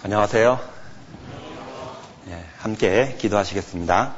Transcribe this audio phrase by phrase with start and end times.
[0.00, 0.60] 안녕하세요.
[2.28, 4.14] 예, 함께 기도하시겠습니다.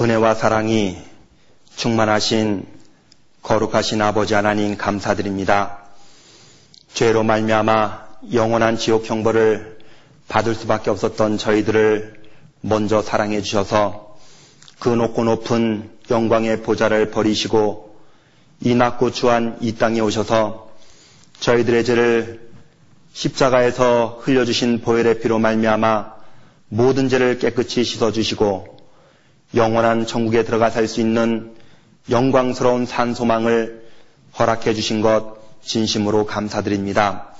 [0.00, 0.96] 은혜와 사랑이
[1.74, 2.68] 충만하신
[3.42, 5.86] 거룩하신 아버지 하나님 감사드립니다.
[6.94, 9.80] 죄로 말미암아 영원한 지옥 형벌을
[10.28, 12.22] 받을 수밖에 없었던 저희들을
[12.60, 14.16] 먼저 사랑해 주셔서
[14.78, 17.91] 그 높고 높은 영광의 보좌를 버리시고
[18.64, 20.70] 이 낮고 추한 이 땅에 오셔서
[21.40, 22.50] 저희들의 죄를
[23.12, 26.12] 십자가에서 흘려주신 보혈의 피로 말미암아
[26.68, 28.76] 모든 죄를 깨끗이 씻어주시고
[29.56, 31.54] 영원한 천국에 들어가 살 수 있는
[32.08, 33.82] 영광스러운 산 소망을
[34.38, 37.34] 허락해 주신 것 진심으로 감사드립니다.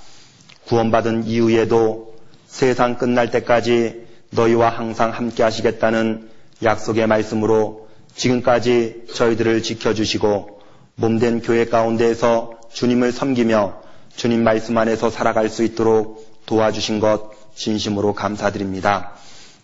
[0.67, 2.15] 구원받은 이후에도
[2.47, 6.29] 세상 끝날 때까지 너희와 항상 함께 하시겠다는
[6.63, 10.62] 약속의 말씀으로 지금까지 저희들을 지켜주시고
[10.95, 13.81] 몸된 교회 가운데에서 주님을 섬기며
[14.15, 19.13] 주님 말씀 안에서 살아갈 수 있도록 도와주신 것 진심으로 감사드립니다.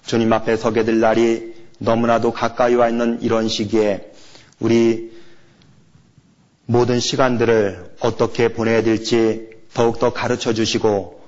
[0.05, 4.11] 주님 앞에 서게 될 날이 너무나도 가까이 와 있는 이런 시기에
[4.59, 5.11] 우리
[6.65, 11.21] 모든 시간들을 어떻게 보내야 될지 더욱더 가르쳐 주시고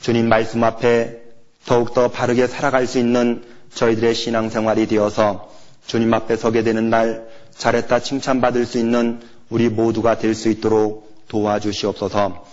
[0.00, 1.22] 주님 말씀 앞에
[1.66, 3.44] 더욱더 바르게 살아갈 수 있는
[3.74, 5.50] 저희들의 신앙생활이 되어서
[5.86, 9.20] 주님 앞에 서게 되는 날 잘했다 칭찬받을 수 있는
[9.54, 12.44] 우리 모두가 될 수 있도록 도와주시옵소서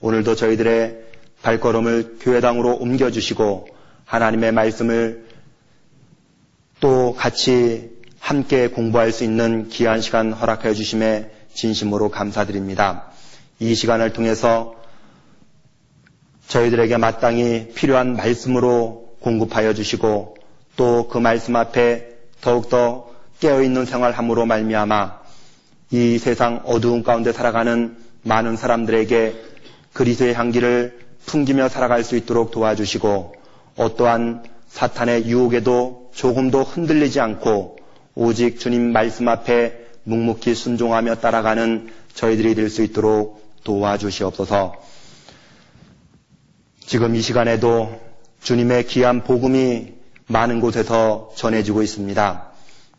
[0.00, 0.98] 오늘도 저희들의
[1.42, 3.68] 발걸음을 교회당으로 옮겨주시고
[4.04, 5.28] 하나님의 말씀을
[6.80, 13.12] 또 같이 함께 공부할 수 있는 귀한 시간 허락하여 주심에 진심으로 감사드립니다.
[13.60, 14.74] 이 시간을 통해서
[16.48, 20.36] 저희들에게 마땅히 필요한 말씀으로 공급하여 주시고
[20.76, 22.08] 또 그 말씀 앞에
[22.40, 25.17] 더욱더 깨어있는 생활함으로 말미암아
[25.90, 29.34] 이 세상 어두운 가운데 살아가는 많은 사람들에게
[29.92, 33.34] 그리스의 향기를 풍기며 살아갈 수 있도록 도와주시고
[33.76, 37.78] 어떠한 사탄의 유혹에도 조금도 흔들리지 않고
[38.14, 44.74] 오직 주님 말씀 앞에 묵묵히 순종하며 따라가는 저희들이 될 수 있도록 도와주시옵소서.
[46.80, 48.00] 지금 이 시간에도
[48.42, 49.92] 주님의 귀한 복음이
[50.26, 52.47] 많은 곳에서 전해지고 있습니다.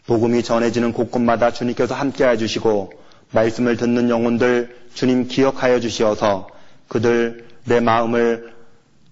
[0.09, 2.93] 복음이 전해지는 곳곳마다 주님께서 함께해 주시고
[3.31, 6.47] 말씀을 듣는 영혼들 주님 기억하여 주시어서
[6.87, 8.51] 그들 내 마음을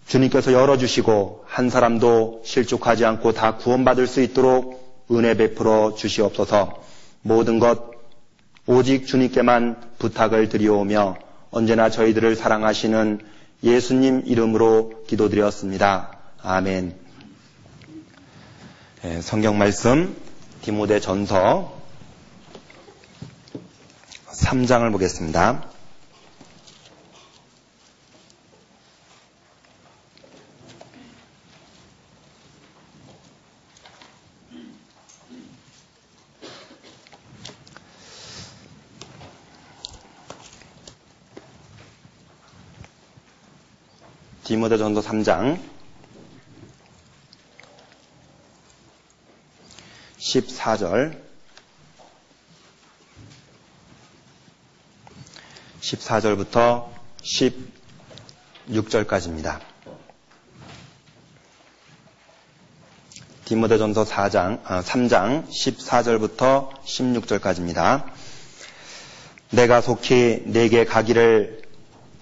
[0.08, 6.82] 주님께서 열어주시고 한 사람도 실족하지 않고 다 구원받을 수 있도록 은혜 베풀어 주시옵소서
[7.22, 7.92] 모든 것
[8.66, 11.18] 오직 주님께만 부탁을 드리오며
[11.52, 13.20] 언제나 저희들을 사랑하시는
[13.64, 16.18] 예수님 이름으로 기도드렸습니다.
[16.42, 16.96] 아멘.
[19.04, 20.27] 네, 성경 말씀
[20.62, 21.78] 디모데 전서
[24.32, 25.64] 3장을 보겠습니다.
[44.44, 45.77] 디모데 전서 3장
[50.28, 51.18] 14절
[55.80, 56.90] 14절부터
[58.70, 59.60] 16절까지입니다.
[63.46, 68.04] 디모데전서 4장, 아, 3장 14절부터 16절까지입니다.
[69.52, 71.62] 내가 속히 내게 가기를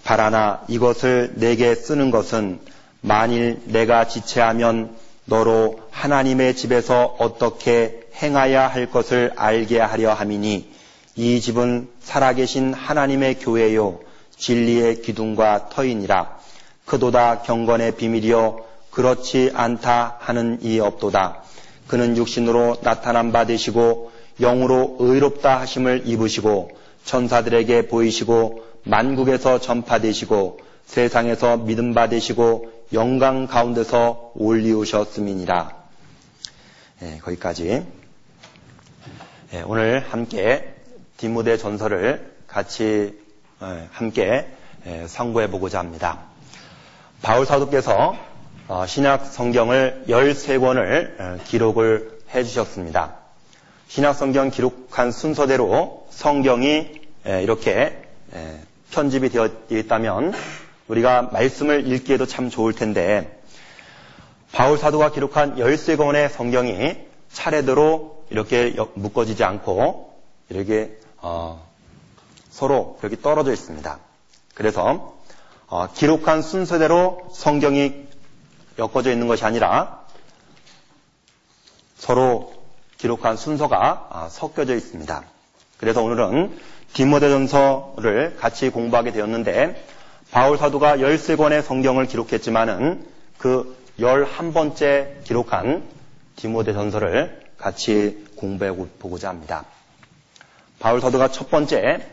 [0.04, 2.60] 바라나 이것을 내게 쓰는 것은
[3.02, 10.70] 만일 내가 지체하면 너로 하나님의 집에서 어떻게 행하야 할 것을 알게 하려 함이니
[11.16, 14.00] 이 집은 살아계신 하나님의 교회요
[14.38, 16.38] 진리의 기둥과 터이니라.
[16.86, 18.60] 그도다 경건의 비밀이요
[18.92, 21.44] 그렇지 않다 하는 이 없도다.
[21.88, 26.72] 그는 육신으로 나타난 바 되시고 영으로 의롭다 하심을 입으시고
[27.06, 35.76] 천사들에게 보이시고 만국에서 전파되시고 세상에서 믿음 받으시고 영광 가운데서 올리우셨음이니라.
[37.00, 37.86] 네, 거기까지.
[39.52, 40.76] 네, 오늘 함께
[41.18, 43.18] 디모데 전설을 같이
[43.60, 44.48] 네, 함께
[45.08, 46.20] 상고해 보고자 합니다.
[47.22, 48.16] 바울 사도께서
[48.68, 53.16] 어, 신약 성경을 13권을 기록을 해 주셨습니다.
[53.88, 58.02] 신약 성경 기록한 순서대로 성경이 이렇게
[58.92, 60.34] 편집이 되어 있다면
[60.88, 63.42] 우리가 말씀을 읽기에도 참 좋을 텐데
[64.52, 66.98] 바울 사도가 기록한 13권의 성경이
[67.32, 71.68] 차례대로 이렇게 묶어지지 않고 이렇게 어,
[72.50, 74.00] 서로 여기 떨어져 있습니다.
[74.54, 75.16] 그래서
[75.68, 78.06] 어, 기록한 순서대로 성경이
[78.78, 80.06] 엮어져 있는 것이 아니라
[81.98, 82.54] 서로
[82.98, 85.24] 기록한 순서가 아, 섞여져 있습니다.
[85.78, 86.58] 그래서 오늘은
[86.94, 89.95] 디모데전서를 같이 공부하게 되었는데
[90.36, 95.82] 바울 사도가 13권의 성경을 기록했지만은 그 11번째 기록한
[96.36, 99.64] 디모데 전서를 같이 공부해 보고자 합니다.
[100.78, 102.06] 바울 사도가 첫 번째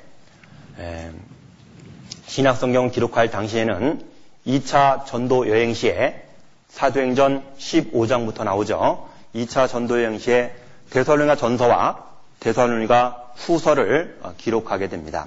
[2.26, 4.06] 신약 성경 기록할 당시에는
[4.46, 6.22] 2차 전도 여행 시에
[6.68, 9.08] 사도행전 15장부터 나오죠.
[9.34, 10.54] 2차 전도 여행 시에
[10.90, 12.06] 대설로니가 전서와
[12.38, 15.26] 대설로니가 후서를 어, 기록하게 됩니다.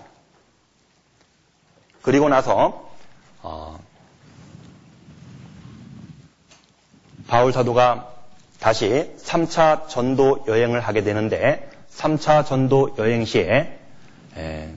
[2.05, 2.84] 그리고 나서
[3.47, 3.79] 어,
[7.27, 8.11] 바울 사도가
[8.59, 13.79] 다시 3차 전도 여행을 하게 되는데 3차 전도 여행 시에
[14.35, 14.73] 에,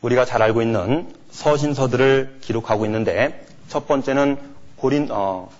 [0.00, 4.38] 우리가 잘 알고 있는 서신서들을 기록하고 있는데 첫 번째는
[4.76, 5.50] 고린 어,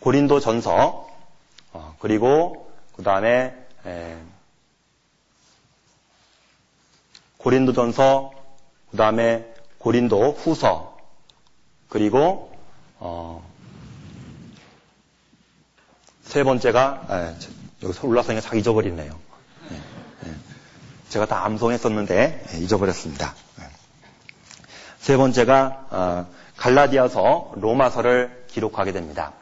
[0.00, 1.10] 고린도 전서
[1.74, 3.54] 어, 그리고 그 다음에
[7.44, 8.32] 고린도 전서
[8.90, 9.44] 그 다음에
[9.76, 10.96] 고린도 후서
[11.90, 12.50] 그리고
[12.98, 13.46] 어,
[16.22, 17.34] 세 번째가 에,
[17.82, 19.12] 여기서 올라서니까 다 잊어버리네요.
[19.70, 20.34] 예, 예.
[21.10, 23.34] 제가 다 암송했었는데 예, 잊어버렸습니다.
[23.60, 23.64] 예.
[25.00, 26.26] 세 번째가 어,
[26.56, 29.32] 갈라디아서 로마서를 기록하게 됩니다.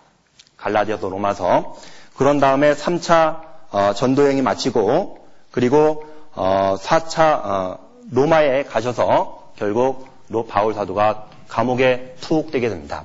[0.57, 1.79] 갈라디아서 로마서.
[2.17, 6.05] 그런 다음에 3차 어, 전도행이 마치고 그리고
[6.35, 10.09] 4차 어, 로마에 가셔서 결국
[10.49, 13.05] 바울 사도가 감옥에 투옥되게 됩니다.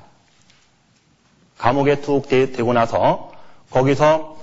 [1.58, 3.32] 감옥에 투옥되고 나서
[3.70, 4.36] 거기서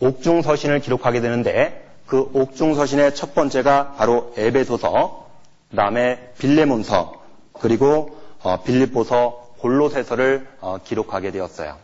[0.00, 5.26] 옥중 서신을 기록하게 되는데 그 옥중 서신의 첫 번째가 바로 에베소서,
[5.70, 7.22] 그 다음에 빌레몬서,
[7.52, 11.76] 그리고 어, 빌립보서, 골로새서를 어, 기록하게 되었어요.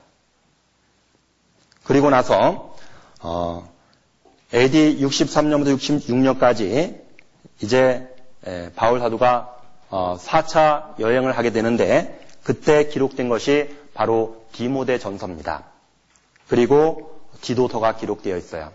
[1.85, 2.75] 그리고 나서
[3.21, 3.69] 어,
[4.55, 7.01] AD 63년부터 66년까지
[7.63, 8.09] 이제
[8.47, 9.57] 에, 바울 사도가
[9.91, 15.65] 어, 4차 여행을 하게 되는데 그때 기록된 것이 바로 디모데 전서입니다.
[16.49, 18.71] 그리고 디도서가 기록되어 있어요.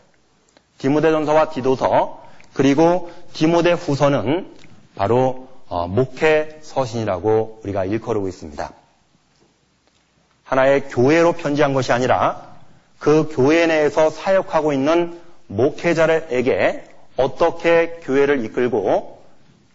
[0.78, 2.22] 디모데 전서와 디도서
[2.54, 4.54] 그리고 디모데 후서는
[4.96, 8.74] 바로 어, 목회 서신이라고 우리가 일컬고 있습니다.
[10.44, 12.52] 하나의 교회로 편지한 것이 아니라
[13.00, 15.21] 그 교회 내에서 사역하고 있는
[15.52, 16.84] 목회자에게
[17.18, 19.22] 어떻게 교회를 이끌고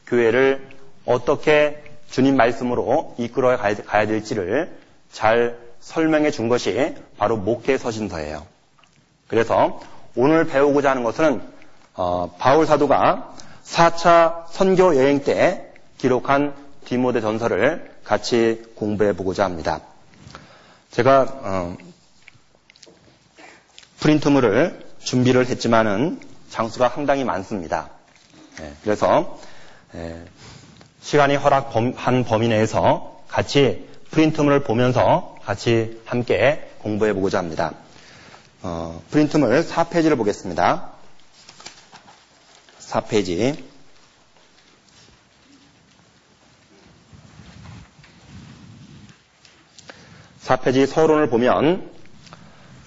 [0.06, 0.66] 교회를
[1.04, 4.76] 어떻게 주님 말씀으로 이끌어 가야 될지를
[5.12, 8.46] 잘 설명해 준 것이 바로 목회 서신서예요.
[9.28, 9.80] 그래서
[10.14, 11.42] 오늘 배우고자 하는 것은
[11.94, 13.34] 어, 바울 사도가
[13.64, 19.80] 4차 선교 여행 때 기록한 디모데 전서를 같이 공부해 보고자 합니다.
[20.90, 21.76] 제가 어,
[24.00, 26.20] 프린트물을 준비를 했지만은
[26.50, 27.90] 장수가 상당히 많습니다.
[28.58, 29.38] 네, 그래서
[29.92, 30.24] 네,
[31.00, 37.74] 시간이 허락한 범위 내에서 같이 프린트물을 보면서 같이 함께 공부해 보고자 합니다.
[38.62, 40.90] 어, 프린트물 4페이지를 보겠습니다.
[42.80, 43.62] 4페이지.
[50.42, 51.95] 4페이지 서론을 보면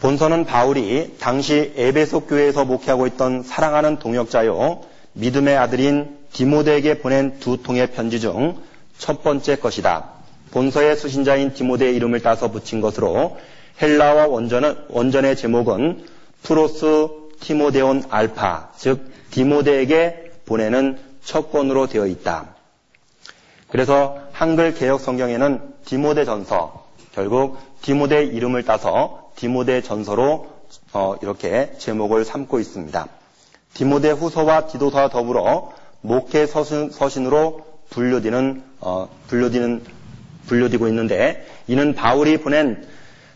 [0.02, 4.82] 본서는 바울이 당시 에베소 교회에서 목회하고 있던 사랑하는 동역자요
[5.14, 10.10] 믿음의 아들인 디모데에게 보낸 두 통의 편지 중 첫 번째 것이다.
[10.52, 13.38] 본서의 수신자인 디모데의 이름을 따서 붙인 것으로
[13.82, 16.06] 헬라와 원전은, 원전의 제목은
[16.44, 17.08] 프로스
[17.40, 22.56] 티모데온 알파, 즉 디모데에게 보내는 첫 권으로 되어 있다.
[23.70, 30.48] 그래서 한글 개혁 성경에는 디모데 전서, 결국 디모데 이름을 따서 디모데 전서로
[30.92, 33.08] 어, 이렇게 제목을 삼고 있습니다.
[33.74, 36.92] 디모데 후서와 디도서와 더불어 목회 서신,
[37.26, 39.82] 으로 분류되는 어, 분류되는
[40.48, 42.86] 분류되고 있는데 이는 바울이 보낸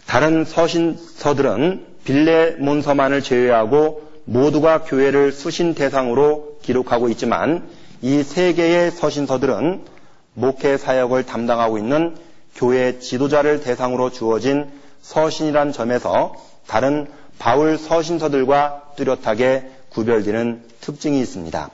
[0.06, 7.70] 다른 서신서들은 빌레몬서만을 제외하고 모두가 교회를 수신 대상으로 기록하고 있지만
[8.02, 9.86] 이 세 개의 서신서들은
[10.34, 12.18] 목회 사역을 담당하고 있는
[12.56, 16.34] 교회 지도자를 대상으로 주어진 서신이란 점에서
[16.66, 17.08] 다른
[17.38, 21.70] 바울 서신서들과 뚜렷하게 구별되는 특징이 있습니다.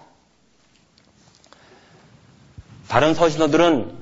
[2.90, 3.98] 다른 서신서들은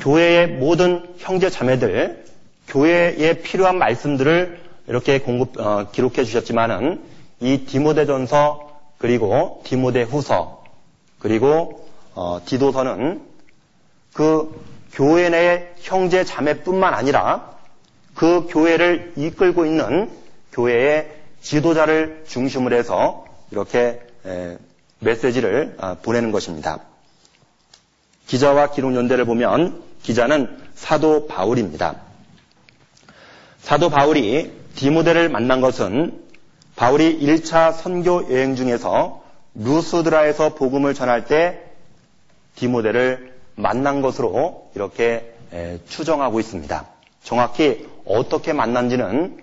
[0.00, 2.24] 교회의 모든 형제 자매들,
[2.68, 7.02] 교회에 필요한 말씀들을 이렇게 공급, 어, 기록해 주셨지만은
[7.40, 8.68] 이 디모데전서
[8.98, 10.64] 그리고 디모데후서
[11.18, 13.22] 그리고 어, 디도서는
[14.12, 17.57] 그 교회 내 형제 자매뿐만 아니라
[18.18, 20.10] 그 교회를 이끌고 있는
[20.50, 21.08] 교회의
[21.40, 24.02] 지도자를 중심으로 해서 이렇게
[24.98, 26.80] 메시지를 아, 보내는 것입니다.
[28.26, 32.00] 기자와 기록 연대를 보면 기자는 사도 바울입니다.
[33.60, 36.20] 사도 바울이 디모데를 만난 것은
[36.74, 39.22] 바울이 1차 선교 여행 중에서
[39.54, 41.60] 루스드라에서 복음을 전할 때
[42.56, 45.34] 디모데를 만난 것으로 이렇게
[45.88, 46.97] 추정하고 있습니다.
[47.28, 49.36] 정확히 어떻게 만난지는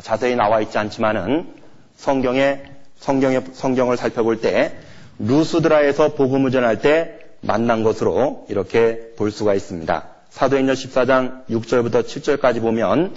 [0.00, 1.54] 자세히 나와 있지 않지만은
[1.96, 2.62] 성경에
[3.00, 4.76] 성경의 성경을 살펴볼 때
[5.18, 10.04] 루스드라에서 복음을 전할 때 만난 것으로 이렇게 볼 수가 있습니다.
[10.30, 13.16] 사도행전 14장 6절부터 7절까지 보면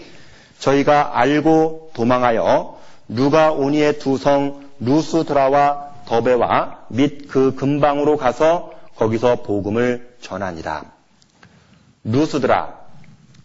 [0.57, 10.15] 저희가 알고 도망하여 누가 오니의 두 성 루스드라와 더베와 및 그 근방으로 가서 거기서 복음을
[10.21, 10.85] 전하니라.
[12.05, 12.78] 루스드라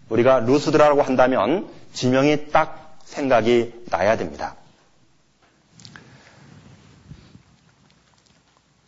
[0.08, 4.56] 우리가 루스드라라고 한다면 지명이 딱 생각이 나야 됩니다.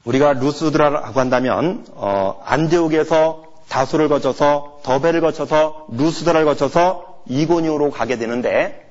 [0.04, 8.88] 우리가 루스드라라고 한다면 어, 안디옥에서 다수를 거쳐서 더베를 거쳐서 루스드라를 거쳐서 이고니오로 가게 되는데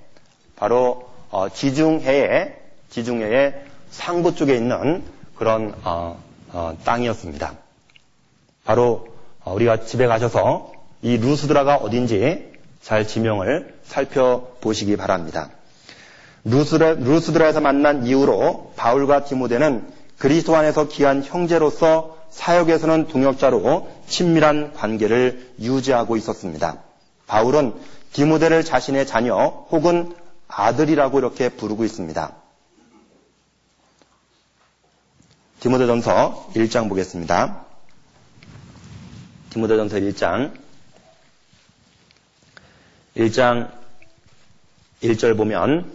[0.56, 2.58] 바로 어, 지중해의
[2.90, 5.04] 지중해의 상부 쪽에 있는
[5.36, 6.18] 그런 어,
[6.52, 7.54] 어 땅이었습니다.
[8.66, 9.08] 바로
[9.44, 10.75] 어, 우리가 집에 가셔서
[11.06, 15.52] 이 루스드라가 어딘지 잘 지명을 살펴보시기 바랍니다.
[16.44, 25.54] 루스드라, 루스드라 에서 만난 이후로 바울과 디모데는 그리스도 안에서 귀한 형제로서 사역에서는 동역자로 친밀한 관계를
[25.62, 26.82] 유지하고 있었습니다.
[27.28, 27.76] 바울은
[28.14, 29.36] 디모데를 자신의 자녀
[29.70, 30.12] 혹은
[30.48, 32.34] 아들이라고 이렇게 부르고 있습니다.
[35.60, 37.64] 디모데전서 1장 보겠습니다.
[39.52, 40.65] 디모데전서 1장
[43.18, 43.70] 1장
[45.02, 45.92] 1절 보면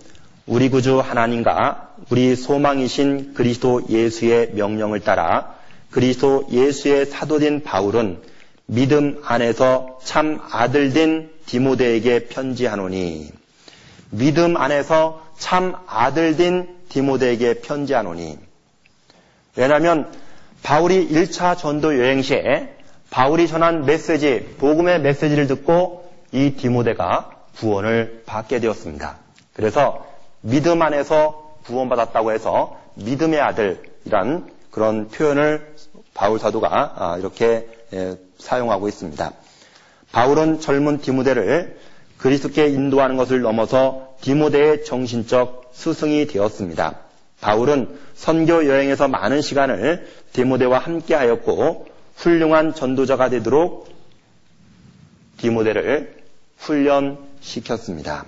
[0.46, 5.54] 우리 구주 하나님과 우리 소망이신 그리스도 예수의 명령을 따라
[5.90, 8.22] 그리스도 예수의 사도된 바울은
[8.66, 13.30] 믿음 안에서 참 아들된 디모데에게 편지하노니
[14.10, 18.38] 믿음 안에서 참 아들된 디모데에게 편지하노니
[19.56, 20.10] 왜냐하면
[20.62, 22.76] 바울이 1차 전도 여행 시에
[23.10, 25.99] 바울이 전한 메시지, 복음의 메시지를 듣고
[26.32, 29.16] 이 디모데가 구원을 받게 되었습니다.
[29.52, 30.06] 그래서
[30.40, 35.74] 믿음 안에서 구원받았다고 해서 믿음의 아들이란 그런 표현을
[36.14, 39.32] 바울 사도가 아, 이렇게 예, 사용하고 있습니다.
[40.12, 41.78] 바울은 젊은 디모데를
[42.18, 46.98] 그리스도께 인도하는 것을 넘어서 디모데의 정신적 스승이 되었습니다.
[47.40, 53.88] 바울은 선교 여행에서 많은 시간을 디모데와 함께 하였고 훌륭한 전도자가 되도록
[55.38, 56.19] 디모데를
[56.60, 58.24] 훈련시켰습니다.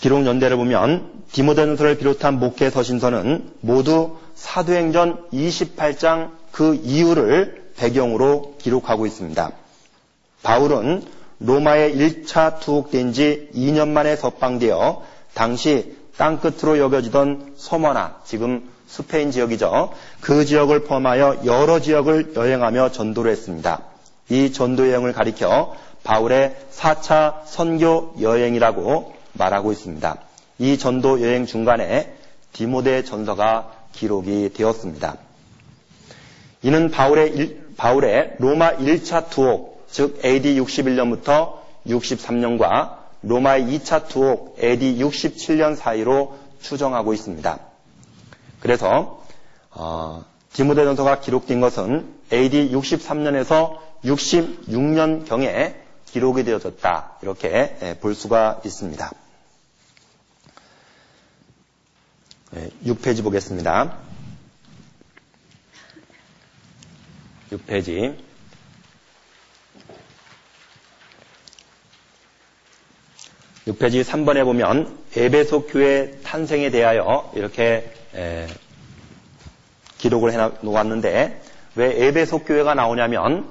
[0.00, 9.52] 기록 연대를 보면 디모데전서를 비롯한 목회 서신서는 모두 사도행전 28장 그 이유를 배경으로 기록하고 있습니다.
[10.42, 11.04] 바울은
[11.40, 15.02] 로마에 1차 투옥된 지 2년 만에 석방되어
[15.34, 19.92] 당시 땅끝으로 여겨지던 서머나 지금 스페인 지역이죠.
[20.20, 23.82] 그 지역을 포함하여 여러 지역을 여행하며 전도를 했습니다.
[24.30, 30.18] 이 전도 여행을 가리켜 바울의 4차 선교 여행이라고 말하고 있습니다.
[30.58, 32.14] 이 전도 여행 중간에
[32.52, 35.16] 디모데 전서가 기록이 되었습니다.
[36.62, 44.98] 이는 바울의, 일, 바울의 로마 1차 투옥, 즉 AD 61년부터 63년과 로마의 2차 투옥 AD
[44.98, 47.58] 67년 사이로 추정하고 있습니다.
[48.60, 49.22] 그래서
[49.70, 55.74] 어, 디모데 전서가 기록된 것은 AD 63년에서 66년경에
[56.06, 57.18] 기록이 되어졌다.
[57.22, 59.12] 이렇게 예, 볼 수가 있습니다.
[62.84, 63.98] 6페이지 보겠습니다.
[67.52, 68.16] 6페이지.
[73.66, 77.92] 6페이지 3번에 보면 에베소 교회 탄생에 대하여 이렇게
[79.98, 81.47] 기록을 해 놓았는데
[81.78, 83.46] 왜 에베소 교회가 나오냐면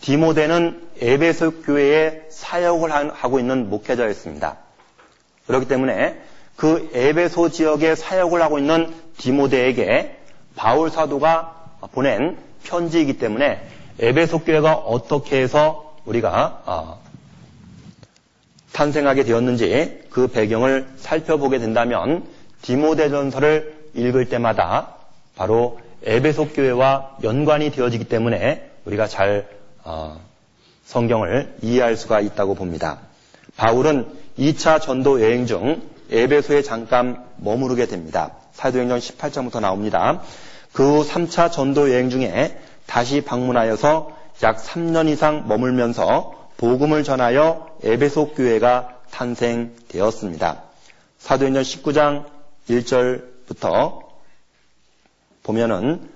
[0.00, 4.56] 디모데는 에베소 교회에 사역을 하고 있는 목회자였습니다.
[5.46, 6.20] 그렇기 때문에
[6.56, 10.18] 그 에베소 지역에 사역을 하고 있는 디모데에게
[10.56, 13.64] 바울 사도가 보낸 편지이기 때문에
[14.00, 17.00] 에베소 교회가 어떻게 해서 우리가 어,
[18.72, 22.24] 탄생하게 되었는지 그 배경을 살펴보게 된다면
[22.62, 24.96] 디모데전서를 읽을 때마다
[25.36, 29.48] 바로 에베소 교회와 연관이 되어지기 때문에 우리가 잘
[29.82, 30.20] 어,
[30.84, 32.98] 성경을 이해할 수가 있다고 봅니다.
[33.56, 34.06] 바울은
[34.38, 38.32] 2차 전도 여행 중 에베소에 잠깐 머무르게 됩니다.
[38.52, 40.22] 사도행전 18장부터 나옵니다.
[40.72, 44.10] 그 후 3차 전도 여행 중에 다시 방문하여서
[44.42, 50.62] 약 3년 이상 머물면서 복음을 전하여 에베소 교회가 탄생되었습니다.
[51.18, 52.24] 사도행전 19장
[52.68, 54.03] 1절부터
[55.44, 56.10] 보면은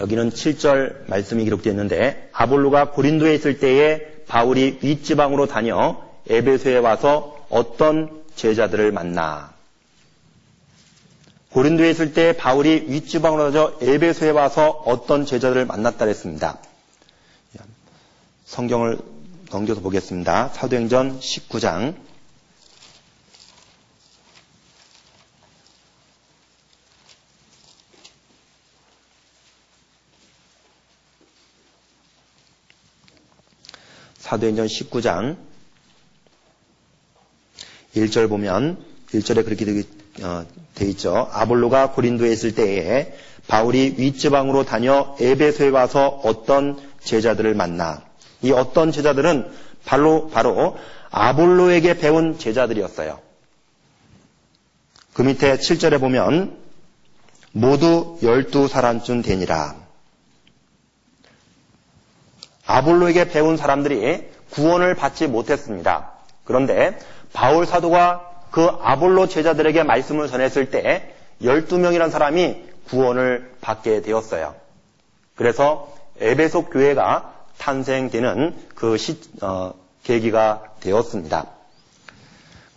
[0.00, 8.24] 여기는 7절 말씀이 기록되어 있는데 아볼로가 고린도에 있을 때에 바울이 윗지방으로 다녀 에베소에 와서 어떤
[8.34, 9.54] 제자들을 만나
[11.50, 16.58] 고린도에 있을 때 바울이 윗지방으로 다녀 에베소에 와서 어떤 제자들을 만났다 그랬습니다.
[18.46, 18.98] 성경을
[19.50, 20.48] 넘겨서 보겠습니다.
[20.48, 21.94] 사도행전 19장
[34.26, 35.36] 사도행전 19장
[37.94, 38.76] 1절 보면
[39.12, 39.82] 1절에 그렇게 되어
[40.22, 40.44] 어,
[40.82, 41.28] 있죠.
[41.30, 43.16] 아볼로가 고린도에 있을 때에
[43.46, 48.02] 바울이 윗지방으로 다녀 에베소에 와서 어떤 제자들을 만나
[48.42, 49.48] 이 어떤 제자들은
[49.84, 50.76] 바로 바로
[51.10, 53.20] 아볼로에게 배운 제자들이었어요.
[55.12, 56.56] 그 밑에 7절에 보면
[57.52, 59.85] 모두 열두 사람쯤 되니라.
[62.66, 66.12] 아볼로에게 배운 사람들이 구원을 받지 못했습니다.
[66.44, 66.98] 그런데
[67.32, 74.54] 바울 사도가 그 아볼로 제자들에게 말씀을 전했을 때 12명이라는 사람이 구원을 받게 되었어요.
[75.34, 81.46] 그래서 에베소 교회가 탄생되는 그 시, 어, 계기가 되었습니다.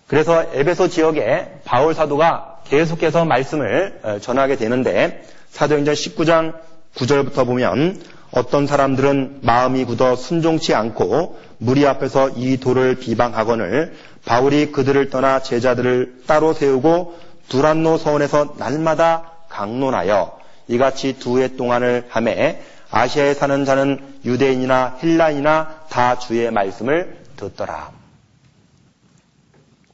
[0.08, 6.56] 그래서 에베소 지역에 바울 사도가 계속해서 말씀을 어, 전하게 되는데 사도행전 19장
[6.96, 15.10] 9절부터 보면 어떤 사람들은 마음이 굳어 순종치 않고 무리 앞에서 이 돌을 비방하거늘 바울이 그들을
[15.10, 17.18] 떠나 제자들을 따로 세우고
[17.50, 20.38] 두란노 서원에서 날마다 강론하여
[20.68, 22.62] 이같이 두 해 동안을 함에
[22.92, 27.92] 아시아에 사는 자는 유대인이나 헬라인이나 다 주의 말씀을 듣더라.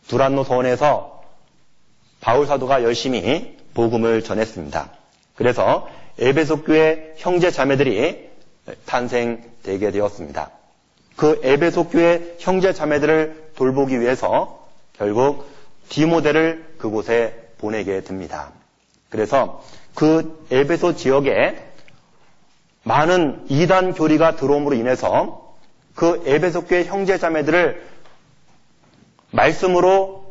[0.07, 1.21] 두란노 서원에서
[2.21, 4.89] 바울 사도가 열심히 복음을 전했습니다.
[5.35, 5.87] 그래서
[6.19, 8.29] 에베소 교회 형제 자매들이
[8.85, 10.51] 탄생되게 되었습니다.
[11.15, 15.49] 그 에베소 교회 형제 자매들을 돌보기 위해서 결국
[15.89, 18.51] 디모데를 그곳에 보내게 됩니다.
[19.09, 21.61] 그래서 그 에베소 지역에
[22.83, 25.55] 많은 이단 교리가 들어옴으로 인해서
[25.95, 27.81] 그 에베소 교회 형제 자매들을
[29.31, 30.25] 말씀으로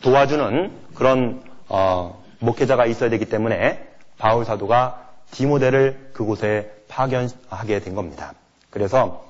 [0.00, 8.34] 도와주는 그런 어, 목회자가 있어야 되기 때문에 바울 사도가 디모데를 그곳에 파견하게 된 겁니다.
[8.70, 9.24] 그래서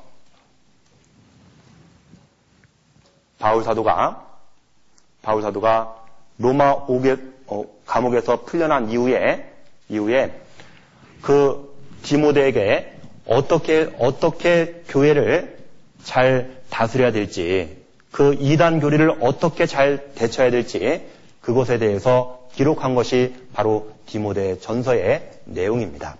[3.39, 4.25] 바울 사도가
[5.23, 5.97] 바울 사도가
[6.39, 9.51] 로마 옥에, 어, 감옥에서 풀려난 이후에
[9.89, 10.41] 이후에
[11.23, 12.93] 그 디모데에게
[13.27, 15.59] 어떻게 어떻게 교회를
[16.03, 21.09] 잘 다스려야 될지 그 이단 교리를 어떻게 잘 대처해야 될지
[21.41, 26.17] 그것에 대해서 기록한 것이 바로 디모데 전서의 내용입니다.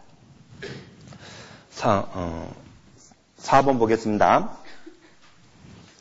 [1.71, 2.55] 4, 어,
[3.39, 4.57] 4번 보겠습니다.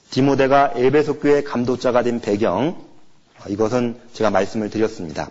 [0.09, 2.85] 디모데가 에베소 교회 감독자가 된 배경
[3.47, 5.29] 이것은 제가 말씀을 드렸습니다.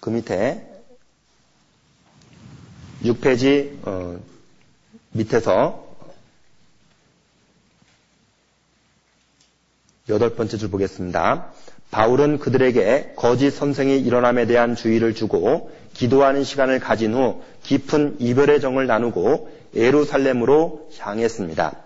[0.00, 0.68] 그 밑에
[3.04, 4.20] 6페이지 어,
[5.12, 5.81] 밑에서
[10.08, 11.46] 여덟 번째 줄 보겠습니다.
[11.90, 18.86] 바울은 그들에게 거짓 선생이 일어남에 대한 주의를 주고 기도하는 시간을 가진 후 깊은 이별의 정을
[18.86, 21.76] 나누고 예루살렘으로 향했습니다.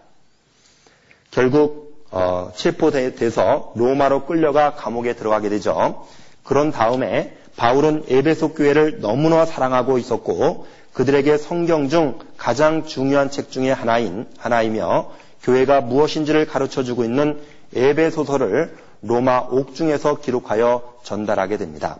[1.31, 6.07] 결국 어, 체포돼서 로마로 끌려가 감옥에 들어가게 되죠.
[6.44, 13.74] 그런 다음에 바울은 에베소 교회를 너무나 사랑하고 있었고 그들에게 성경 중 가장 중요한 책 중의
[13.74, 15.11] 하나인 하나이며
[15.42, 17.40] 교회가 무엇인지를 가르쳐 주고 있는
[17.74, 21.98] 에베소서를 로마 옥중에서 기록하여 전달하게 됩니다.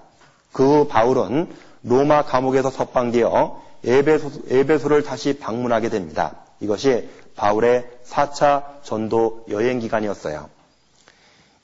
[0.53, 1.49] 그 후 바울은
[1.83, 6.37] 로마 감옥에서 석방되어 에베소, 에베소를 다시 방문하게 됩니다.
[6.61, 10.49] 이것이 바울의 4차 전도 여행 기간이었어요.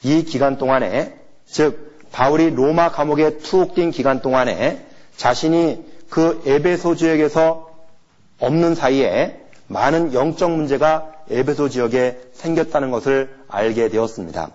[0.02, 4.84] 이 기간 동안에, 즉, 바울이 로마 감옥에 투옥된 기간 동안에
[5.16, 7.70] 자신이 그 에베소 지역에서
[8.38, 14.50] 없는 사이에 많은 영적 문제가 에베소 지역에 생겼다는 것을 알게 되었습니다.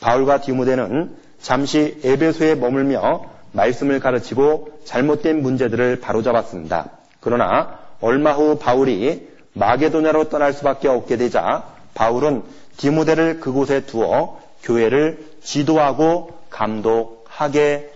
[0.00, 6.90] 바울과 디모데는 잠시 에베소에 머물며 말씀을 가르치고 잘못된 문제들을 바로잡았습니다.
[7.20, 12.42] 그러나 얼마 후 바울이 마게도냐로 떠날 수밖에 없게 되자 바울은
[12.78, 17.92] 디모데를 그곳에 두어 교회를 지도하고 감독하게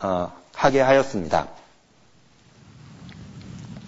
[0.00, 1.48] 어, 하게 하였습니다.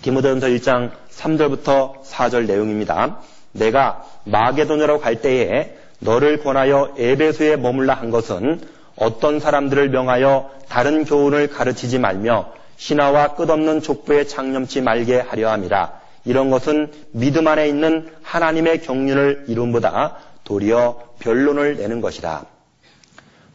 [0.02, 3.18] 디모데전서 1장 3절부터 4절 내용입니다.
[3.52, 8.60] 내가 마게도냐로 갈 때에 너를 권하여 에베소에 머물라 한 것은
[8.96, 16.00] 어떤 사람들을 명하여 다른 교훈을 가르치지 말며 신화와 끝없는 족보에 창념치 말게 하려 함이라.
[16.24, 22.44] 이런 것은 믿음 안에 있는 하나님의 경륜을 이룸보다 도리어 변론을 내는 것이다.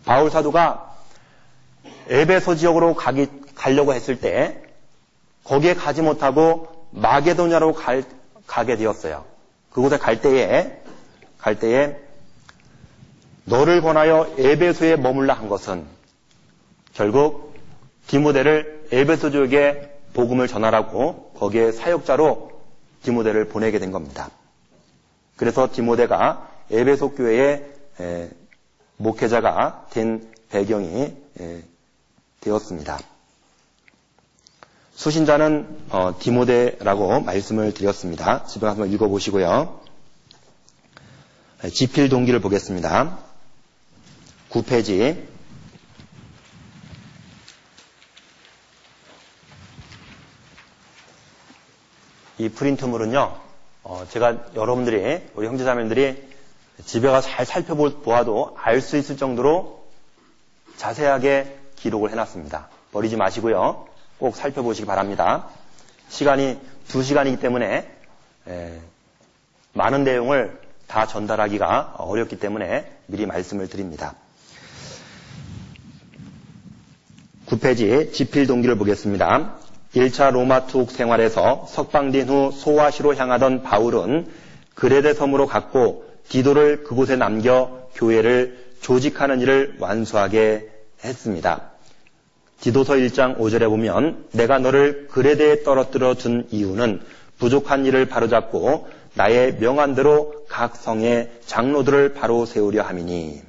[0.06, 0.96] 바울 사도가
[2.10, 4.62] 에베소 지역으로 가기, 가려고 했을 때
[5.44, 8.04] 거기에 가지 못하고 마게도냐로 갈,
[8.48, 9.26] 가게 되었어요.
[9.72, 10.82] 그곳에 갈 때에
[11.38, 11.98] 갈 때에
[13.44, 15.86] 너를 권하여 에베소에 머물라 한 것은
[16.94, 17.54] 결국
[18.08, 22.52] 디모데를 에베소 지역에 복음을 전하라고 거기에 사역자로
[23.04, 24.30] 디모데를 보내게 된 겁니다.
[25.36, 27.66] 그래서 디모데가 에베소 교회의
[28.98, 31.14] 목회자가 된 배경이
[32.40, 33.00] 되었습니다.
[34.96, 38.46] 수신자는 어, 디모데라고 말씀을 드렸습니다.
[38.46, 39.82] 집에 한번 읽어보시고요.
[41.74, 43.20] 지필 동기를 보겠습니다.
[44.50, 45.26] 9페이지
[52.38, 53.38] 이 프린트물은요,
[53.84, 56.22] 어, 제가 여러분들이, 우리 형제자매들이
[56.86, 59.86] 집에 가서 잘 살펴보아도 알 수 있을 정도로
[60.78, 62.70] 자세하게 기록을 해놨습니다.
[62.92, 63.88] 버리지 마시고요.
[64.18, 65.48] 꼭 살펴보시기 바랍니다.
[66.10, 67.90] 시간이 두 시간이기 때문에
[68.48, 68.80] 에,
[69.74, 74.16] 많은 내용을 다 전달하기가 어렵기 때문에 미리 말씀을 드립니다.
[77.48, 79.56] 9페이지 지필 동기를 보겠습니다.
[79.96, 84.28] 1차 로마 투옥 생활에서 석방된 후 소아시로 향하던 바울은
[84.74, 90.70] 그레데 섬으로 갔고 디도를 그곳에 남겨 교회를 조직하는 일을 완수하게
[91.04, 91.72] 했습니다.
[92.66, 97.00] 디도서 1장 5절에 보면 내가 너를 그레데에 떨어뜨려 둔 이유는
[97.38, 103.44] 부족한 일을 바로잡고 나의 명한대로 각 성의 장로들을 바로 세우려 함이니.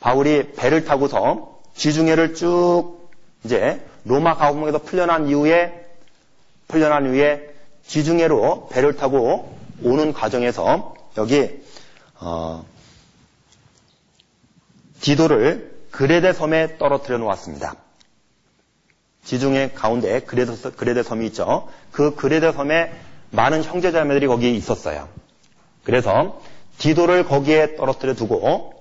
[0.00, 3.10] 바울이 배를 타고서 지중해를 쭉
[3.44, 5.88] 이제 로마 가공에서 풀려난 이후에
[6.68, 7.54] 풀려난 이후에
[7.86, 11.50] 지중해로 배를 타고 오는 과정에서 여기
[12.18, 12.64] 어,
[15.02, 17.74] 디도를 그레데 섬에 떨어뜨려 놓았습니다.
[19.24, 21.68] 지중해 가운데 그레데, 그레데 섬이 있죠.
[21.90, 22.92] 그 그레데 섬에
[23.30, 25.08] 많은 형제자매들이 거기에 있었어요.
[25.84, 26.40] 그래서
[26.78, 28.74] 디도를 거기에 떨어뜨려 두고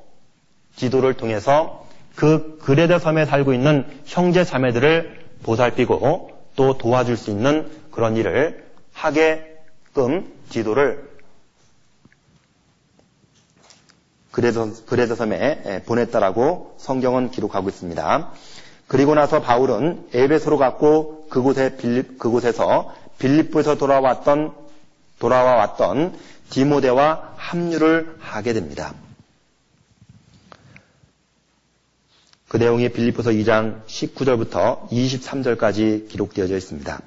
[0.75, 8.15] 디도를 통해서 그 그레데 섬에 살고 있는 형제 자매들을 보살피고 또 도와줄 수 있는 그런
[8.15, 11.10] 일을 하게끔 디도를
[14.31, 18.31] 그레데 섬에 보냈다라고 성경은 기록하고 있습니다.
[18.87, 24.53] 그리고 나서 바울은 에베소로 갔고 그곳에 빌립, 그곳에서 빌립보에서 돌아왔던
[25.19, 26.17] 돌아와 왔던
[26.49, 28.93] 디모데와 합류를 하게 됩니다.
[32.47, 37.01] 그 내용이 빌립보서 2장 19절부터 23절까지 기록되어져 있습니다.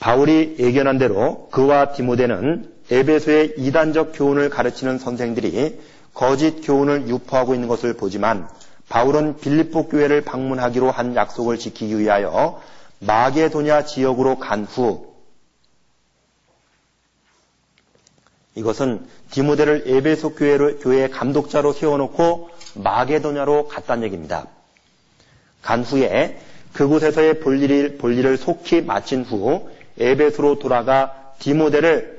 [0.00, 5.80] 바울이 예견한 대로 그와 디모데는 에베소의 이단적 교훈을 가르치는 선생들이
[6.14, 8.48] 거짓 교훈을 유포하고 있는 것을 보지만
[8.88, 12.62] 바울은 빌립보 교회를 방문하기로 한 약속을 지키기 위하여
[13.00, 15.14] 마게도냐 지역으로 간 후
[18.54, 24.46] 이것은 디모데를 에베소 교회의 감독자로 세워놓고 마게도냐로 갔다는 얘기입니다.
[25.62, 26.38] 간 후에
[26.72, 32.13] 그곳에서의 볼일을, 볼일을 속히 마친 후 에베소로 돌아가 디모데를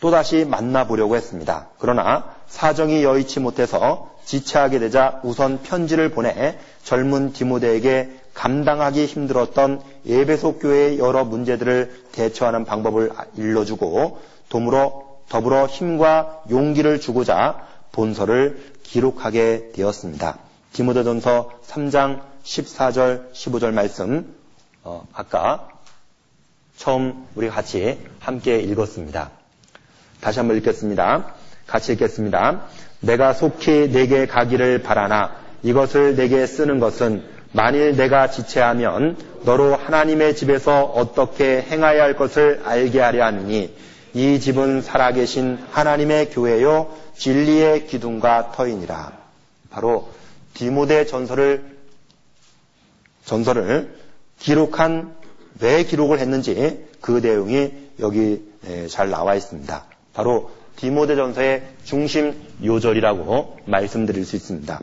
[0.00, 1.68] 또다시 만나보려고 했습니다.
[1.78, 10.98] 그러나 사정이 여의치 못해서 지체하게 되자 우선 편지를 보내 젊은 디모데에게 감당하기 힘들었던 예배소 교회의
[10.98, 20.38] 여러 문제들을 대처하는 방법을 일러주고 도무러 더불어 힘과 용기를 주고자 본서를 기록하게 되었습니다.
[20.72, 24.34] 디모데전서 3장 14절 15절 말씀
[24.84, 25.68] 어, 아까
[26.76, 29.37] 처음 우리 같이 함께 읽었습니다.
[30.20, 31.34] 다시 한번 읽겠습니다.
[31.66, 32.62] 같이 읽겠습니다.
[33.00, 40.84] 내가 속히 내게 가기를 바라나 이것을 내게 쓰는 것은 만일 내가 지체하면 너로 하나님의 집에서
[40.84, 43.74] 어떻게 행하여야 할 것을 알게 하려 함이니
[44.14, 49.12] 이 집은 살아계신 하나님의 교회요 진리의 기둥과 터이니라.
[49.70, 50.08] 바로
[50.54, 51.78] 디모데 전설을
[53.24, 53.94] 전설을
[54.38, 55.14] 기록한
[55.60, 58.42] 왜 기록을 했는지 그 내용이 여기
[58.88, 59.87] 잘 나와 있습니다.
[60.18, 64.80] 바로 디모데전서의 중심 요절이라고 말씀드릴 수 있습니다.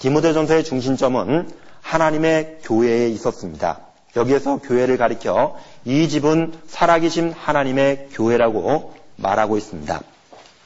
[0.00, 1.48] 디모데전서의 중심점은
[1.82, 3.78] 하나님의 교회에 있었습니다.
[4.16, 10.02] 여기에서 교회를 가리켜 이 집은 살아계신 하나님의 교회라고 말하고 있습니다.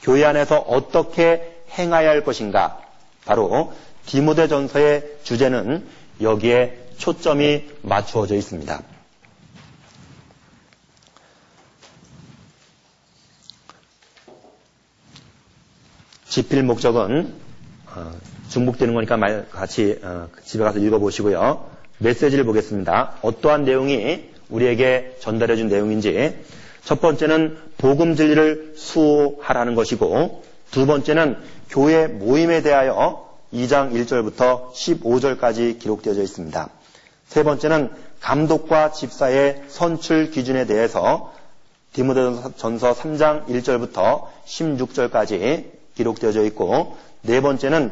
[0.01, 2.81] 교회 안에서 어떻게 행하여야 할 것인가?
[3.25, 3.71] 바로
[4.07, 5.85] 디모데전서의 주제는
[6.21, 8.81] 여기에 초점이 맞추어져 있습니다.
[16.31, 17.33] 집필 목적은
[17.93, 18.11] 어,
[18.47, 19.17] 중복되는 거니까
[19.51, 21.69] 같이 어, 집에 가서 읽어보시고요.
[21.97, 23.15] 메시지를 보겠습니다.
[23.21, 26.37] 어떠한 내용이 우리에게 전달해 준 내용인지
[26.85, 31.35] 첫 번째는 복음 진리를 수호하라는 것이고 두 번째는
[31.69, 36.69] 교회 모임에 대하여 2장 1절부터 15절까지 기록되어 있습니다.
[37.27, 37.91] 세 번째는
[38.21, 41.33] 감독과 집사의 선출 기준에 대해서
[41.91, 47.91] 디모데전서 3장 1절부터 16절까지 기록되어 있고 네 번째는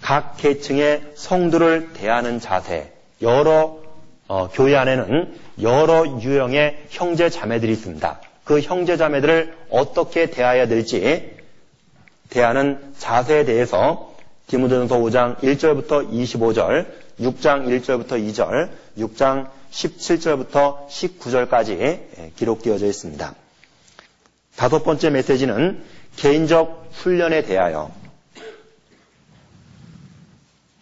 [0.00, 2.92] 각 계층의 성도를 대하는 자세.
[3.22, 3.78] 여러
[4.28, 8.20] 어, 교회 안에는 여러 유형의 형제 자매들이 있습니다.
[8.44, 11.36] 그 형제 자매들을 어떻게 대해야 될지
[12.28, 14.14] 대하는 자세에 대해서
[14.46, 16.86] 디모데전서 5장 1절부터 25절
[17.20, 23.34] 6장 1절부터 2절, 6장 17절부터 19절까지 기록되어져 있습니다.
[24.58, 25.84] 다섯 번째 메시지는
[26.16, 27.92] 개인적 훈련에 대하여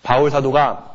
[0.02, 0.94] 바울 사도가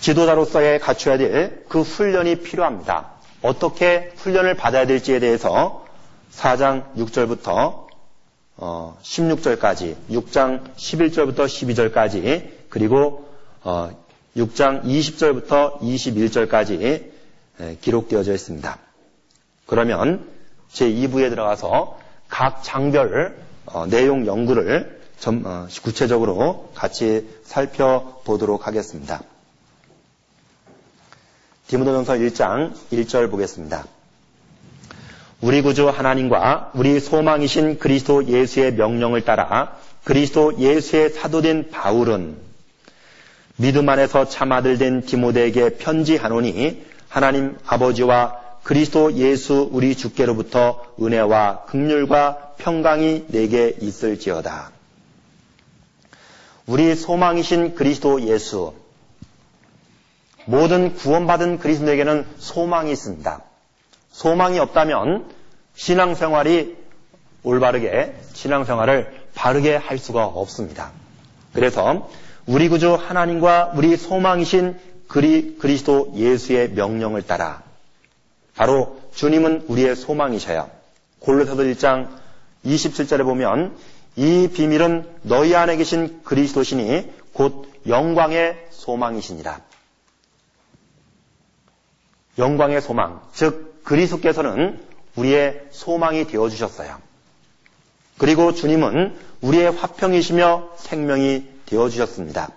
[0.00, 3.10] 지도자로서의 갖춰야 될 그 훈련이 필요합니다.
[3.42, 5.84] 어떻게 훈련을 받아야 될지에 대해서
[6.32, 7.84] 4장 6절부터
[8.58, 13.28] 16절까지, 6장 11절부터 12절까지, 그리고
[13.62, 13.90] 어,
[14.34, 17.10] 6장 20절부터 21절까지
[17.82, 18.78] 기록되어져 있습니다.
[19.66, 20.35] 그러면
[20.76, 23.36] 제2부에 들어가서 각 장별
[23.66, 29.22] 어, 내용 연구를 어, 구체적으로 같이 살펴보도록 하겠습니다.
[31.66, 33.86] 디모데전서 1장 1절 보겠습니다.
[35.40, 42.36] 우리 구주 하나님과 우리 소망이신 그리스도 예수의 명령을 따라 그리스도 예수의 사도된 바울은
[43.56, 52.54] 믿음 안에서 참 아들 된 디모데에게 편지하노니 하나님 아버지와 그리스도 예수 우리 주께로부터 은혜와 극률과
[52.58, 54.72] 평강이 내게 있을지어다.
[56.66, 58.74] 우리 소망이신 그리스도 예수
[60.46, 63.40] 모든 구원받은 그리스도에게는 소망이 있습니다.
[64.10, 65.30] 소망이 없다면
[65.76, 66.76] 신앙생활이
[67.44, 70.90] 올바르게 신앙생활을 바르게 할 수가 없습니다.
[71.52, 72.10] 그래서
[72.46, 74.76] 우리 구주 하나님과 우리 소망이신
[75.06, 77.65] 그리, 그리스도 예수의 명령을 따라
[78.56, 80.70] 바로 주님은 우리의 소망이셔요.
[81.20, 82.08] 골로새서 1장
[82.64, 83.76] 27절에 보면
[84.16, 89.60] 이 비밀은 너희 안에 계신 그리스도시니 곧 영광의 소망이시니라.
[92.38, 94.80] 영광의 소망, 즉 그리스도께서는
[95.16, 96.98] 우리의 소망이 되어 주셨어요.
[98.18, 102.50] 그리고 주님은 우리의 화평이시며 생명이 되어 주셨습니다.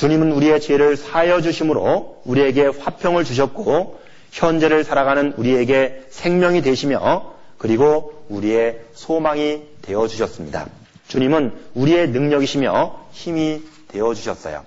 [0.00, 4.00] 주님은 우리의 죄를 사여 주심으로 우리에게 화평을 주셨고
[4.32, 10.68] 현재를 살아가는 우리에게 생명이 되시며 그리고 우리의 소망이 되어 주셨습니다.
[11.06, 14.64] 주님은 우리의 능력이시며 힘이 되어 주셨어요.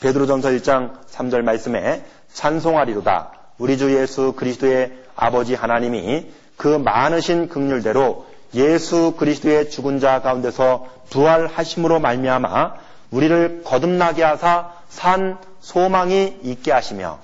[0.00, 2.02] 베드로전서 1장 3절 말씀에
[2.32, 3.34] 찬송하리로다.
[3.58, 6.26] 우리 주 예수 그리스도의 아버지 하나님이
[6.56, 16.38] 그 많으신 극률대로 예수 그리스도의 죽은 자 가운데서 부활하심으로 말미암아 우리를 거듭나게 하사 산 소망이
[16.42, 17.18] 있게 하시며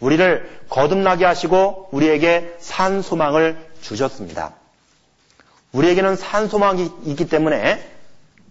[0.00, 4.52] 우리를 거듭나게 하시고 우리에게 산 소망을 주셨습니다.
[5.72, 7.84] 우리에게는 산 소망이 있기 때문에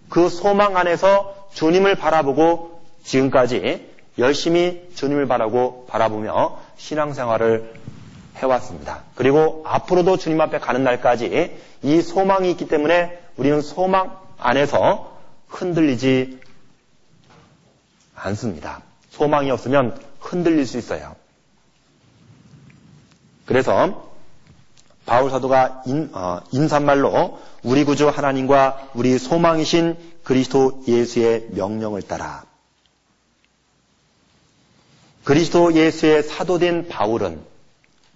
[0.09, 7.73] 그 소망 안에서 주님을 바라보고 지금까지 열심히 주님을 바라고 바라보며 신앙생활을
[8.37, 9.03] 해왔습니다.
[9.15, 16.39] 그리고 앞으로도 주님 앞에 가는 날까지 이 소망이 있기 때문에 우리는 소망 안에서 흔들리지
[18.25, 18.81] 않습니다.
[19.09, 21.15] 소망이 없으면 흔들릴 수 있어요.
[23.45, 24.11] 그래서
[25.05, 32.43] 바울 사도가 인, 어, 인사말로 우리 구주 하나님과 우리 소망이신 그리스도 예수의 명령을 따라
[35.23, 37.41] 그리스도 예수의 사도된 바울은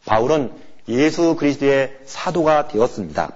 [0.05, 0.51] 바울은
[0.87, 3.33] 예수 그리스도의 사도가 되었습니다.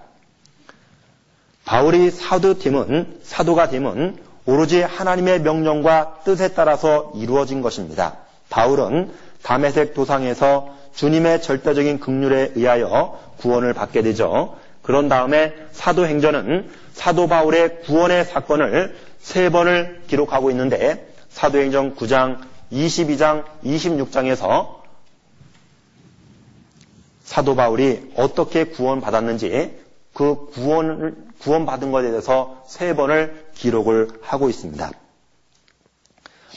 [1.65, 8.17] 바울이 사도됨은 사도가 됨은 오로지 하나님의 명령과 뜻에 따라서 이루어진 것입니다.
[8.49, 14.57] 바울은 담에색 도상에서 주님의 절대적인 긍휼에 의하여 구원을 받게 되죠.
[14.81, 22.39] 그런 다음에 사도행전은 사도 바울의 구원의 사건을 세 번을 기록하고 있는데 사도행전 9장,
[22.71, 24.83] 22장, 26장에서
[27.23, 29.79] 사도 바울이 어떻게 구원받았는지
[30.13, 34.91] 그 구원을, 구원받은 것에 대해서 세 번을 기록을 하고 있습니다.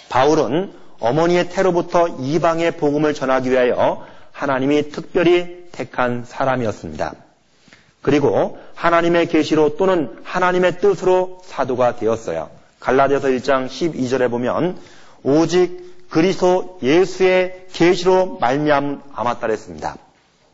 [0.08, 7.14] 바울은 어머니의 태로부터 이방의 복음을 전하기 위하여 하나님이 특별히 택한 사람이었습니다.
[8.02, 12.50] 그리고 하나님의 계시로 또는 하나님의 뜻으로 사도가 되었어요.
[12.78, 14.78] 갈라디아서 1장 12절에 보면
[15.22, 19.96] 오직 그리스도 예수의 계시로 말미암았다 그랬습니다.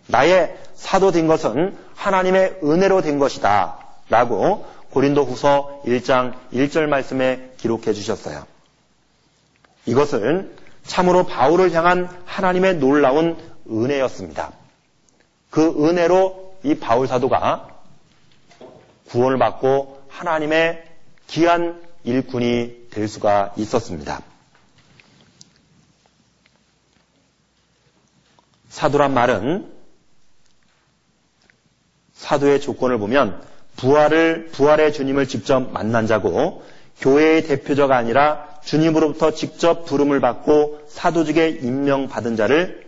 [0.07, 3.79] 나의 사도 된 것은 하나님의 은혜로 된 것이다.
[4.09, 8.47] 라고 고린도 후서 1장 1절 말씀에 기록해 주셨어요.
[9.87, 13.39] 이것은 참으로 바울을 향한 하나님의 놀라운
[13.71, 14.53] 은혜였습니다.
[15.49, 17.69] 그 은혜로 이 바울 사도가
[19.09, 20.85] 구원을 받고 하나님의
[21.27, 24.21] 귀한 일꾼이 될 수가 있었습니다.
[28.69, 29.73] 사도란 말은
[32.13, 36.63] 사도의 조건을 보면 부활을 부활의 주님을 직접 만난 자고
[37.01, 42.87] 교회의 대표자가 아니라 주님으로부터 직접 부름을 받고 사도직에 임명받은 자를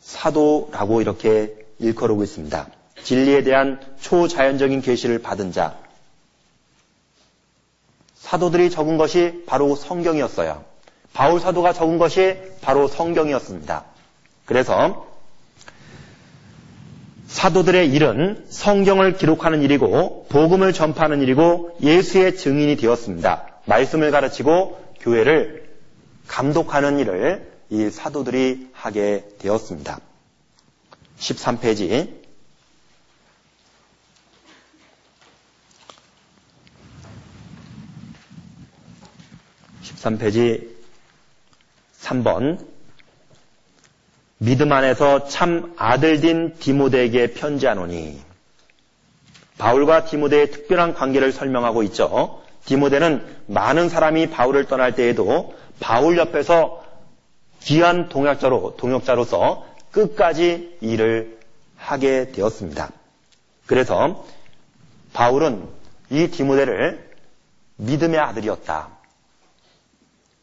[0.00, 2.66] 사도라고 이렇게 일컬어고 있습니다.
[3.02, 5.78] 진리에 대한 초자연적인 계시를 받은 자.
[8.16, 10.64] 사도들이 적은 것이 바로 성경이었어요.
[11.12, 13.84] 바울 사도가 적은 것이 바로 성경이었습니다.
[14.46, 15.09] 그래서
[17.30, 23.60] 사도들의 일은 성경을 기록하는 일이고 복음을 전파하는 일이고 예수의 증인이 되었습니다.
[23.66, 25.70] 말씀을 가르치고 교회를
[26.26, 30.00] 감독하는 일을 이 사도들이 하게 되었습니다.
[31.18, 32.12] 13페이지.
[39.84, 40.68] 13페이지
[42.00, 42.79] 3번.
[44.42, 48.18] 믿음 안에서 참 아들din 디모데에게 편지하노니
[49.58, 52.40] 바울과 디모데의 특별한 관계를 설명하고 있죠.
[52.64, 56.82] 디모데는 많은 사람이 바울을 떠날 때에도 바울 옆에서
[57.64, 61.38] 귀한 동역자로 동역자로서 끝까지 일을
[61.76, 62.90] 하게 되었습니다.
[63.66, 64.24] 그래서
[65.12, 65.68] 바울은
[66.08, 67.10] 이 디모데를
[67.76, 68.88] 믿음의 아들이었다.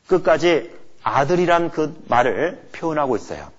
[0.06, 3.57] 끝까지 아들이란 그 말을 표현하고 있어요.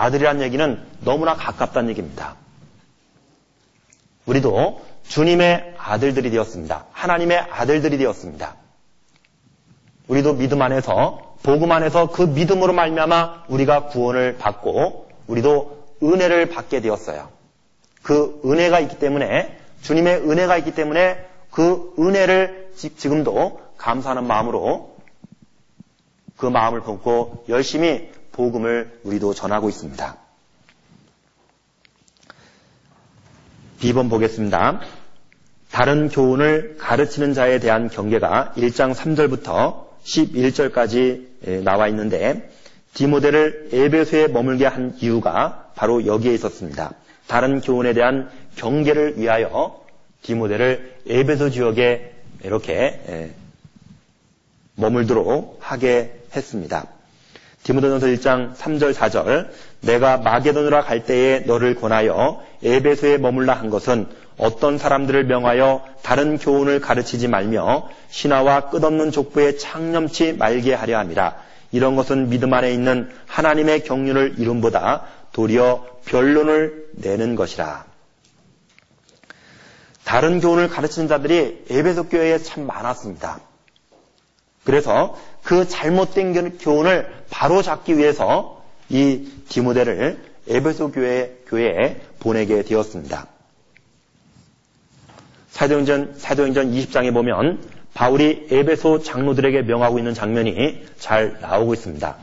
[0.00, 2.36] 아들이란 얘기는 너무나 가깝다는 얘기입니다.
[4.24, 6.86] 우리도 주님의 아들들이 되었습니다.
[6.92, 8.54] 하나님의 아들들이 되었습니다.
[10.08, 17.28] 우리도 믿음 안에서 복음 안에서 그 믿음으로 말미암아 우리가 구원을 받고 우리도 은혜를 받게 되었어요.
[18.02, 24.89] 그 은혜가 있기 때문에 주님의 은혜가 있기 때문에 그 은혜를 지금도 감사하는 마음으로
[26.40, 30.16] 그 마음을 품고 열심히 복음을 우리도 전하고 있습니다.
[33.78, 34.80] 비번 보겠습니다.
[35.70, 42.50] 다른 교훈을 가르치는 자에 대한 경계가 1장 3절부터 11절까지 나와 있는데
[42.94, 46.94] 디모데를 에베소에 머물게 한 이유가 바로 여기에 있었습니다.
[47.26, 49.84] 다른 교훈에 대한 경계를 위하여
[50.22, 53.30] 디모데를 에베소 지역에 이렇게
[54.76, 56.86] 머물도록 하게 했습니다.
[57.62, 64.06] 디모데전서 1장 3절 4절 내가 마게도느라 갈 때에 너를 권하여 에베소에 머물라 한 것은
[64.38, 71.36] 어떤 사람들을 명하여 다른 교훈을 가르치지 말며 신화와 끝없는 족보에 창념치 말게 하려 함이라.
[71.72, 77.84] 이런 것은 믿음 안에 있는 하나님의 경륜을 이룸보다 도리어 변론을 내는 것이라.
[80.04, 83.40] 다른 교훈을 가르치는 자들이 에베소 교회에 참 많았습니다.
[84.64, 90.18] 그래서 그 잘못된 교훈을 바로 잡기 위해서 이 디모데를
[90.48, 93.26] 에베소 교회, 교회에 보내게 되었습니다.
[95.50, 97.60] 사도행전, 사도행전 20장에 보면
[97.94, 102.16] 바울이 에베소 장로들에게 명하고 있는 장면이 잘 나오고 있습니다.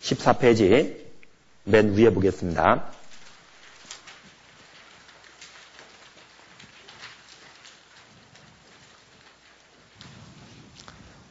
[0.00, 0.96] 14페이지
[1.64, 2.90] 맨 위에 보겠습니다.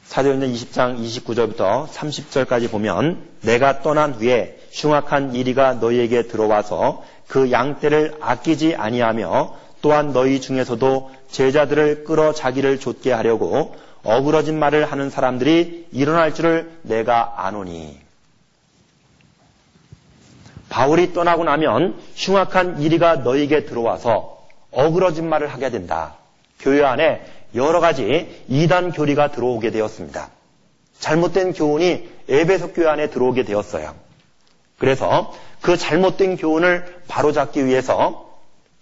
[0.10, 8.74] 사도행전 20장 29절부터 30절까지 보면 내가 떠난 후에 흉악한 이리가 너희에게 들어와서 그 양떼를 아끼지
[8.76, 16.72] 아니하며 또한 너희 중에서도 제자들을 끌어 자기를 좇게 하려고 어그러진 말을 하는 사람들이 일어날 줄을
[16.82, 18.00] 내가 아노니.
[20.70, 24.40] 바울이 떠나고 나면 흉악한 이리가 너에게 들어와서
[24.72, 26.16] 어그러진 말을 하게 된다.
[26.60, 30.30] 교회 안에 여러 가지 이단 교리가 들어오게 되었습니다.
[31.00, 33.96] 잘못된 교훈이 에베소 교회 안에 들어오게 되었어요.
[34.78, 38.30] 그래서 그 잘못된 교훈을 바로잡기 위해서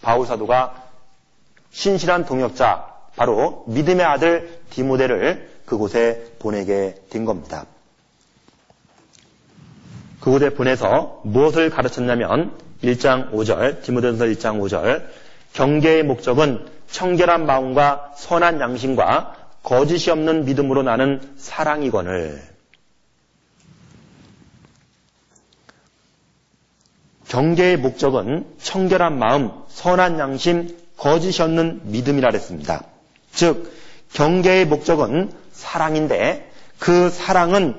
[0.02, 0.84] 바울 사도가
[1.72, 7.66] 신실한 동역자 바로 믿음의 아들 디모데를 그곳에 보내게 된 겁니다.
[10.20, 12.52] 그곳에 보내서 무엇을 가르쳤냐면
[12.84, 15.06] 1장 5절 디모데전서 1장 5절
[15.54, 22.42] 경계의 목적은 청결한 마음과 선한 양심과 거짓이 없는 믿음으로 나는 사랑이거늘.
[27.28, 32.86] 경계의 목적은 청결한 마음, 선한 양심, 거짓이 없는 믿음이라 그랬습니다.
[33.34, 33.74] 즉,
[34.14, 37.76] 경계의 목적은 사랑인데 그 사랑은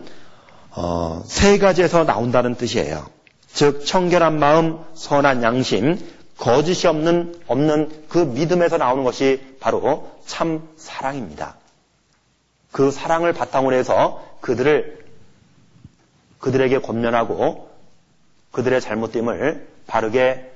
[0.70, 3.06] 어, 세 가지에서 나온다는 뜻이에요.
[3.52, 5.98] 즉, 청결한 마음, 선한 양심,
[6.38, 11.56] 거짓이 없는, 없는 그 믿음에서 나오는 것이 바로 참 사랑입니다.
[12.70, 15.04] 그 사랑을 바탕으로 해서 그들을,
[16.38, 17.68] 그들에게 권면하고
[18.52, 20.52] 그들의 잘못됨을 바르게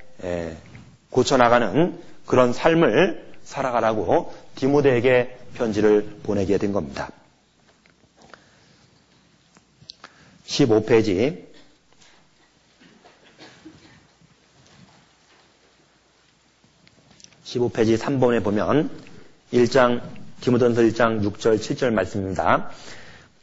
[1.10, 7.10] 고쳐나가는 그런 삶을 살아가라고 디모데에게 편지를 보내게 된 겁니다.
[10.46, 11.51] 15페이지
[17.52, 18.90] 15페이지 3번에 보면
[19.52, 20.00] 1장
[20.40, 22.70] 디모전서 1장 6절 7절 말씀입니다.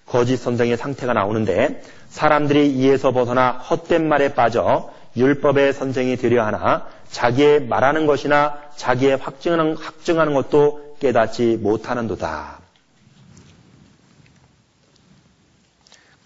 [0.05, 7.65] 거짓 선생의 상태가 나오는데 사람들이 이에서 벗어나 헛된 말에 빠져 율법의 선생이 되려 하나 자기의
[7.65, 12.59] 말하는 것이나 자기의 확증하는, 확증하는 것도 깨닫지 못하는도다.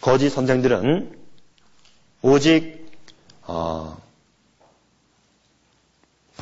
[0.02, 1.18] 거짓 선생들은
[2.22, 2.84] 오직
[3.46, 3.98] 어,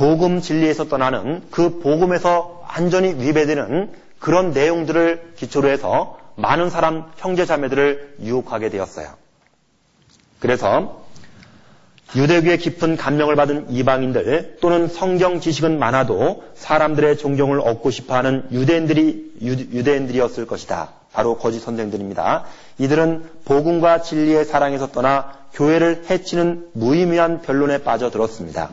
[0.01, 8.15] 복음 진리에서 떠나는 그 복음에서 완전히 위배되는 그런 내용들을 기초로 해서 많은 사람 형제 자매들을
[8.23, 9.09] 유혹하게 되었어요.
[10.39, 11.05] 그래서
[12.15, 19.83] 유대교의 깊은 감명을 받은 이방인들 또는 성경 지식은 많아도 사람들의 존경을 얻고 싶어하는 유대인들이 유
[19.83, 20.93] 대인들이었을 것이다.
[21.13, 22.45] 바로 거짓 선생들입니다.
[22.79, 28.71] 이들은 복음과 진리의 사랑에서 떠나 교회를 해치는 무의미한 변론에 빠져들었습니다.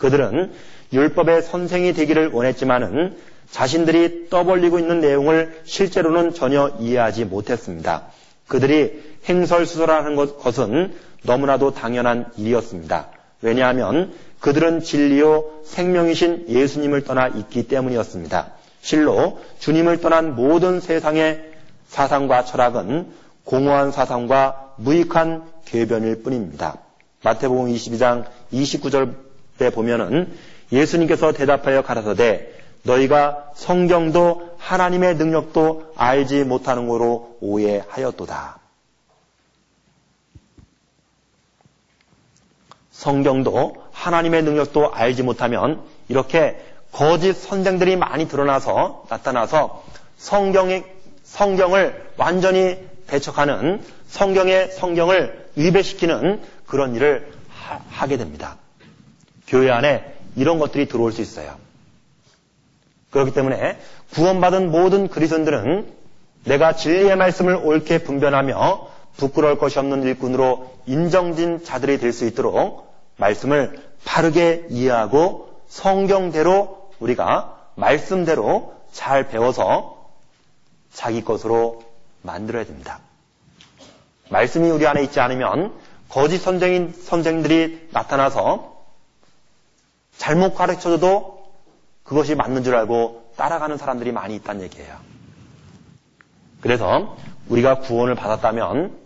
[0.00, 0.50] 그들은
[0.92, 3.16] 율법의 선생이 되기를 원했지만은
[3.50, 8.06] 자신들이 떠벌리고 있는 내용을 실제로는 전혀 이해하지 못했습니다.
[8.48, 13.08] 그들이 행설수설하는 것은 너무나도 당연한 일이었습니다.
[13.42, 18.52] 왜냐하면 그들은 진리요 생명이신 예수님을 떠나 있기 때문이었습니다.
[18.80, 21.50] 실로 주님을 떠난 모든 세상의
[21.88, 23.08] 사상과 철학은
[23.44, 26.78] 공허한 사상과 무익한 궤변일 뿐입니다.
[27.22, 29.29] 마태복음 22장 29절
[29.62, 30.32] 에 보면은
[30.72, 32.52] 예수님께서 대답하여 가라사대
[32.82, 38.58] 너희가 성경도 하나님의 능력도 알지 못하는 거로 오해하였도다.
[42.90, 46.60] 성경도 하나님의 능력도 알지 못하면 이렇게
[46.92, 49.84] 거짓 선생들이 많이 드러나서 나타나서
[50.16, 50.84] 성경의
[51.22, 57.32] 성경을 완전히 배척하는 성경의 성경을 위배시키는 그런 일을
[57.90, 58.56] 하, 게 됩니다.
[59.50, 61.56] 교회 안에 이런 것들이 들어올 수 있어요.
[63.10, 63.78] 그렇기 때문에
[64.14, 65.92] 구원받은 모든 그리스도인들은
[66.44, 73.78] 내가 진리의 말씀을 옳게 분별하며 부끄러울 것이 없는 일꾼으로 인정진 자들이 될 수 있도록 말씀을
[74.04, 80.08] 바르게 이해하고 성경대로 우리가 말씀대로 잘 배워서
[80.92, 81.82] 자기 것으로
[82.22, 83.00] 만들어야 됩니다.
[84.30, 85.72] 말씀이 우리 안에 있지 않으면
[86.08, 88.69] 거짓 선생인 선생들이 나타나서
[90.20, 91.50] 잘못 가르쳐줘도
[92.04, 94.98] 그것이 맞는 줄 알고 따라가는 사람들이 많이 있다는 얘기예요.
[96.60, 97.16] 그래서
[97.48, 98.98] 우리가 구원을 받았다면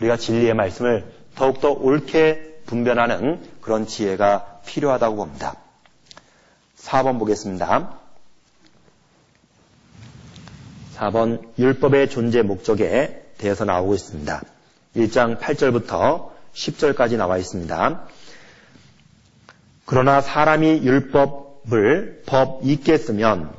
[0.00, 5.54] 우리가 진리의 말씀을 더욱더 옳게 분별하는 그런 지혜가 필요하다고 봅니다.
[6.78, 7.96] 4번 보겠습니다.
[10.96, 14.42] 4번 율법의 존재 목적에 대해서 나오고 있습니다.
[14.96, 18.08] 1장 8절부터 10절까지 나와 있습니다.
[19.86, 23.50] 그러나 사람이 율법을 법 있게 쓰면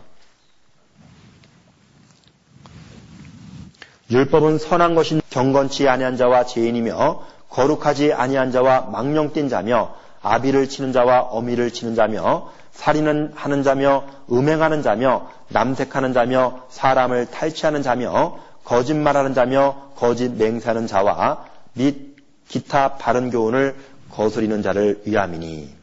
[4.11, 11.21] 율법은 선한 것인 경건치 아니한 자와 죄인이며 거룩하지 아니한 자와 망령뛴 자며 아비를 치는 자와
[11.21, 19.91] 어미를 치는 자며 살인은 하는 자며 음행하는 자며 남색하는 자며 사람을 탈취하는 자며 거짓말하는 자며
[19.95, 22.17] 거짓 맹세하는 자와 및
[22.49, 23.75] 기타 바른 교훈을
[24.11, 25.76] 거스리는 자를 위함이니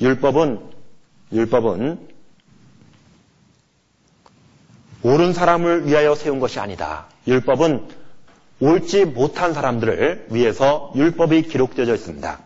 [0.00, 0.60] 율법은
[1.32, 1.98] 율법은
[5.02, 7.06] 옳은 사람을 위하여 세운 것이 아니다.
[7.26, 7.88] 율법은
[8.60, 12.38] 옳지 못한 사람들을 위해서 율법이 기록되어 있습니다.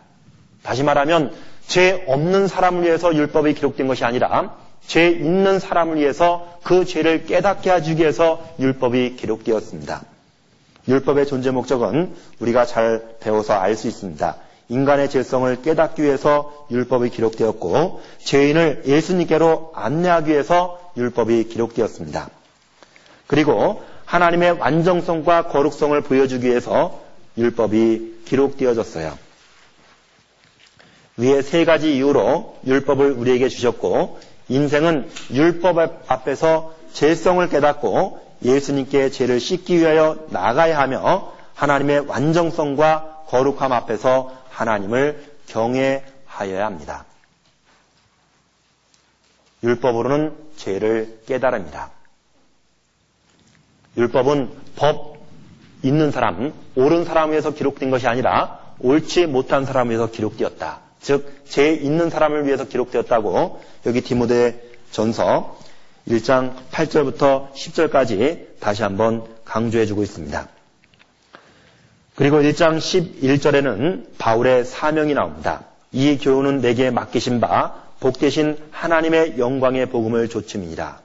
[0.63, 1.33] 다시 말하면
[1.65, 7.69] 죄 없는 사람을 위해서 율법이 기록된 것이 아니라 죄 있는 사람을 위해서 그 죄를 깨닫게
[7.69, 10.01] 하기 위해서 율법이 기록되었습니다.
[10.87, 14.35] 율법의 존재 목적은 우리가 잘 배워서 알 수 있습니다.
[14.69, 22.29] 인간의 죄성을 깨닫기 위해서 율법이 기록되었고 죄인을 예수님께로 안내하기 위해서 율법이 기록되었습니다.
[23.27, 26.99] 그리고 하나님의 완전성과 거룩성을 보여주기 위해서
[27.37, 29.17] 율법이 기록되어졌어요.
[31.17, 39.79] 위에 세 가지 이유로 율법을 우리에게 주셨고 인생은 율법 앞에서 죄성을 깨닫고 예수님께 죄를 씻기
[39.79, 47.05] 위하여 나가야 하며 하나님의 완전성과 거룩함 앞에서 하나님을 경외하여야 합니다.
[49.63, 51.91] 율법으로는 죄를 깨달습니다.
[53.97, 55.17] 율법은 법
[55.81, 60.81] 있는 사람, 옳은 사람을 위해서 기록된 것이 아니라 옳지 못한 사람을 위해서 기록되었다.
[61.01, 65.57] 즉, 죄 있는 사람을 위해서 기록되었다고 여기 디모데 전서
[66.07, 70.47] 1장 8절부터 10절까지 다시 한번 강조해주고 있습니다.
[72.19, 75.61] 그리고 1장 11절에는 바울의 사명이 나옵니다.
[75.93, 80.99] 이 교훈은 내게 맡기신 바 복되신 하나님의 영광의 복음을 조침이니라.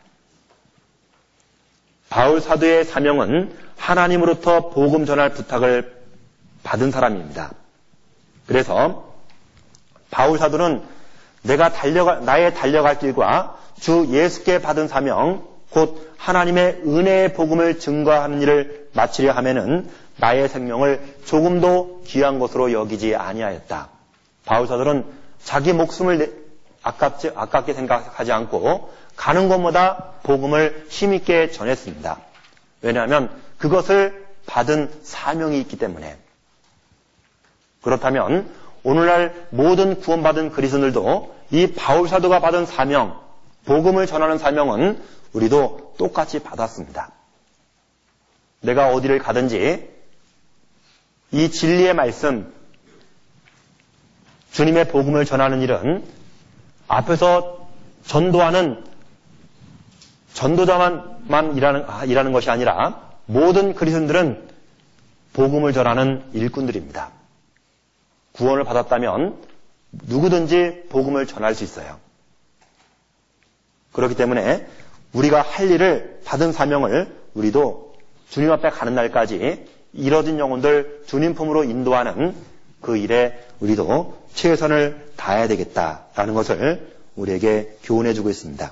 [2.11, 6.03] 바울 사도의 사명은 하나님으로부터 복음 전할 부탁을
[6.65, 7.53] 받은 사람입니다.
[8.49, 9.15] 그래서
[10.11, 10.83] 바울 사도는
[11.43, 18.84] 내가 달려가, 나의 달려갈 길과 주 예수께 받은 사명, 곧 하나님의 은혜의 복음을 증거하는 일을
[18.95, 23.89] 마치려 하면은 나의 생명을 조금도 귀한 것으로 여기지 아니하였다.
[24.45, 25.05] 바울 사도는
[25.43, 26.45] 자기 목숨을
[26.83, 32.19] 아깝지, 아깝게 생각하지 않고 가는 것마다 복음을 힘있게 전했습니다.
[32.83, 36.17] 왜냐하면 그것을 받은 사명이 있기 때문에.
[37.83, 38.51] 그렇다면
[38.83, 43.19] 오늘날 모든 구원받은 그리스도들도 이 바울 사도가 받은 사명,
[43.65, 47.11] 복음을 전하는 사명은 우리도 똑같이 받았습니다.
[48.65, 49.91] 내가 어디를 가든지
[51.33, 52.53] 이 진리의 말씀,
[54.53, 56.03] 주님의 복음을 전하는 일은
[56.89, 57.69] 앞에서
[58.07, 58.85] 전도하는
[60.33, 64.49] 전도자만 일하는, 아, 일하는 것이 아니라 모든 그리스도인들은
[65.35, 67.11] 복음을 전하는 일꾼들입니다.
[68.33, 69.43] 구원을 받았다면
[69.91, 71.99] 누구든지 복음을 전할 수 있어요.
[73.93, 74.67] 그렇기 때문에
[75.13, 77.94] 우리가 할 일을 받은 사명을 우리도
[78.35, 82.35] 주님 앞에 가는 날까지 이뤄진 영혼들 주님 품으로 인도하는
[82.81, 88.69] 그 일에 우리도 최선을 다해야 되겠다라는 것을 우리에게 교훈해 주고 있습니다.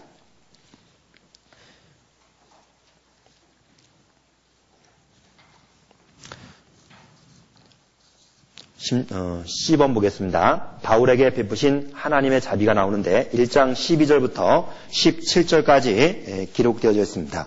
[8.80, 10.78] 10번 어, 보겠습니다.
[10.82, 17.46] 바울에게 베푸신 하나님의 자비가 나오는데 1장 12절부터 17절까지 기록되어져 있습니다.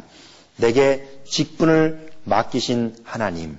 [0.57, 3.57] 내게 직분을 맡기신 하나님.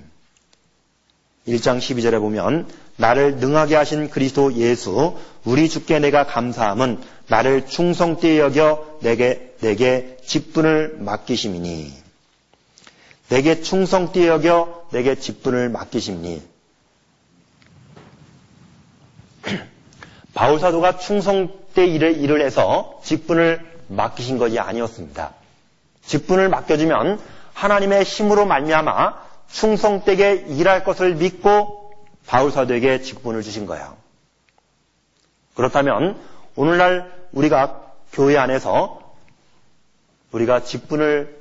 [1.47, 8.99] 1장 12절에 보면 나를 능하게 하신 그리스도 예수 우리 주께 내가 감사함은 나를 충성되이 여겨
[9.01, 11.93] 내게 내게 직분을 맡기심이니
[13.29, 16.41] 내게 충성되이 여겨 내게 직분을 맡기심니
[20.33, 25.33] 바울 사도가 충성때 일을, 일을 해서 직분을 맡기신 것이 아니었습니다.
[26.05, 27.19] 직분을 맡겨주면
[27.57, 29.15] 하나님의 힘으로 말미암아
[29.51, 31.91] 충성되게 일할 것을 믿고
[32.27, 33.97] 바울 사도에게 직분을 주신 거예요.
[35.55, 36.19] 그렇다면
[36.55, 37.81] 오늘날 우리가
[38.13, 39.01] 교회 안에서
[40.31, 41.35] 우리가 직분을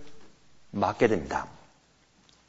[0.71, 1.47] 맡게 됩니다.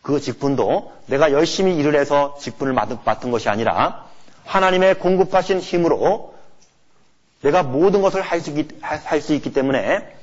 [0.01, 4.05] 그 직분도 내가 열심히 일을 해서 직분을 맡은 것이 아니라
[4.45, 6.36] 하나님의 공급하신 힘으로
[7.41, 10.15] 내가 모든 것을 할 수 있기, 할수 있기 때문에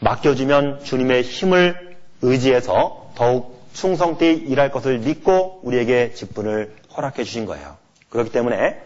[0.00, 7.76] 맡겨주면 주님의 힘을 의지해서 더욱 충성되이 일할 것을 믿고 우리에게 직분을 허락해 주신 거예요.
[8.10, 8.80] 그렇기 때문에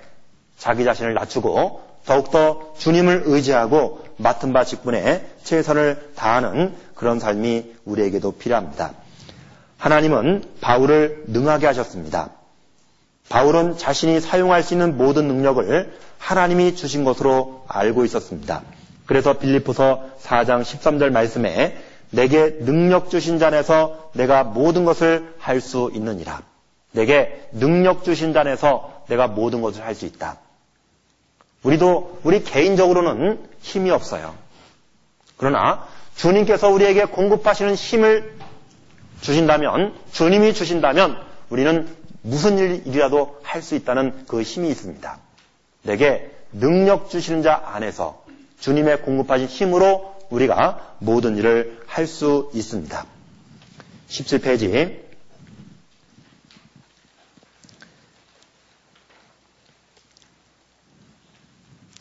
[0.58, 8.92] 자기 자신을 낮추고 더욱더 주님을 의지하고 맡은 바 직분에 최선을 다하는 그런 삶이 우리에게도 필요합니다.
[9.78, 12.30] 하나님은 바울을 능하게 하셨습니다.
[13.28, 18.62] 바울은 자신이 사용할 수 있는 모든 능력을 하나님이 주신 것으로 알고 있었습니다.
[19.06, 21.76] 그래서 빌리포서 4장 13절 말씀에
[22.10, 26.42] 내게 능력 주신 잔에서 내가 모든 것을 할 수 있느니라.
[26.92, 30.38] 내게 능력 주신 잔에서 내가 모든 것을 할 수 있다.
[31.62, 34.34] 우리도 우리 개인적으로는 힘이 없어요.
[35.36, 35.86] 그러나
[36.16, 38.36] 주님께서 우리에게 공급하시는 힘을
[39.20, 41.16] 주신다면, 주님이 주신다면
[41.48, 41.88] 우리는
[42.22, 45.18] 무슨 일이라도 할 수 있다는 그 힘이 있습니다.
[45.82, 48.21] 내게 능력 주시는 자 안에서
[48.62, 53.04] 주님의 공급하신 힘으로 우리가 모든 일을 할 수 있습니다.
[54.08, 55.02] 17페이지.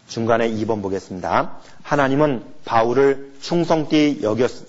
[0.08, 1.58] 중간에 2번 보겠습니다.
[1.82, 4.22] 하나님은 바울을 충성띠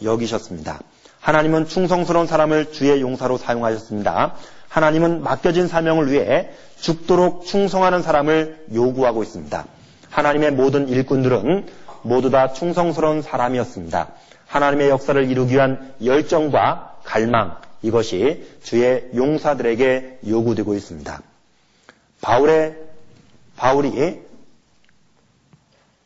[0.03, 0.81] 여기셨습니다.
[1.21, 4.35] 하나님은 충성스러운 사람을 주의 용사로 사용하셨습니다.
[4.69, 9.67] 하나님은 맡겨진 사명을 위해 죽도록 충성하는 사람을 요구하고 있습니다.
[10.11, 11.67] 하나님의 모든 일꾼들은
[12.03, 14.09] 모두 다 충성스러운 사람이었습니다.
[14.47, 21.23] 하나님의 역사를 이루기 위한 열정과 갈망, 이것이 주의 용사들에게 요구되고 있습니다.
[22.21, 22.77] 바울의,
[23.57, 24.21] 바울이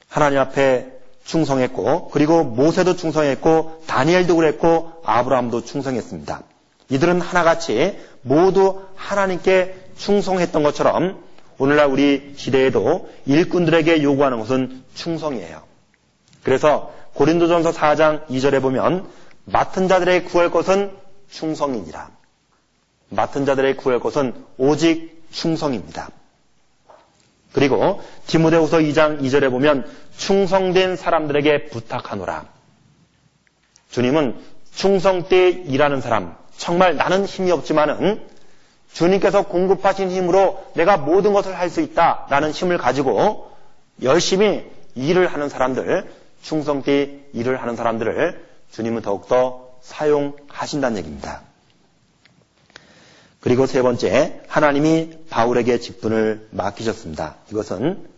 [0.09, 0.93] 하나님 앞에
[1.25, 6.43] 충성했고, 그리고 모세도 충성했고, 다니엘도 그랬고, 아브라함도 충성했습니다.
[6.89, 11.23] 이들은 하나같이 모두 하나님께 충성했던 것처럼
[11.59, 15.63] 오늘날 우리 시대에도 일꾼들에게 요구하는 것은 충성이에요.
[16.47, 19.09] 그래서 고린도전서 4장 2절에 보면
[19.47, 20.93] 맡은 자들의 구할 것은
[21.29, 22.09] 충성이니라.
[23.09, 26.09] 맡은 자들의 구할 것은 오직 충성입니다.
[27.53, 32.47] 그리고 디모데후서 2장 2절에 보면 충성된 사람들에게 부탁하노라.
[33.91, 34.39] 주님은
[34.73, 38.25] 충성 때 일하는 사람, 정말 나는 힘이 없지만은
[38.93, 43.51] 주님께서 공급하신 힘으로 내가 모든 것을 할 수 있다 라는 힘을 가지고
[44.01, 46.09] 열심히 일을 하는 사람들,
[46.43, 51.43] 충성되이 일을 하는 사람들을 주님은 더욱더 사용하신다는 얘기입니다.
[53.41, 57.37] 그리고 세 번째, 하나님이 바울에게 직분을 맡기셨습니다.
[57.51, 58.09] 이것은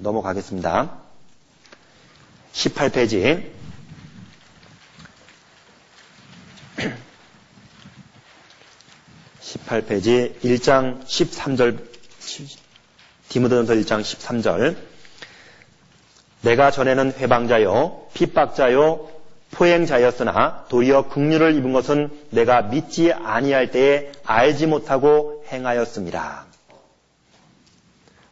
[0.00, 0.98] 넘어가겠습니다.
[2.52, 3.50] 18페이지.
[9.40, 11.92] 18페이지 1장 13절
[13.28, 14.76] 디모데전서 1장 13절
[16.42, 19.08] 내가 전에는 회방자요 핍박자요
[19.52, 26.46] 포행자였으나 도리어 긍휼을 입은 것은 내가 믿지 아니할 때에 알지 못하고 행하였습니다.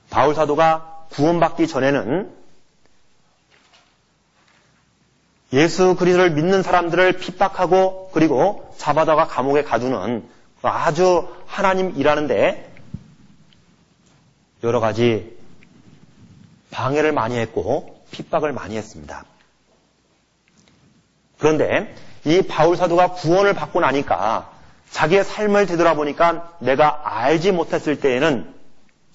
[0.08, 2.32] 바울 사도가 구원받기 전에는
[5.52, 10.28] 예수 그리스도를 믿는 사람들을 핍박하고 그리고 잡아다가 감옥에 가두는
[10.62, 12.72] 아주 하나님 일하는데
[14.62, 15.36] 여러 가지
[16.70, 19.24] 방해를 많이 했고 핍박을 많이 했습니다.
[21.38, 21.94] 그런데
[22.24, 24.50] 이 바울 사도가 구원을 받고 나니까
[24.90, 28.54] 자기의 삶을 되돌아보니까 내가 알지 못했을 때에는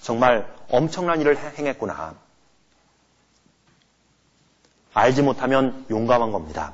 [0.01, 2.15] 정말 엄청난 일을 행했구나.
[4.93, 6.73] 알지 못하면 용감한 겁니다.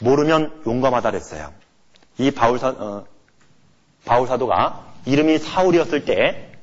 [0.00, 1.52] 모르면 용감하다 그랬어요.
[2.18, 3.06] 이 바울 사, 어,
[4.04, 6.53] 바울 사도가 이름이 사울이었을 때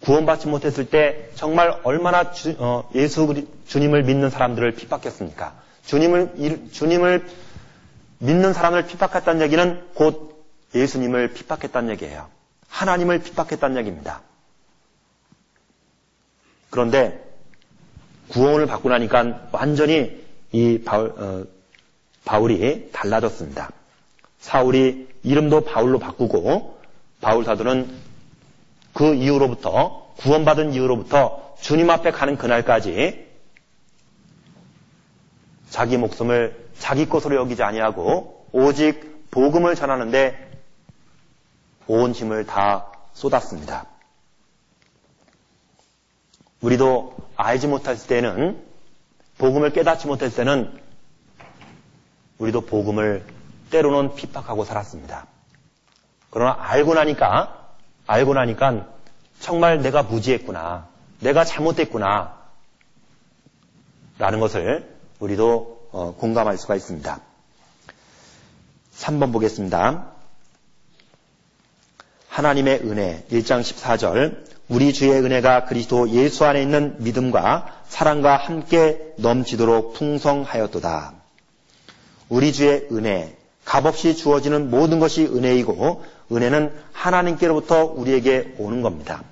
[0.00, 5.54] 구원받지 못했을 때 정말 얼마나 주, 어, 예수 주님을 믿는 사람들을 핍박했습니까?
[5.84, 7.26] 주님을 주님을
[8.18, 10.44] 믿는 사람을 핍박했다는 얘기는 곧
[10.74, 12.28] 예수님을 핍박했다는 얘기예요.
[12.68, 14.22] 하나님을 핍박했다는 얘기입니다.
[16.70, 17.24] 그런데
[18.28, 20.22] 구원을 받고 나니까 완전히
[20.52, 21.44] 이 바울, 어,
[22.24, 23.70] 바울이 달라졌습니다.
[24.38, 26.78] 사울이 이름도 바울로 바꾸고
[27.20, 27.88] 바울 사도는
[28.98, 33.28] 그 이후로부터 구원받은 이후로부터 주님 앞에 가는 그날까지
[35.70, 40.50] 자기 목숨을 자기 것으로 여기지 아니하고 오직 복음을 전하는데
[41.86, 43.86] 온 힘을 다 쏟았습니다.
[46.60, 48.60] 우리도 알지 못했을 때는
[49.38, 50.76] 복음을 깨닫지 못했을 때는
[52.38, 53.24] 우리도 복음을
[53.70, 55.28] 때로는 핍박하고 살았습니다.
[56.30, 57.57] 그러나 알고 나니까,
[58.08, 58.86] 알고 나니까
[59.38, 60.88] 정말 내가 무지했구나.
[61.20, 62.36] 내가 잘못됐구나.
[64.18, 64.88] 라는 것을
[65.20, 67.20] 우리도 어, 공감할 수가 있습니다.
[68.96, 70.06] 3번 보겠습니다.
[72.28, 79.94] 하나님의 은혜 1장 14절 우리 주의 은혜가 그리스도 예수 안에 있는 믿음과 사랑과 함께 넘치도록
[79.94, 81.14] 풍성하였도다.
[82.28, 89.22] 우리 주의 은혜 값없이 주어지는 모든 것이 은혜이고 은혜는 하나님께로부터 우리에게 오는 겁니다.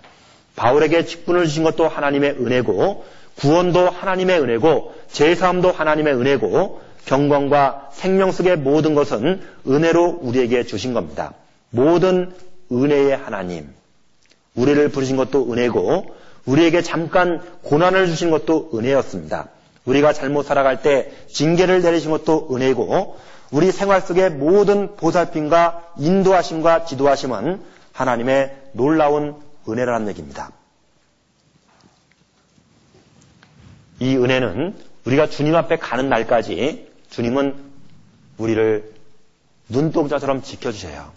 [0.56, 3.04] 바울에게 직분을 주신 것도 하나님의 은혜고
[3.36, 11.34] 구원도 하나님의 은혜고 제사함도 하나님의 은혜고 경건과 생명 속의 모든 것은 은혜로 우리에게 주신 겁니다.
[11.70, 12.32] 모든
[12.72, 13.68] 은혜의 하나님,
[14.54, 16.16] 우리를 부르신 것도 은혜고
[16.46, 19.48] 우리에게 잠깐 고난을 주신 것도 은혜였습니다.
[19.84, 23.16] 우리가 잘못 살아갈 때 징계를 내리신 것도 은혜고
[23.50, 30.50] 우리 생활 속의 모든 보살핌과 인도하심과 지도하심은 하나님의 놀라운 은혜라는 얘기입니다.
[34.00, 37.56] 이 은혜는 우리가 주님 앞에 가는 날까지 주님은
[38.38, 38.92] 우리를
[39.68, 41.12] 눈동자처럼 지켜주셔요.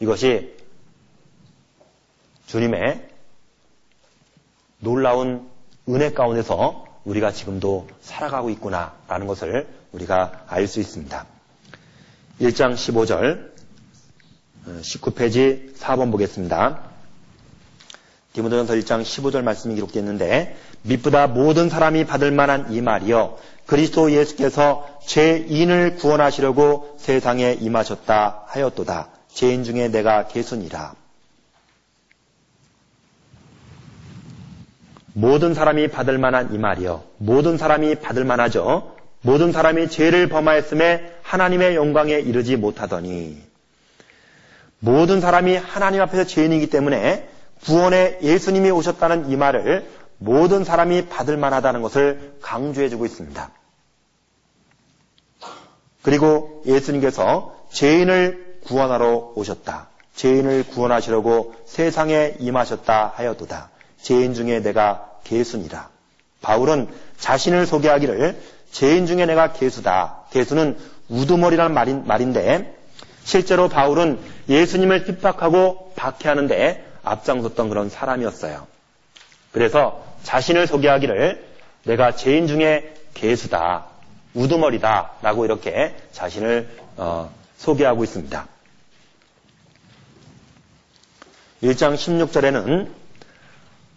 [0.00, 0.56] 이것이
[2.46, 3.08] 주님의
[4.80, 5.48] 놀라운
[5.88, 11.26] 은혜 가운데서 우리가 지금도 살아가고 있구나라는 것을 우리가 알 수 있습니다.
[12.40, 13.50] 1장 15절
[14.82, 16.80] 19페이지 4번 보겠습니다.
[18.32, 23.36] 디모데전서 1장 15절 말씀이 기록되어 있는데 미쁘다 모든 사람이 받을 만한 이 말이요
[23.66, 29.08] 그리스도 예수께서 죄인을 구원하시려고 세상에 임하셨다 하였도다.
[29.32, 30.94] 죄인 중에 내가 개순이라.
[35.14, 37.02] 모든 사람이 받을 만한 이 말이요.
[37.18, 38.96] 모든 사람이 받을 만하죠.
[39.20, 43.40] 모든 사람이 죄를 범하였음에 하나님의 영광에 이르지 못하더니
[44.80, 47.28] 모든 사람이 하나님 앞에서 죄인이기 때문에
[47.64, 49.88] 구원에 예수님이 오셨다는 이 말을
[50.18, 53.50] 모든 사람이 받을 만하다는 것을 강조해주고 있습니다.
[56.02, 59.88] 그리고 예수님께서 죄인을 구원하러 오셨다.
[60.16, 63.70] 죄인을 구원하시려고 세상에 임하셨다 하여도다.
[64.02, 65.88] 죄인 중에 내가 개수니라.
[66.40, 66.88] 바울은
[67.18, 68.40] 자신을 소개하기를
[68.72, 70.24] 죄인 중에 내가 개수다.
[70.30, 70.78] 개수는
[71.08, 72.76] 우두머리라는 말인, 말인데
[73.24, 78.66] 실제로 바울은 예수님을 핍박하고 박해하는데 앞장섰던 그런 사람이었어요.
[79.52, 81.52] 그래서 자신을 소개하기를
[81.84, 83.86] 내가 죄인 중에 개수다,
[84.34, 88.46] 우두머리다 라고 이렇게 자신을 어, 소개하고 있습니다.
[91.62, 93.01] 1장 16절에는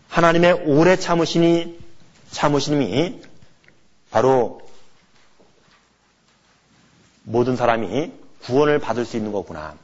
[0.10, 1.80] 하나님의 오래 참으시니
[2.32, 3.22] 참으심이
[4.12, 4.62] 바로
[7.24, 8.12] 모든 사람이
[8.43, 9.76] 구원을 받을 수 있는 거구나.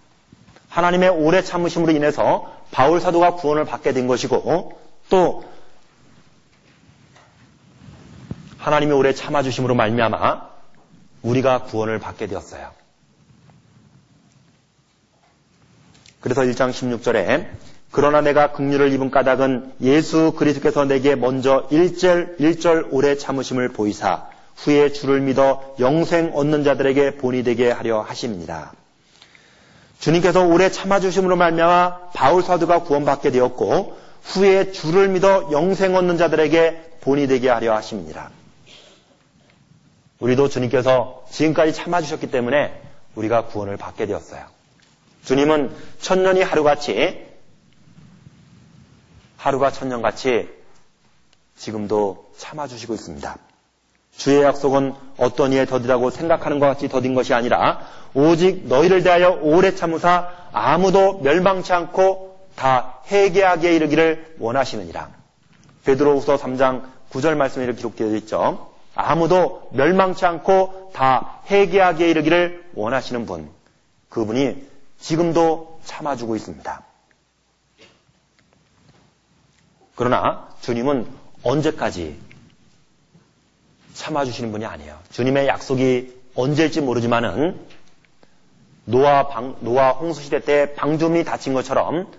[0.69, 5.43] 하나님의 오래 참으심으로 인해서 바울 사도가 구원을 받게 된 것이고 또
[8.57, 10.49] 하나님의 오래 참아 주심으로 말미암아
[11.23, 12.71] 우리가 구원을 받게 되었어요.
[16.19, 17.49] 그래서 1장 16절에
[17.91, 24.91] 그러나 내가 긍휼을 입은 까닭은 예수 그리스도께서 내게 먼저 1절 1절 오래 참으심을 보이사 후에
[24.93, 28.71] 주를 믿어 영생 얻는 자들에게 본이 되게 하려 하십니다.
[29.99, 37.27] 주님께서 오래 참아주심으로 말미암아 바울 사도가 구원받게 되었고 후에 주를 믿어 영생 얻는 자들에게 본이
[37.27, 38.29] 되게 하려 하십니다.
[40.19, 42.79] 우리도 주님께서 지금까지 참아주셨기 때문에
[43.15, 44.43] 우리가 구원을 받게 되었어요.
[45.25, 47.30] 주님은 천년이 하루같이
[49.41, 50.49] 하루가 천년같이
[51.55, 53.37] 지금도 참아주시고 있습니다.
[54.15, 57.81] 주의 약속은 어떤 이에 더디라고 생각하는 것 같이 더딘 것이 아니라
[58.13, 65.09] 오직 너희를 대하여 오래 참으사 아무도 멸망치 않고 다 회개하게 이르기를 원하시느니라.
[65.85, 68.69] 베드로후서 3장 9절 말씀에 이렇게 기록되어 있죠.
[68.93, 73.49] 아무도 멸망치 않고 다 회개하게 이르기를 원하시는 분.
[74.09, 74.67] 그분이
[74.99, 76.90] 지금도 참아주고 있습니다.
[80.01, 81.05] 그러나 주님은
[81.43, 82.17] 언제까지
[83.93, 84.97] 참아주시는 분이 아니에요.
[85.11, 87.59] 주님의 약속이 언제일지 모르지만은
[88.85, 92.11] 노아 방, 노아 홍수 시대 때 방주민이 다친 것처럼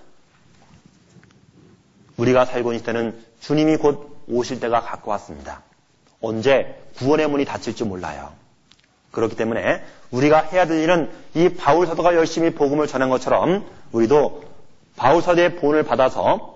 [2.19, 5.63] 우리가 살고 있을 때는 주님이 곧 오실 때가 가까웠습니다.
[6.21, 8.31] 언제 구원의 문이 닫힐지 몰라요.
[9.11, 14.45] 그렇기 때문에 우리가 해야 될 일은 이 바울 사도가 열심히 복음을 전한 것처럼 우리도
[14.95, 16.52] 바울 사도의 본을 받아서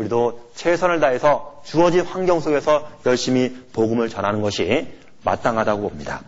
[0.00, 4.88] 우리도 최선을 다해서 주어진 환경 속에서 열심히 복음을 전하는 것이
[5.24, 6.22] 마땅하다고 봅니다.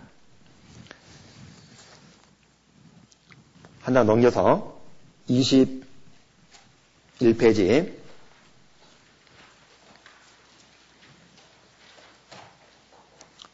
[3.80, 4.78] 한 장 넘겨서
[5.28, 5.82] 21페이지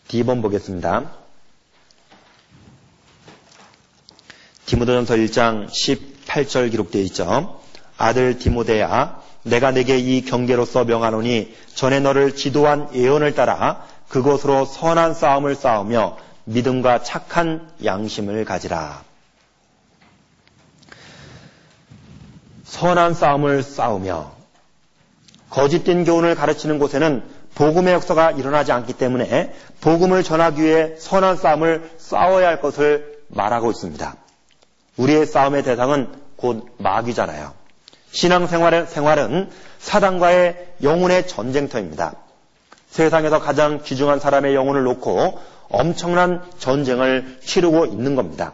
[0.08, 1.12] D번 보겠습니다.
[4.66, 7.60] 디모데전서 1장 18절 기록되어 있죠.
[7.96, 15.54] 아들 디모데야 내가 내게 이 경계로서 명하노니 전에 너를 지도한 예언을 따라 그것으로 선한 싸움을
[15.54, 19.02] 싸우며 믿음과 착한 양심을 가지라.
[22.64, 24.32] 선한 싸움을 싸우며
[25.50, 27.22] 거짓된 교훈을 가르치는 곳에는
[27.54, 34.16] 복음의 역사가 일어나지 않기 때문에 복음을 전하기 위해 선한 싸움을 싸워야 할 것을 말하고 있습니다.
[34.96, 37.57] 우리의 싸움의 대상은 곧 마귀잖아요.
[38.10, 42.14] 신앙생활은 생활은 사단과의 영혼의 전쟁터입니다.
[42.90, 45.38] 세상에서 가장 귀중한 사람의 영혼을 놓고
[45.68, 48.52] 엄청난 전쟁을 치르고 있는 겁니다.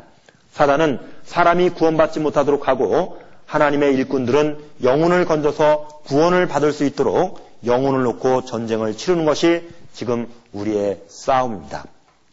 [0.53, 8.45] 사단은 사람이 구원받지 못하도록 하고 하나님의 일꾼들은 영혼을 건져서 구원을 받을 수 있도록 영혼을 놓고
[8.45, 11.85] 전쟁을 치르는 것이 지금 우리의 싸움입니다.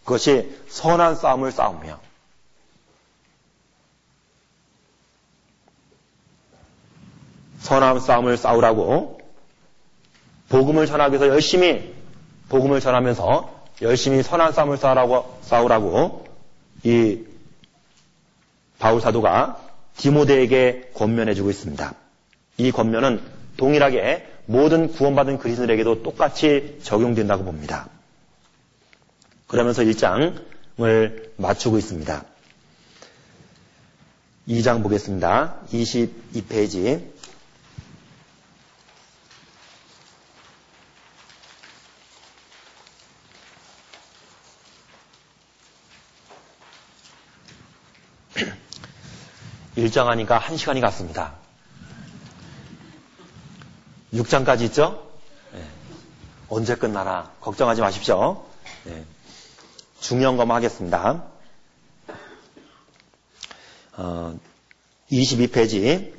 [0.04, 2.00] 그것이 선한 싸움을 싸우며
[7.62, 9.20] 선한 싸움을 싸우라고
[10.50, 11.94] 복음을 전하기 위해서 열심히
[12.50, 16.26] 복음을 전하면서 열심히 선한 싸움을 싸우라고, 싸우라고
[16.84, 17.20] 이
[18.78, 19.60] 바울 사도가
[19.98, 21.94] 디모데에게 권면해주고 있습니다.
[22.58, 23.22] 이 권면은
[23.58, 27.88] 동일하게 모든 구원받은 그리스도에게도 똑같이 적용된다고 봅니다.
[29.48, 30.44] 그러면서 1장을
[31.38, 32.26] 맞추고 있습니다.
[34.48, 35.56] 2장 보겠습니다.
[35.72, 37.11] 22페이지.
[49.82, 51.34] 1장 하니까 1시간이 갔습니다.
[54.14, 55.12] 6장까지 있죠?
[55.54, 55.66] 네.
[56.50, 58.46] 언제 끝나나 걱정하지 마십시오.
[58.84, 59.06] 네.
[60.00, 61.24] 중요한 것만 하겠습니다.
[63.94, 64.40] 어,
[65.12, 66.14] 22페이지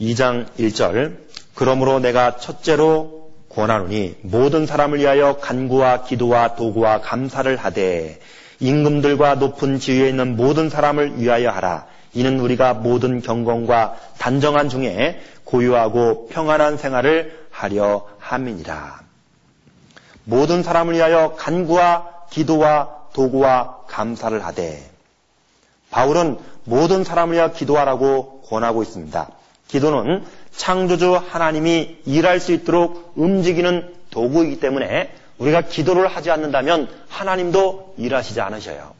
[0.00, 3.19] 2장 1절 그러므로 내가 첫째로
[3.50, 8.20] 권하노니 모든 사람을 위하여 간구와 기도와 도구와 감사를 하되
[8.60, 11.86] 임금들과 높은 지위에 있는 모든 사람을 위하여 하라.
[12.12, 19.00] 이는 우리가 모든 경건과 단정한 중에 고유하고 평안한 생활을 하려 함이니라.
[20.24, 24.90] 모든 사람을 위하여 간구와 기도와 도구와 감사를 하되
[25.90, 29.28] 바울은 모든 사람을 위하여 기도하라고 권하고 있습니다.
[29.66, 30.24] 기도는
[30.56, 38.94] 창조주 하나님이 일할 수 있도록 움직이는 도구이기 때문에 우리가 기도를 하지 않는다면 하나님도 일하시지 않으셔요.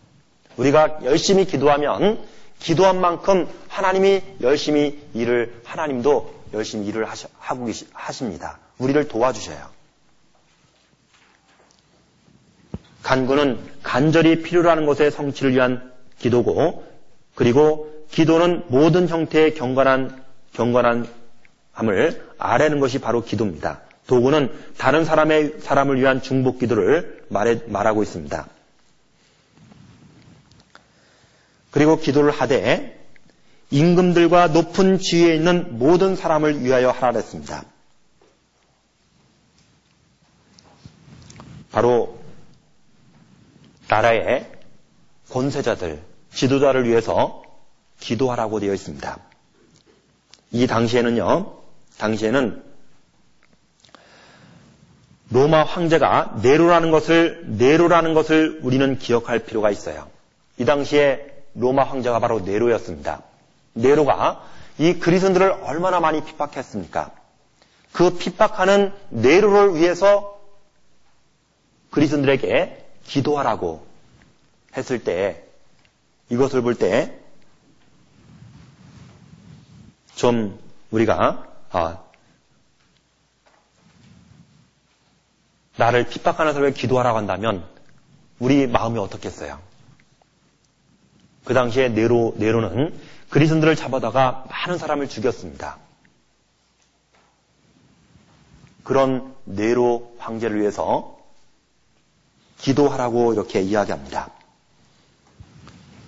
[0.57, 2.19] 우리가 열심히 기도하면
[2.59, 7.07] 기도한 만큼 하나님이 열심히 일을 하나님도 열심히 일을
[7.39, 8.59] 하고 하십니다.
[8.79, 9.81] 우리를 도와주셔요.
[13.03, 16.85] 간구는 간절히 필요로 하는 것의 성취를 위한 기도고
[17.35, 20.23] 그리고 기도는 모든 형태의 경건한
[20.53, 21.09] 경건한
[21.81, 23.81] 함을 아뢰는 것이 바로 기도입니다.
[24.07, 28.49] 도구는 다른 사람의 사람을 위한 중복 기도를 말해, 말하고 있습니다.
[31.71, 32.99] 그리고 기도를 하되
[33.71, 37.65] 임금들과 높은 지위에 있는 모든 사람을 위하여 하라 했습니다.
[41.71, 42.19] 바로
[43.89, 44.51] 나라의
[45.31, 46.03] 권세자들,
[46.35, 47.45] 지도자를 위해서
[48.01, 49.19] 기도하라고 되어 있습니다.
[50.53, 51.60] 이 당시에는요,
[52.01, 52.63] 당시에는
[55.31, 60.09] 로마 황제가 네로라는 것을 네로라는 것을 우리는 기억할 필요가 있어요.
[60.59, 63.23] 이 당시에 로마 황제가 바로 네로였습니다.
[63.75, 64.45] 네로가
[64.79, 67.13] 이 그리스도들을 얼마나 많이 핍박했습니까?
[67.93, 70.41] 그 핍박하는 네로를 위해서
[71.91, 73.87] 그리스도들에게 기도하라고
[74.77, 75.45] 했을 때
[76.31, 77.21] 이것을 볼 때
[80.21, 80.59] 좀
[80.91, 81.99] 우리가 아,
[85.77, 87.65] 나를 핍박하는 사람에게 기도하라고 한다면
[88.39, 89.59] 우리 마음이 어떻겠어요?
[91.45, 92.99] 그 당시에 네로, 네로는
[93.31, 95.79] 그리스도들을 잡아다가 많은 사람을 죽였습니다.
[98.85, 101.19] 그런 네로 황제를 위해서
[102.59, 104.31] 기도하라고 이렇게 이야기합니다.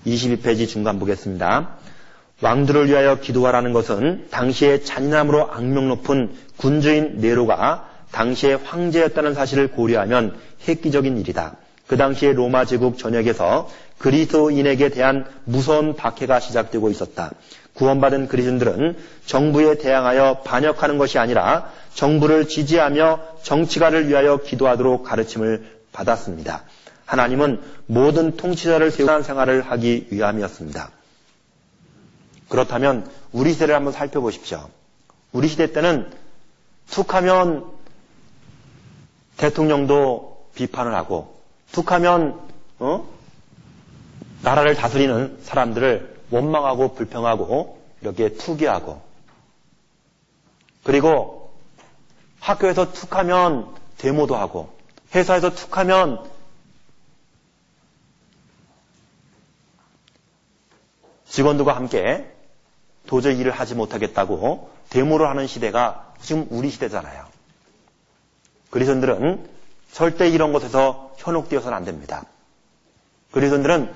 [0.04, 1.78] 22페이지 중간 보겠습니다.
[2.42, 10.36] 왕들을 위하여 기도하라는 것은 당시의 잔인함으로 악명 높은 군주인 네로가 당시의 황제였다는 사실을 고려하면
[10.66, 11.56] 획기적인 일이다.
[11.86, 13.68] 그 당시의 로마 제국 전역에서
[13.98, 17.30] 그리스도인에게 대한 무서운 박해가 시작되고 있었다.
[17.74, 26.64] 구원받은 그리스도인들은 정부에 대항하여 반역하는 것이 아니라 정부를 지지하며 정치가를 위하여 기도하도록 가르침을 받았습니다.
[27.06, 30.90] 하나님은 모든 통치자를 세우는 생활을 하기 위함이었습니다.
[32.52, 34.68] 그렇다면 우리 시대를 한번 살펴보십시오.
[35.32, 36.12] 우리 시대 때는
[36.90, 37.64] 툭하면
[39.38, 41.40] 대통령도 비판을 하고
[41.72, 42.38] 툭하면
[42.78, 43.08] 어?
[44.42, 49.00] 나라를 다스리는 사람들을 원망하고 불평하고 이렇게 투기하고
[50.84, 51.54] 그리고
[52.38, 54.76] 학교에서 툭하면 데모도 하고
[55.14, 56.22] 회사에서 툭하면
[61.24, 62.28] 직원들과 함께
[63.06, 67.26] 도저히 일을 하지 못하겠다고 데모를 하는 시대가 지금 우리 시대잖아요.
[68.70, 69.48] 그리스도인들은
[69.92, 72.24] 절대 이런 곳에서 현혹되어서는 안 됩니다.
[73.32, 73.92] 그리스도인들은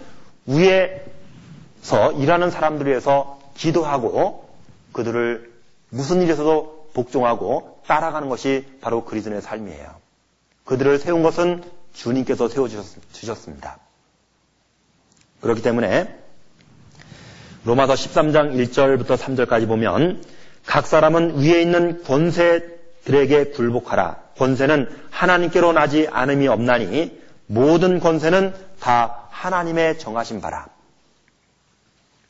[0.46, 4.48] 위에서 일하는 사람들 위해서 기도하고
[4.92, 5.52] 그들을
[5.90, 9.94] 무슨 일에서도 복종하고 따라가는 것이 바로 그리스도의 삶이에요.
[10.64, 11.62] 그들을 세운 것은
[11.94, 12.68] 주님께서 세워
[13.12, 13.78] 주셨습니다.
[15.40, 16.25] 그렇기 때문에
[17.66, 20.22] 로마서 13장 1절부터 3절까지 보면
[20.66, 24.18] 각 사람은 위에 있는 권세들에게 굴복하라.
[24.38, 30.68] 권세는 하나님께로 나지 않음이 없나니 모든 권세는 다 하나님의 정하신 바라.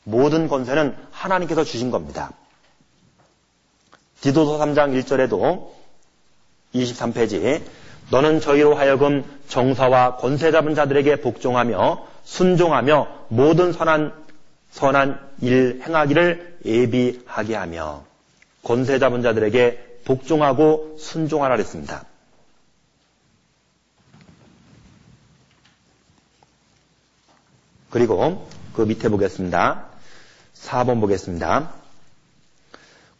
[0.03, 2.31] 모든 권세는 하나님께서 주신 겁니다.
[4.21, 5.69] 디도서 3장 1절에도
[6.73, 7.61] 23페이지
[8.09, 14.26] 너는 저희로 하여금 정사와 권세 잡은 자들에게 복종하며 순종하며 모든 선한
[14.77, 18.05] 선한 일 행하기를 예비하게 하며
[18.61, 22.05] 권세 잡은 자들에게 복종하고 순종하라 그랬습니다.
[27.89, 29.85] 그리고 그 밑에 보겠습니다.
[30.53, 31.73] 4번 보겠습니다.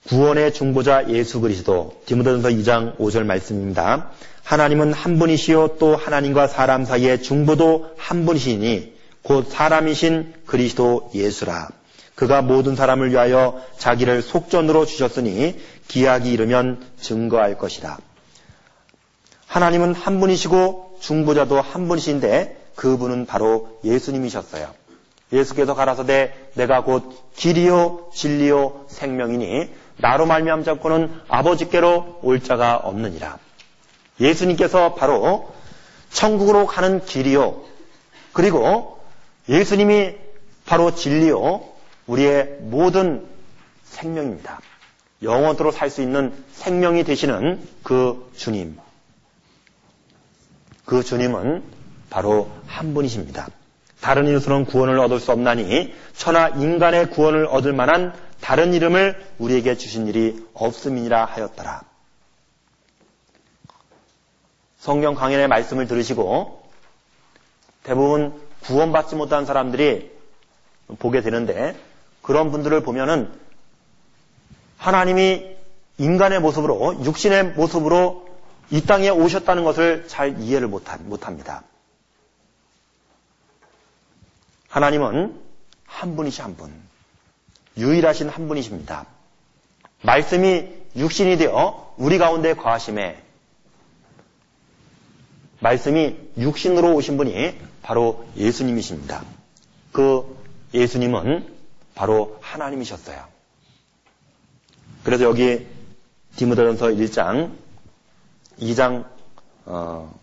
[0.09, 4.11] 구원의 중보자 예수 그리스도 디모데전서 2장 5절 말씀입니다.
[4.43, 8.96] 하나님은 한 분이시요 또 하나님과 사람 사이의 중보도 한 분이시니
[9.27, 11.67] 곧 사람이신 그리스도 예수라.
[12.15, 15.59] 그가 모든 사람을 위하여 자기를 속전으로 주셨으니
[15.89, 17.99] 기약이 이르면 증거할 것이다.
[19.47, 24.73] 하나님은 한 분이시고 중보자도 한 분이신데 그분은 바로 예수님이셨어요.
[25.33, 33.39] 예수께서 가라사대 내가 곧 길이요 진리요 생명이니 나로 말미암 자고는 아버지께로 올 자가 없느니라.
[34.21, 35.51] 예수님께서 바로
[36.11, 37.63] 천국으로 가는 길이요
[38.31, 38.96] 그리고
[39.49, 40.15] 예수님이
[40.65, 41.63] 바로 진리요,
[42.07, 43.25] 우리의 모든
[43.83, 44.59] 생명입니다.
[45.23, 48.77] 영원토록 살 수 있는 생명이 되시는 그 주님.
[50.85, 51.63] 그 주님은
[52.09, 53.47] 바로 한 분이십니다.
[54.01, 60.07] 다른 이로서는 구원을 얻을 수 없나니 천하 인간의 구원을 얻을 만한 다른 이름을 우리에게 주신
[60.07, 61.81] 일이 없음이니라 하였더라.
[64.77, 66.69] 성경 강연의 말씀을 들으시고
[67.83, 70.11] 대부분 구원받지 못한 사람들이
[70.99, 71.75] 보게 되는데
[72.21, 73.31] 그런 분들을 보면은
[74.77, 75.55] 하나님이
[75.97, 78.27] 인간의 모습으로 육신의 모습으로
[78.69, 81.63] 이 땅에 오셨다는 것을 잘 이해를 못합니다.
[84.67, 85.39] 하나님은
[85.85, 86.73] 한 분이시 한 분.
[87.77, 89.05] 유일하신 한 분이십니다.
[90.01, 93.23] 말씀이 육신이 되어 우리 가운데 거하심에
[95.59, 97.57] 말씀이 육신으로 오신 분이
[97.87, 99.23] 바로 예수님이십니다.
[99.93, 100.37] 그
[100.73, 101.47] 예수님은
[101.95, 103.23] 바로 하나님이셨어요.
[105.05, 105.65] 그래서 여기
[106.35, 107.53] 디모데전서 1장
[108.59, 109.05] 2장
[109.65, 110.13] 어,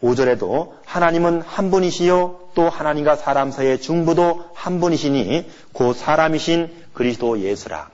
[0.00, 7.90] 5절에도 하나님은 한 분이시요 또 하나님과 사람 사이의 중부도 한 분이시니 그 사람이신 그리스도 예수라.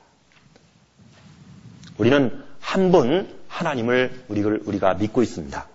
[1.97, 5.67] 우리는 한 분 하나님을 우리가 믿고 있습니다.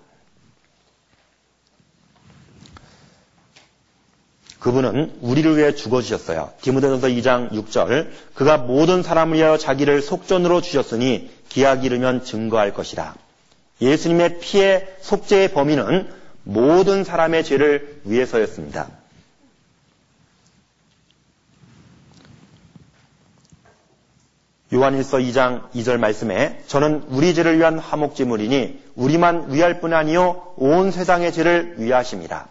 [4.65, 6.53] 그분은 우리를 위해 죽어주셨어요.
[6.61, 13.13] 디모데전서 2장 6절 그가 모든 사람을 위하여 자기를 속전으로 주셨으니 기약 이르면 증거할 것이라.
[13.79, 16.09] 예수님의 피의 속죄의 범위는
[16.41, 18.89] 모든 사람의 죄를 위해서였습니다.
[24.73, 31.33] 요한일서 2장 2절 말씀에 저는 우리 죄를 위한 화목제물이니 우리만 위할 뿐 아니요 온 세상의
[31.33, 32.47] 죄를 위하십니다.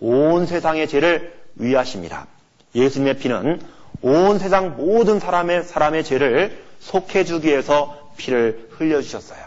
[0.00, 2.26] 온 세상의 죄를 위하십니다.
[2.74, 3.60] 예수님의 피는
[4.02, 9.44] 온 세상 모든 사람의 사람의 죄를 속해 주기 위해서 피를 흘려 주셨어요.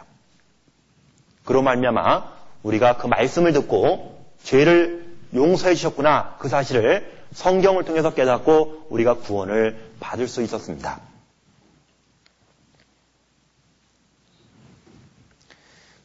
[1.45, 9.15] 그로 말미암아 우리가 그 말씀을 듣고 죄를 용서해 주셨구나 그 사실을 성경을 통해서 깨닫고 우리가
[9.15, 10.99] 구원을 받을 수 있었습니다.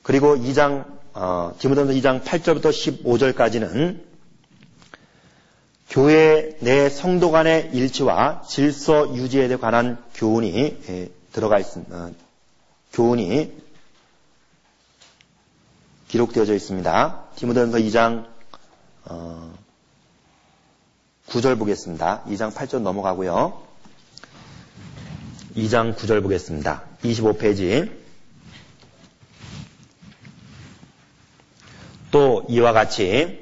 [0.03, 0.85] 그리고 2장
[1.15, 4.12] 어, 디모데전서 2장 8절부터 15절까지는
[5.93, 11.95] 교회 내 성도 간의 일치와 질서 유지에 관한 교훈이 예, 들어가 있습니다.
[11.95, 12.13] 어,
[12.95, 13.53] 교훈이
[16.09, 17.25] 기록되어져 있습니다.
[17.37, 18.27] 디모데전서 2장
[19.05, 19.53] 어,
[21.27, 22.25] 9절 보겠습니다.
[22.27, 23.63] 2장 8절 넘어가고요.
[25.55, 26.85] 2장 9절 보겠습니다.
[27.05, 27.93] 25페이지.
[32.11, 33.42] 또 이와 같이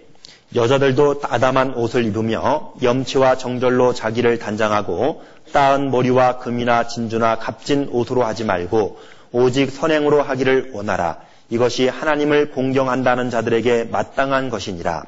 [0.54, 5.22] 여자들도 따담한 옷을 입으며 염치와 정절로 자기를 단장하고
[5.52, 8.98] 따은 머리와 금이나 진주나 값진 옷으로 하지 말고
[9.32, 11.18] 오직 선행으로 하기를 원하라.
[11.50, 15.04] 이것이 하나님을 공경한다는 자들에게 마땅한 것이니라.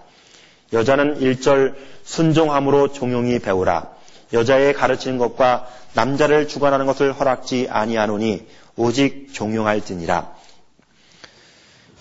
[0.72, 1.74] 여자는 일절
[2.05, 3.88] 순종함으로 종용히 배우라.
[4.32, 10.41] 여자의 가르치는 것과 남자를 주관하는 것을 허락지 아니하노니 오직 종용할지니라.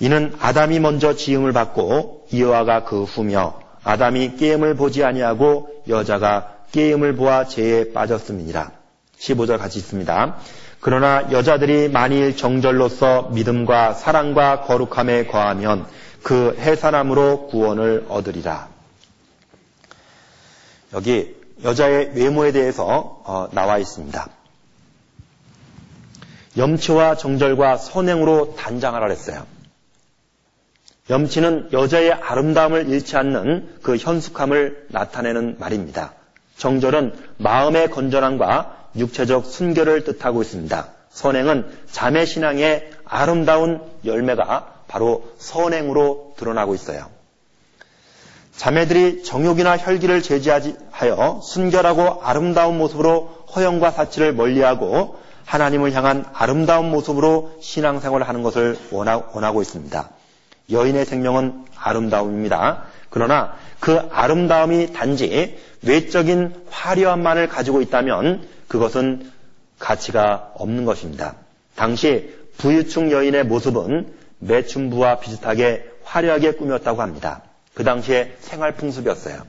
[0.02, 7.46] 이는 아담이 먼저 지음을 받고 이어와가 그 후며 아담이 게임을 보지 아니하고 여자가 게임을 보아
[7.46, 8.72] 죄에 빠졌음이니라.
[9.20, 10.38] 15절 같이 있습니다.
[10.80, 15.86] 그러나 여자들이 만일 정절로서 믿음과 사랑과 거룩함에 거하면
[16.24, 18.70] 그 해사람으로 구원을 얻으리라.
[20.94, 24.28] 여기 여자의 외모에 대해서 어, 나와 있습니다.
[26.58, 29.46] 염치와 정절과 선행으로 단장하라 그랬어요.
[31.10, 36.14] 염치는 여자의 아름다움을 잃지 않는 그 현숙함을 나타내는 말입니다.
[36.58, 40.88] 정절은 마음의 건전함과 육체적 순결을 뜻하고 있습니다.
[41.10, 47.10] 선행은 자매 신앙의 아름다운 열매가 바로 선행으로 드러나고 있어요.
[48.56, 58.28] 자매들이 정욕이나 혈기를 제지하여 순결하고 아름다운 모습으로 허영과 사치를 멀리하고 하나님을 향한 아름다운 모습으로 신앙생활을
[58.28, 60.10] 하는 것을 원하고 있습니다.
[60.70, 62.84] 여인의 생명은 아름다움입니다.
[63.10, 69.32] 그러나 그 아름다움이 단지 외적인 화려함만을 가지고 있다면 그것은
[69.80, 71.36] 가치가 없는 것입니다.
[71.76, 77.42] 당시 부유층 여인의 모습은 매춘부와 비슷하게 화려하게 꾸몄다고 합니다.
[77.74, 79.42] 그 당시에 생활 풍습이었어요.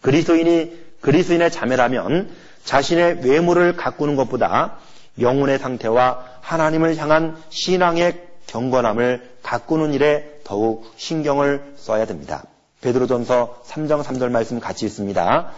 [0.00, 2.30] 그리스도인이 그리스도인의 자매라면
[2.64, 4.78] 자신의 외모를 가꾸는 것보다
[5.20, 12.44] 영혼의 상태와 하나님을 향한 신앙의 경건함을 가꾸는 일에 더욱 신경을 써야 됩니다.
[12.80, 15.52] 베드로전서 3장 3절 말씀 같이 있습니다.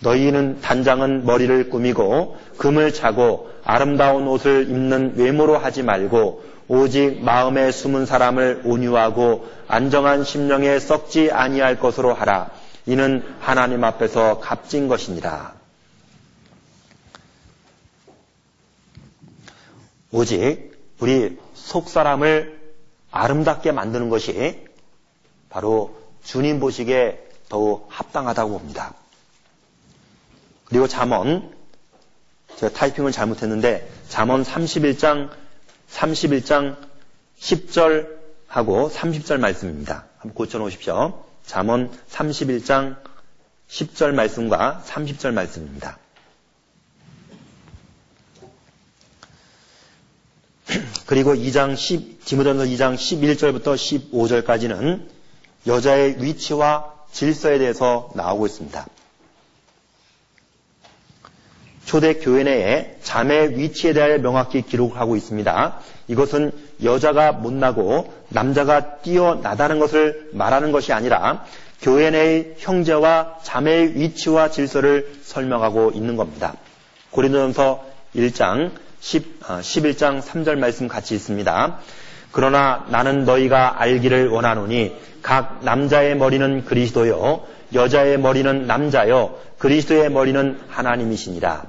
[0.00, 8.06] 너희는 단장은 머리를 꾸미고 금을 차고 아름다운 옷을 입는 외모로 하지 말고 오직 마음에 숨은
[8.06, 12.50] 사람을 온유하고 안정한 심령에 썩지 아니할 것으로 하라.
[12.86, 15.54] 이는 하나님 앞에서 값진 것이니라.
[20.10, 22.57] 오직 우리 속 사람을
[23.10, 24.66] 아름답게 만드는 것이
[25.48, 28.94] 바로 주님 보시기에 더욱 합당하다고 봅니다.
[30.66, 31.54] 그리고 잠언
[32.56, 35.30] 제가 타이핑을 잘못했는데 잠언 31장
[35.90, 36.76] 31장
[37.38, 40.06] 10절 하고 30절 말씀입니다.
[40.18, 41.24] 한번 고쳐 놓으십시오.
[41.44, 42.96] 잠언 31장
[43.68, 45.98] 10절 말씀과 30절 말씀입니다.
[51.08, 55.06] 그리고 2장 10, 디모전서 2장 11절부터 15절까지는
[55.66, 58.86] 여자의 위치와 질서에 대해서 나오고 있습니다.
[61.86, 65.80] 초대 교회 내에 자매 위치에 대하여 명확히 기록하고 있습니다.
[66.08, 66.52] 이것은
[66.82, 71.46] 여자가 못나고 남자가 뛰어나다는 것을 말하는 것이 아니라
[71.80, 76.52] 교회 내의 형제와 자매의 위치와 질서를 설명하고 있는 겁니다.
[77.12, 77.82] 고린도전서
[78.14, 81.78] 1장 10, 11장 3절 말씀 같이 있습니다.
[82.32, 87.42] 그러나 나는 너희가 알기를 원하노니 각 남자의 머리는 그리스도요
[87.74, 91.64] 여자의 머리는 남자요 그리스도의 머리는 하나님이시니라.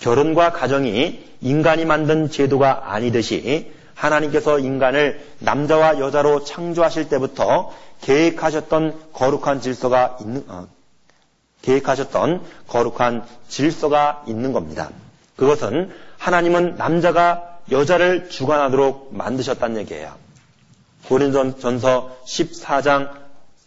[0.00, 10.18] 결혼과 가정이 인간이 만든 제도가 아니듯이 하나님께서 인간을 남자와 여자로 창조하실 때부터 계획하셨던 거룩한 질서가
[10.20, 10.66] 있는 어,
[11.62, 14.90] 계획하셨던 거룩한 질서가 있는 겁니다.
[15.42, 20.14] 그것은 하나님은 남자가 여자를 주관하도록 만드셨다는 얘기예요.
[21.08, 23.10] 고린전서 14장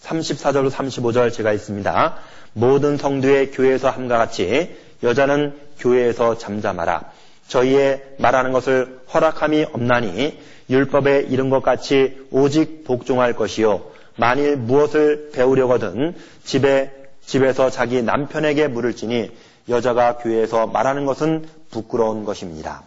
[0.02, 2.16] 34절로 35절 제가 있습니다.
[2.54, 4.74] 모든 성도의 교회에서 함과 같이
[5.04, 7.12] 여자는 교회에서 잠잠하라.
[7.50, 10.40] 저희의 말하는 것을 허락함이 없나니
[10.70, 13.92] 율법에 이른 것 같이 오직 복종할 것이요.
[14.16, 16.16] 만일 무엇을 배우려거든
[16.46, 16.94] 집에
[17.26, 19.32] 집에서 자기 남편에게 물을지니
[19.70, 22.84] 여자가 교회에서 말하는 것은 부끄러운 것입니다.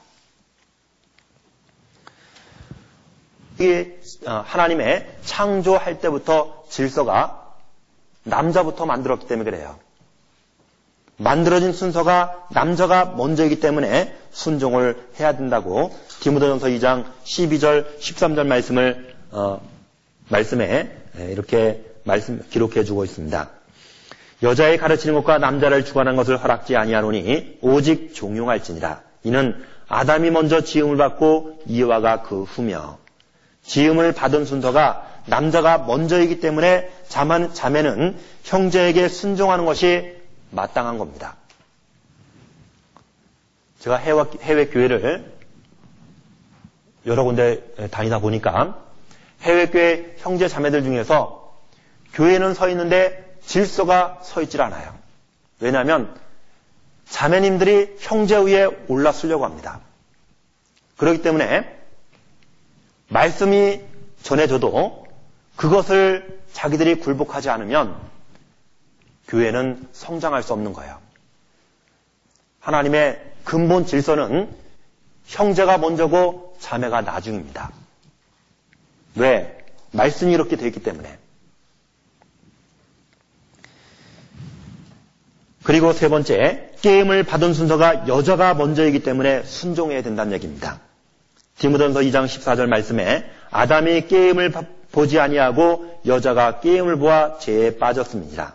[3.58, 7.54] 이게 어, 하나님의 창조할 때부터 질서가
[8.22, 9.78] 남자부터 만들었기 때문에 그래요.
[11.16, 19.60] 만들어진 순서가 남자가 먼저이기 때문에 순종을 해야 된다고 디모데전서 2장 12절 13절 말씀을 어,
[20.28, 20.96] 말씀에
[21.30, 23.50] 이렇게 말씀 기록해 주고 있습니다.
[24.42, 29.02] 여자의 가르치는 것과 남자를 주관한 것을 허락지 아니하노니 오직 종용할지니라.
[29.24, 32.98] 이는 아담이 먼저 지음을 받고 이와가 그 후며
[33.64, 40.16] 지음을 받은 순서가 남자가 먼저이기 때문에 자매는 형제에게 순종하는 것이
[40.50, 41.36] 마땅한 겁니다.
[43.80, 45.32] 제가 해외, 해외 교회를
[47.06, 48.78] 여러 군데 다니다 보니까
[49.42, 51.56] 해외 교회 형제 자매들 중에서
[52.14, 54.94] 교회는 서 있는데 질서가 서 있질 않아요.
[55.58, 56.14] 왜냐하면
[57.08, 59.80] 자매님들이 형제 위에 올라서려고 합니다.
[60.98, 61.76] 그렇기 때문에
[63.08, 63.80] 말씀이
[64.22, 65.06] 전해져도
[65.56, 67.96] 그것을 자기들이 굴복하지 않으면
[69.28, 70.98] 교회는 성장할 수 없는 거예요.
[72.60, 74.54] 하나님의 근본 질서는
[75.24, 77.72] 형제가 먼저고 자매가 나중입니다.
[79.14, 79.64] 왜?
[79.92, 81.18] 말씀이 이렇게 되어 있기 때문에.
[85.68, 90.80] 그리고 세 번째, 게임을 받은 순서가 여자가 먼저이기 때문에 순종해야 된다는 얘기입니다.
[91.58, 94.50] 디모전서 2장 14절 말씀에 아담이 게임을
[94.92, 98.54] 보지 아니하고 여자가 게임을 보아 죄에 빠졌습니다.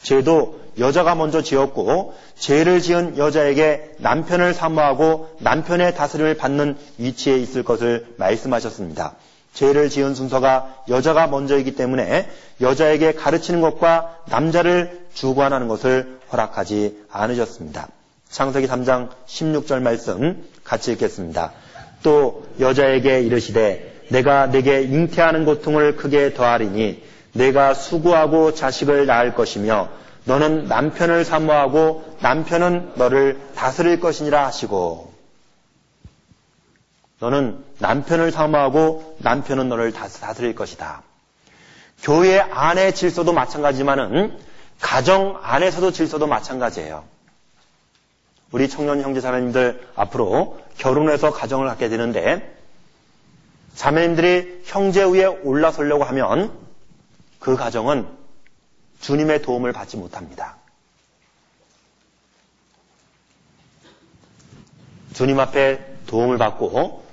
[0.00, 8.06] 죄도 여자가 먼저 지었고 죄를 지은 여자에게 남편을 사모하고 남편의 다스림을 받는 위치에 있을 것을
[8.16, 9.16] 말씀하셨습니다.
[9.52, 12.30] 죄를 지은 순서가 여자가 먼저이기 때문에
[12.62, 17.88] 여자에게 가르치는 것과 남자를 주관하는 것을 허락하지 않으셨습니다.
[18.28, 21.52] 창세기 3장 16절 말씀 같이 읽겠습니다.
[22.02, 27.02] 또 여자에게 이르시되 내가 내게 잉태하는 고통을 크게 더하리니
[27.32, 29.88] 내가 수고하고 자식을 낳을 것이며
[30.24, 35.12] 너는 남편을 사모하고 남편은 너를 다스릴 것이니라 하시고
[37.20, 41.02] 너는 남편을 사모하고 남편은 너를 다스릴 것이다.
[42.02, 44.38] 교회 안의 질서도 마찬가지지만은
[44.80, 47.04] 가정 안에서도 질서도 마찬가지예요.
[48.52, 52.54] 우리 청년 형제 자매님들 앞으로 결혼해서 가정을 갖게 되는데
[53.74, 56.52] 자매님들이 형제 위에 올라서려고 하면
[57.38, 58.06] 그 가정은
[59.00, 60.56] 주님의 도움을 받지 못합니다.
[65.12, 67.04] 주님 앞에 도움을 받고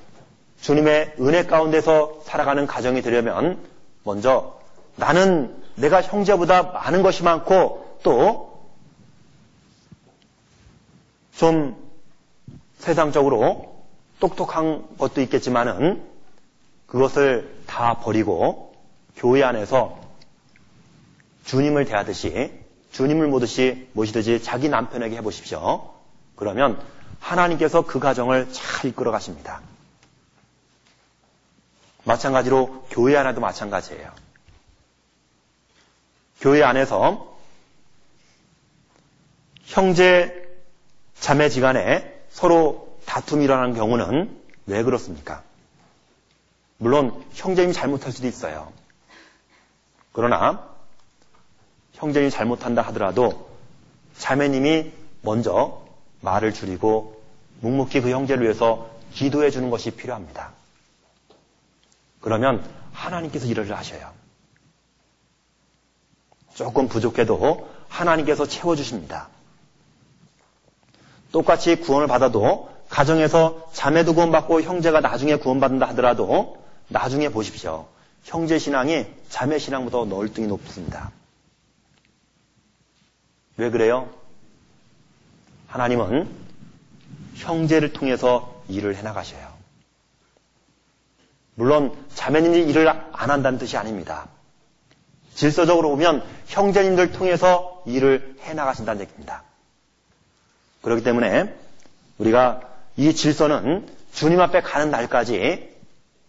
[0.61, 3.59] 주님의 은혜 가운데서 살아가는 가정이 되려면
[4.03, 4.59] 먼저
[4.95, 8.53] 나는 내가 형제보다 많은 것이 많고 또
[11.35, 11.75] 좀
[12.77, 13.83] 세상적으로
[14.19, 16.07] 똑똑한 것도 있겠지만은
[16.87, 18.75] 그것을 다 버리고
[19.15, 19.99] 교회 안에서
[21.45, 22.51] 주님을 대하듯이
[22.91, 25.89] 주님을 모듯이 모시듯이 자기 남편에게 해보십시오.
[26.35, 26.79] 그러면
[27.19, 29.61] 하나님께서 그 가정을 잘 이끌어 가십니다.
[32.03, 34.11] 마찬가지로 교회 안에도 마찬가지예요.
[36.43, 37.33] 교회 안에서
[39.63, 40.45] 형제
[41.17, 45.41] 자매 지간에 서로 다툼이 일어나는 경우는 왜 그렇습니까?
[46.79, 48.73] 물론 형제님이 잘못할 수도 있어요.
[50.11, 50.67] 그러나
[51.93, 53.49] 형제님이 잘못한다 하더라도
[54.17, 54.91] 자매님이
[55.21, 55.85] 먼저
[56.19, 57.23] 말을 줄이고
[57.61, 60.51] 묵묵히 그 형제를 위해서 기도해 주는 것이 필요합니다.
[62.19, 64.22] 그러면 하나님께서 일을 하셔요.
[66.53, 69.29] 조금 부족해도 하나님께서 채워주십니다.
[71.31, 77.87] 똑같이 구원을 받아도 가정에서 자매도 구원받고 형제가 나중에 구원받는다 하더라도 나중에 보십시오.
[78.23, 81.11] 형제 신앙이 자매 신앙보다 널등히 높습니다.
[83.57, 84.09] 왜 그래요?
[85.67, 86.29] 하나님은
[87.35, 89.51] 형제를 통해서 일을 해나가셔요.
[91.55, 94.27] 물론 자매님이 일을 안 한다는 뜻이 아닙니다.
[95.35, 99.43] 질서적으로 보면 형제님들 통해서 일을 해나가신다는 얘기입니다.
[100.81, 101.53] 그렇기 때문에
[102.17, 102.61] 우리가
[102.97, 105.73] 이 질서는 주님 앞에 가는 날까지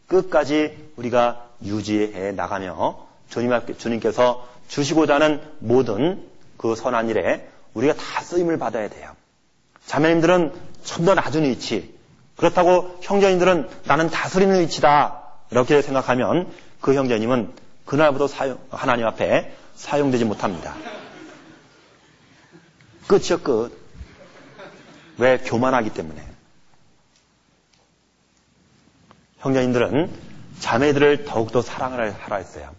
[0.07, 6.27] 끝까지 우리가 유지해 나가며 주님 앞에, 주님께서 주시고자 하는 모든
[6.57, 9.13] 그 선한 일에 우리가 다 쓰임을 받아야 돼요.
[9.87, 10.53] 자매님들은
[10.85, 11.95] 좀 더 낮은 위치,
[12.37, 15.23] 그렇다고 형제님들은 나는 다스리는 위치다.
[15.51, 16.49] 이렇게 생각하면
[16.81, 17.53] 그 형제님은
[17.85, 20.75] 그날부터 사용, 하나님 앞에 사용되지 못합니다.
[23.07, 23.79] 끝이요, 끝.
[25.19, 25.39] 왜?
[25.39, 26.27] 교만하기 때문에.
[29.39, 30.11] 형제님들은
[30.61, 32.75] 자매들을 더욱더 사랑을 하라 했어요.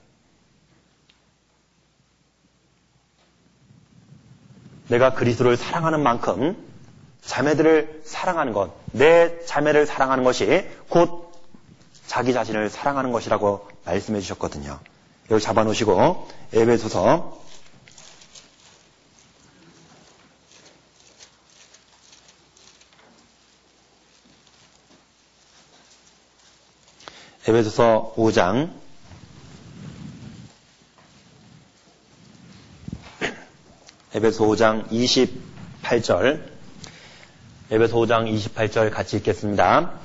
[4.88, 6.58] 내가 그리스도를 사랑하는 만큼
[7.22, 11.32] 자매들을 사랑하는 것, 내 자매를 사랑하는 것이 곧
[12.06, 14.80] 자기 자신을 사랑하는 것이라고 말씀해 주셨거든요.
[15.32, 17.42] 여기 잡아놓으시고 에베소서.
[27.48, 28.72] 에베소서 5장.
[34.14, 36.44] 에베소 5장 28절.
[37.72, 40.05] 에베소 5장 28절 같이 읽겠습니다.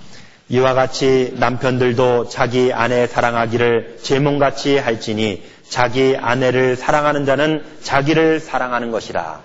[0.50, 8.90] 이와 같이 남편들도 자기 아내 사랑하기를 제 몸같이 할지니 자기 아내를 사랑하는 자는 자기를 사랑하는
[8.90, 9.42] 것이라.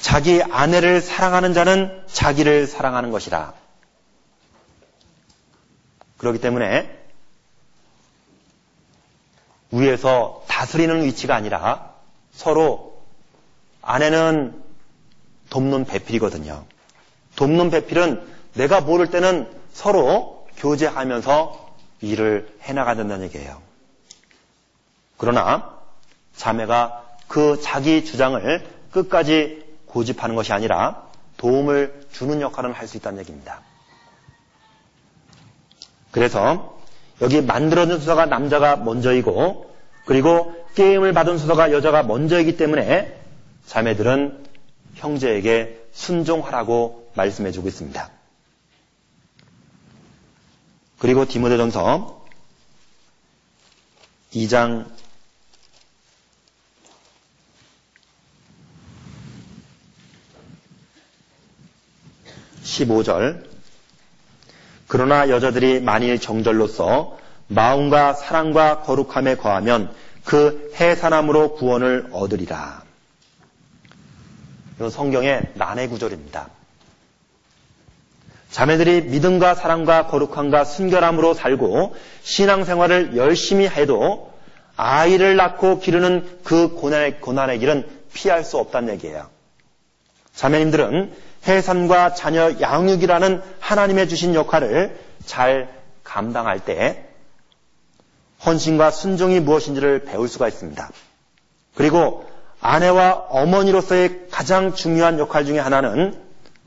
[0.00, 3.52] 자기 아내를 사랑하는 자는 자기를 사랑하는 것이라.
[6.16, 6.90] 그렇기 때문에
[9.70, 11.92] 위에서 다스리는 위치가 아니라
[12.32, 13.02] 서로
[13.82, 14.62] 아내는
[15.50, 16.64] 돕는 배필이거든요.
[17.36, 23.60] 돕는 배필은 내가 모를 때는 서로 교제하면서 일을 해나가야 얘기예요.
[25.18, 25.78] 그러나
[26.36, 31.04] 자매가 그 자기 주장을 끝까지 고집하는 것이 아니라
[31.36, 33.60] 도움을 주는 역할을 할 수 있다는 얘기입니다.
[36.12, 36.78] 그래서
[37.20, 39.74] 여기 만들어준 수서가 남자가 먼저이고
[40.06, 43.18] 그리고 게임을 받은 수서가 여자가 먼저이기 때문에
[43.66, 44.44] 자매들은
[44.94, 48.10] 형제에게 순종하라고 말씀해주고 있습니다.
[51.04, 52.24] 그리고 디모데전서
[54.32, 54.86] 2장
[62.62, 63.44] 15절
[64.88, 67.18] 그러나 여자들이 만일 정절로서
[67.48, 69.94] 마음과 사랑과 거룩함에 거하면
[70.24, 72.82] 그 해산함으로 구원을 얻으리라.
[74.76, 76.48] 이건 성경의 난해 구절입니다.
[78.54, 84.32] 자매들이 믿음과 사랑과 거룩함과 순결함으로 살고 신앙생활을 열심히 해도
[84.76, 89.26] 아이를 낳고 기르는 그 고난의, 고난의 길은 피할 수 없다는 얘기예요.
[90.36, 91.12] 자매님들은
[91.48, 95.68] 해산과 자녀 양육이라는 하나님의 주신 역할을 잘
[96.04, 97.08] 감당할 때
[98.46, 100.90] 헌신과 순종이 무엇인지를 배울 수가 있습니다.
[101.74, 102.24] 그리고
[102.60, 106.16] 아내와 어머니로서의 가장 중요한 역할 중의 하나는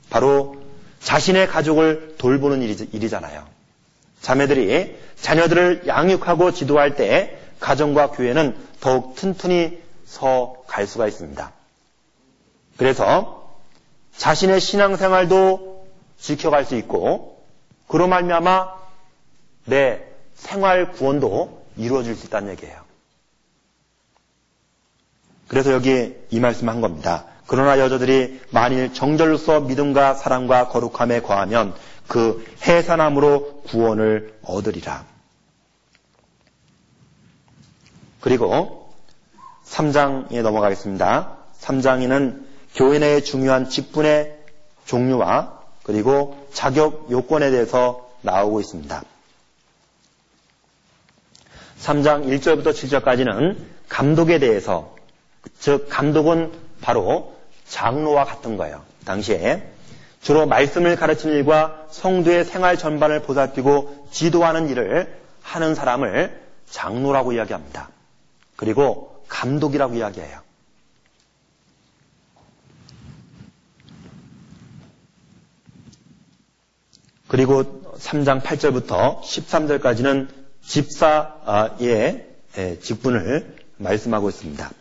[0.10, 0.67] 바로
[1.02, 3.46] 자신의 가족을 돌보는 일이잖아요.
[4.22, 11.52] 자매들이 자녀들을 양육하고 지도할 때 가정과 교회는 더욱 튼튼히 서 갈 수가 있습니다.
[12.78, 13.58] 그래서
[14.16, 15.88] 자신의 신앙생활도
[16.20, 17.44] 지켜갈 수 있고
[17.88, 18.76] 그로 말미암아
[19.66, 20.04] 내
[20.36, 22.80] 생활 구원도 이루어질 수 있다는 얘기예요.
[25.48, 27.26] 그래서 여기 이 말씀 한 겁니다.
[27.48, 31.74] 그러나 여자들이 만일 정절로서 믿음과 사랑과 거룩함에 거하면
[32.08, 35.06] 그 해산함으로 구원을 얻으리라.
[38.20, 38.94] 그리고
[39.66, 41.38] 3장에 넘어가겠습니다.
[41.62, 42.46] 3장에는
[42.76, 44.38] 교회 내의 중요한 직분의
[44.86, 49.04] 종류와 그리고 자격 요건에 대해서 나오고 있습니다.
[51.80, 53.58] 3장 1절부터 7절까지는
[53.88, 54.96] 감독에 대해서
[55.60, 56.52] 즉 감독은
[56.82, 57.37] 바로
[57.70, 58.84] 장로와 같은 거예요.
[59.06, 59.72] 당시에
[60.22, 67.90] 주로 말씀을 가르치는 일과 성도의 생활 전반을 보살피고 지도하는 일을 하는 사람을 장로라고 이야기합니다.
[68.56, 70.42] 그리고 감독이라고 이야기해요.
[77.28, 80.30] 그리고 3장 8절부터 13절까지는
[80.62, 82.26] 집사의
[82.82, 84.72] 직분을 말씀하고 있습니다.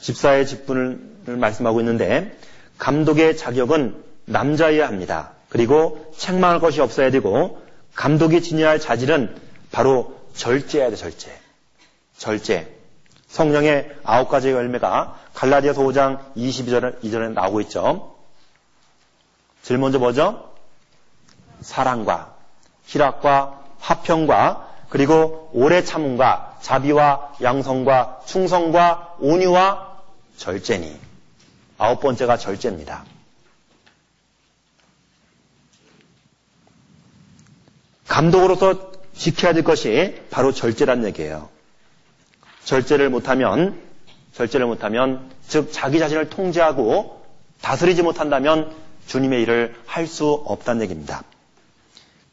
[0.00, 2.36] 집사의 직분을 말씀하고 있는데
[2.78, 5.32] 감독의 자격은 남자여야 합니다.
[5.48, 7.60] 그리고 책망할 것이 없어야 되고
[7.94, 9.36] 감독이 지녀야 할 자질은
[9.72, 11.36] 바로 절제해야 돼, 절제.
[12.16, 12.76] 절제.
[13.28, 18.16] 성령의 아홉 가지의 열매가 갈라디아서 5장 22절에, 2절에 나오고 있죠.
[19.62, 20.50] 제일 먼저 뭐죠?
[21.60, 22.34] 사랑과
[22.86, 29.89] 희락과 화평과 그리고 오래 참음과 자비와 양성과 충성과 온유와
[30.40, 30.98] 절제니.
[31.76, 33.04] 아홉 번째가 절제입니다.
[38.08, 41.50] 감독으로서 지켜야 될 것이 바로 절제란 얘기예요.
[42.64, 43.78] 절제를 못하면,
[44.32, 47.22] 절제를 못하면, 즉, 자기 자신을 통제하고
[47.60, 48.74] 다스리지 못한다면
[49.08, 51.22] 주님의 일을 할 수 없다는 얘기입니다.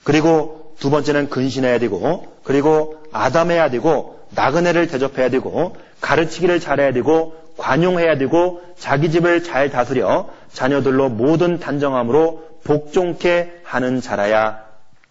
[0.06, 8.18] 그리고 두 번째는 근신해야 되고 그리고 아담해야 되고 나그네를 대접해야 되고 가르치기를 잘해야 되고 관용해야
[8.18, 14.64] 되고 자기 집을 잘 다스려 자녀들로 모든 단정함으로 복종케 하는 자라야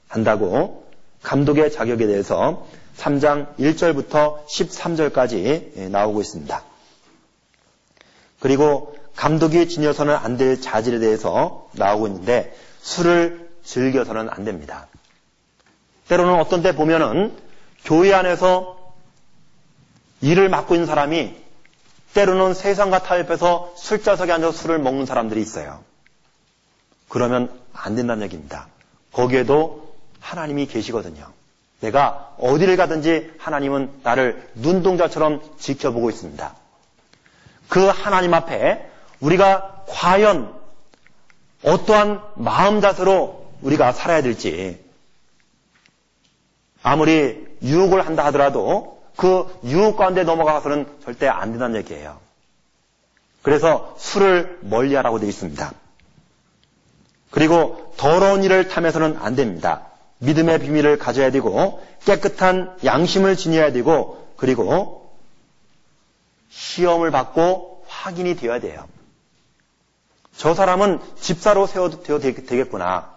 [0.09, 0.87] 한다고
[1.23, 2.67] 감독의 자격에 대해서
[2.97, 6.63] 3장 1절부터 13절까지 나오고 있습니다.
[8.41, 14.87] 그리고 감독이 지녀서는 안 될 자질에 대해서 나오고 있는데 술을 즐겨서는 안 됩니다.
[16.09, 17.35] 때로는 어떤 때 보면은
[17.85, 18.77] 교회 안에서
[20.21, 21.35] 일을 맡고 있는 사람이
[22.17, 25.85] 때로는 세상과 타협해서 술자석에 앉아서 술을 먹는 사람들이 있어요.
[27.11, 28.69] 그러면 안 된다는 얘기입니다.
[29.13, 31.31] 거기에도 하나님이 계시거든요.
[31.81, 36.57] 내가 어디를 가든지 하나님은 나를 눈동자처럼 지켜보고 있습니다.
[37.69, 38.91] 그 하나님 앞에
[39.21, 40.55] 우리가 과연
[41.65, 44.83] 어떠한 마음 자세로 우리가 살아야 될지
[46.83, 52.19] 아무리 유혹을 한다 하더라도 그 유혹 가운데 넘어가서는 절대 안 된다는 얘기예요.
[53.43, 55.73] 그래서 술을 멀리하라고 되어 있습니다.
[57.31, 59.87] 그리고 더러운 일을 탐해서는 안 됩니다.
[60.19, 65.15] 믿음의 비밀을 가져야 되고 깨끗한 양심을 지녀야 되고 그리고
[66.51, 68.87] 시험을 받고 확인이 되어야 돼요.
[70.37, 73.15] 저 사람은 집사로 세워도 되겠구나.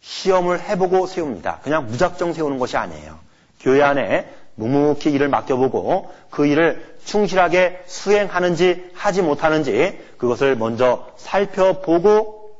[0.00, 1.60] 시험을 해보고 세웁니다.
[1.62, 3.18] 그냥 무작정 세우는 것이 아니에요.
[3.64, 12.56] 교회 안에 묵묵히 일을 맡겨보고 그 일을 충실하게 수행하는지 하지 못하는지 그것을 먼저 살펴보고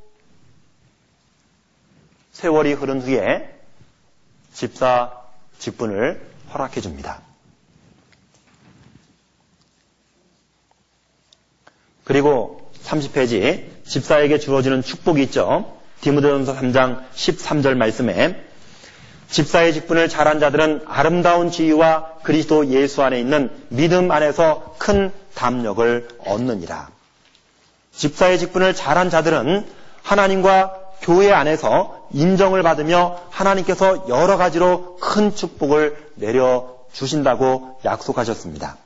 [2.33, 3.55] 세월이 흐른 후에
[4.53, 5.13] 집사
[5.59, 6.21] 직분을
[6.53, 7.21] 허락해 줍니다.
[12.05, 15.79] 그리고 30페이지 집사에게 주어지는 축복이 있죠.
[16.01, 18.45] 디모데전서 3장 13절 말씀에
[19.31, 26.89] 집사의 직분을 잘한 자들은 아름다운 지위와 그리스도 예수 안에 있는 믿음 안에서 큰 담력을 얻느니라.
[27.93, 29.67] 집사의 직분을 잘한 자들은
[30.03, 38.79] 하나님과 교회 안에서 인정을 받으며 하나님께서 여러 가지로 큰 축복을 내려 주신다고 약속하셨습니다.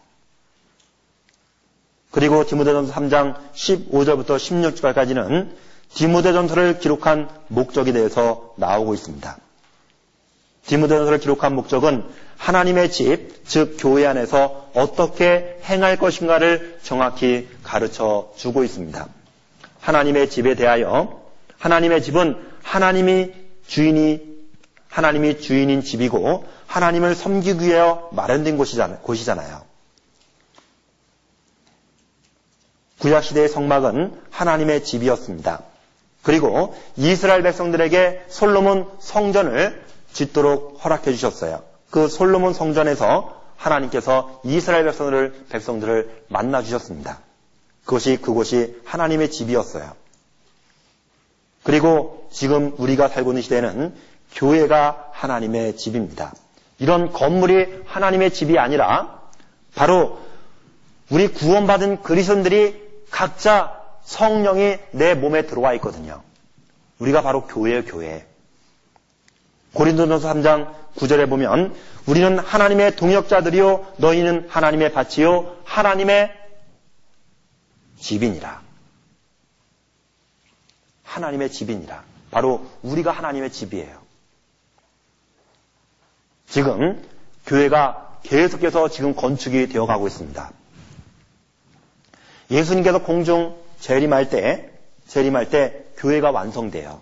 [2.11, 5.51] 그리고 디모데전서 3장 15절부터 16절까지는
[5.95, 9.37] 디모데전서를 기록한 목적에 대해서 나오고 있습니다.
[10.69, 12.05] 디모데전서를 기록한 목적은
[12.37, 19.09] 하나님의 집, 즉 교회 안에서 어떻게 행할 것인가를 정확히 가르쳐 주고 있습니다.
[19.81, 21.23] 하나님의 집에 대하여
[21.59, 23.33] 하나님의 집은 하나님이
[23.67, 24.21] 주인이
[24.89, 29.63] 하나님이 주인인 집이고 하나님을 섬기기 위하여 마련된 곳이잖아요.
[32.99, 35.63] 구약 시대의 성막은 하나님의 집이었습니다.
[36.23, 41.63] 그리고 이스라엘 백성들에게 솔로몬 성전을 짓도록 허락해 주셨어요.
[41.91, 47.21] 그 솔로몬 성전에서 하나님께서 이스라엘 백성들을, 백성들을 만나 주셨습니다.
[47.85, 49.93] 그것이 그곳이 하나님의 집이었어요.
[51.63, 53.95] 그리고 지금 우리가 살고 있는 시대는
[54.35, 56.33] 교회가 하나님의 집입니다.
[56.79, 59.23] 이런 건물이 하나님의 집이 아니라
[59.75, 60.19] 바로
[61.11, 66.23] 우리 구원받은 그리스도인들이 각자 성령이 내 몸에 들어와 있거든요.
[66.99, 68.27] 우리가 바로 교회예요, 교회.
[69.75, 71.75] 고린도전서 3장 9절에 보면
[72.07, 76.33] 우리는 하나님의 동역자들이요 너희는 하나님의 밭이요 하나님의
[78.01, 78.63] 집이니라.
[81.03, 82.05] 하나님의 집이니라.
[82.31, 83.99] 바로 우리가 하나님의 집이에요.
[86.49, 87.03] 지금
[87.47, 90.51] 교회가 계속해서 지금 건축이 되어 가고 있습니다.
[92.51, 94.71] 예수님께서 공중 재림할 때,
[95.07, 97.01] 재림할 때 교회가 완성돼요.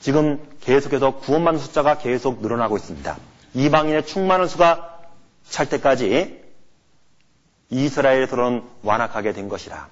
[0.00, 3.16] 지금 계속해서 구원받는 숫자가 계속 늘어나고 있습니다.
[3.54, 4.98] 이방인의 충만한 수가
[5.48, 6.40] 찰 때까지
[7.68, 9.88] 이스라엘에서는 완악하게 된 것이라.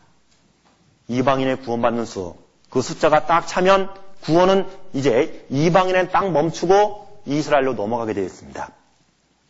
[1.08, 2.36] 이방인의 구원받는 수,
[2.70, 3.90] 그 숫자가 딱 차면
[4.22, 8.70] 구원은 이제 이방인의 딱 멈추고 이스라엘로 넘어가게 되어 있습니다.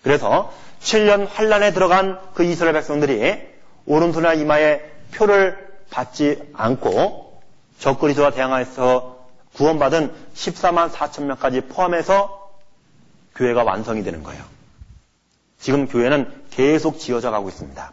[0.02, 3.40] 그래서 7년 환란에 들어간 그 이스라엘 백성들이
[3.86, 4.80] 오른손이나 이마에
[5.12, 7.42] 표를 받지 않고
[7.78, 9.17] 적그리스와 대항하여서
[9.58, 12.48] 구원받은 14만 4천 명까지 포함해서
[13.34, 14.42] 교회가 완성이 되는 거예요.
[15.58, 17.92] 지금 교회는 계속 지어져 가고 있습니다.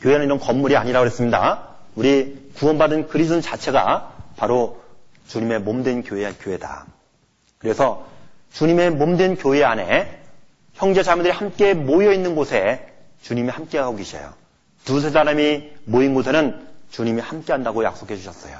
[0.00, 1.68] 교회는 이런 건물이 아니라고 그랬습니다.
[1.94, 4.82] 우리 구원받은 그리스도 자체가 바로
[5.26, 6.86] 주님의 몸된 교회, 교회다.
[7.58, 8.06] 그래서
[8.54, 10.22] 주님의 몸된 교회 안에
[10.72, 14.32] 형제 자매들이 함께 모여 있는 곳에 주님이 함께 하고 계셔요.
[14.86, 18.58] 두세 사람이 모인 곳에는 주님이 함께 한다고 약속해 주셨어요.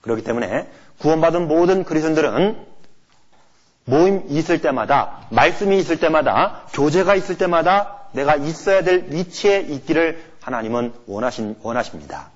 [0.00, 0.68] 그렇기 때문에
[0.98, 2.66] 구원받은 모든 그리스도인들은
[3.84, 10.92] 모임 있을 때마다, 말씀이 있을 때마다, 교제가 있을 때마다 내가 있어야 될 위치에 있기를 하나님은
[11.06, 12.30] 원하신, 원하십니다.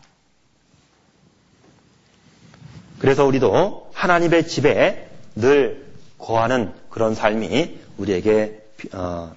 [2.99, 8.63] 그래서 우리도 하나님의 집에 늘 거하는 그런 삶이 우리에게
[8.93, 9.35] 어,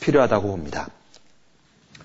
[0.00, 0.88] 필요하다고 봅니다.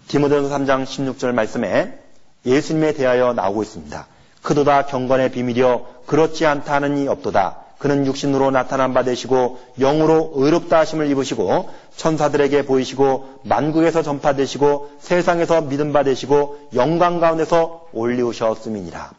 [0.08, 2.00] 디모데전서 3장 16절 말씀에
[2.46, 4.08] 예수님에 대하여 나오고 있습니다.
[4.42, 7.64] 그도다 경건의 비밀이여 그렇지 않다 하는 이 없도다.
[7.84, 15.92] 그는 육신으로 나타난 바 되시고 영으로 의롭다 하심을 입으시고 천사들에게 보이시고 만국에서 전파되시고 세상에서 믿음
[15.92, 19.12] 받으시고 영광 가운데서 올리우셨음이니라.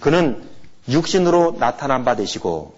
[0.00, 0.42] 그는
[0.88, 2.77] 육신으로 나타난 바 되시고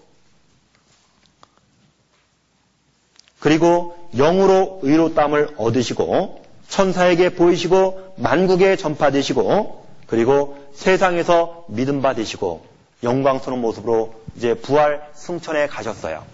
[3.40, 12.64] 그리고 영으로 의롭다함을 얻으시고 천사에게 보이시고 만국에 전파되시고 그리고 세상에서 믿음 받으시고
[13.02, 16.24] 영광스러운 모습으로 이제 부활 승천에 가셨어요.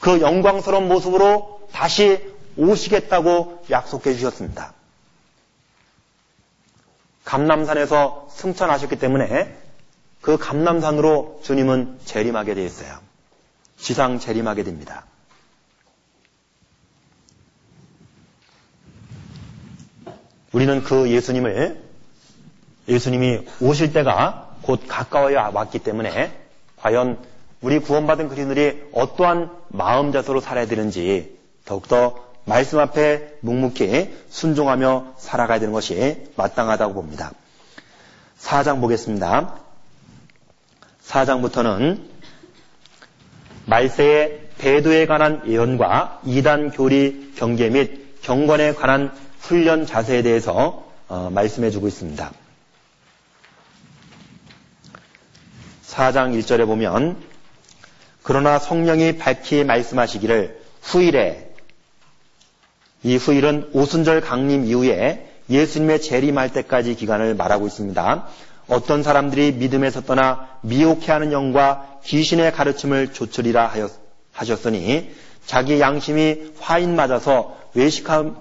[0.00, 4.72] 그 영광스러운 모습으로 다시 오시겠다고 약속해 주셨습니다.
[7.24, 9.56] 감남산에서 승천하셨기 때문에
[10.20, 12.98] 그 감남산으로 주님은 재림하게 되어 있어요.
[13.76, 15.04] 지상 재림하게 됩니다.
[20.54, 21.82] 우리는 그 예수님을
[22.86, 26.32] 예수님이 오실 때가 곧 가까워야 왔기 때문에
[26.76, 27.18] 과연
[27.60, 35.72] 우리 구원받은 그리스도들이 어떠한 마음 자세로 살아야 되는지 더욱더 말씀 앞에 묵묵히 순종하며 살아가야 되는
[35.72, 37.32] 것이 마땅하다고 봅니다.
[38.38, 39.56] 4장 보겠습니다.
[41.04, 42.00] 4장부터는
[43.66, 49.10] 말세의 배도에 관한 예언과 이단 교리 경계 및 경건에 관한
[49.44, 52.32] 훈련 자세에 대해서 어, 말씀해 주고 있습니다.
[55.86, 57.16] 4장 1절에 보면
[58.22, 61.50] 그러나 성령이 밝히 말씀하시기를 후일에
[63.02, 68.26] 이 후일은 오순절 강림 이후에 예수님의 재림할 때까지 기간을 말하고 있습니다.
[68.68, 73.74] 어떤 사람들이 믿음에서 떠나 미혹해하는 영과 귀신의 가르침을 조철이라
[74.32, 75.14] 하셨으니
[75.44, 78.36] 자기 양심이 화인 맞아서 외식함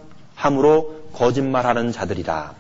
[0.58, 2.56] 으로 거짓말하는 자들이다.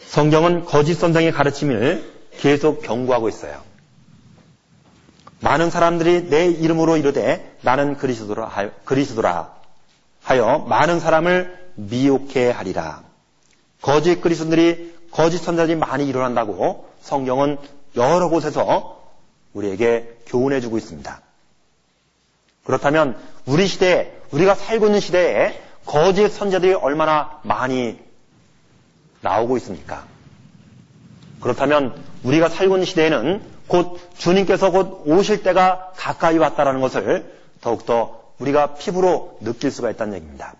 [0.00, 3.62] 성경은 거짓 선생의 가르침을 계속 경고하고 있어요.
[5.40, 9.54] 많은 사람들이 내 이름으로 이르되 나는 그리스도라 하여, 그리스도라
[10.22, 13.02] 하여 많은 사람을 미혹해 하리라.
[13.80, 17.58] 거짓 그리스도들이 거짓 선자들이 많이 일어난다고 성경은
[17.96, 19.00] 여러 곳에서
[19.54, 21.20] 우리에게 교훈해 주고 있습니다.
[22.70, 23.16] 그렇다면
[23.46, 27.98] 우리 시대에 우리가 살고 있는 시대에 거짓 선자들이 얼마나 많이
[29.22, 30.04] 나오고 있습니까?
[31.40, 38.74] 그렇다면 우리가 살고 있는 시대에는 곧 주님께서 곧 오실 때가 가까이 왔다라는 것을 더욱더 우리가
[38.74, 40.54] 피부로 느낄 수가 있다는 얘기입니다.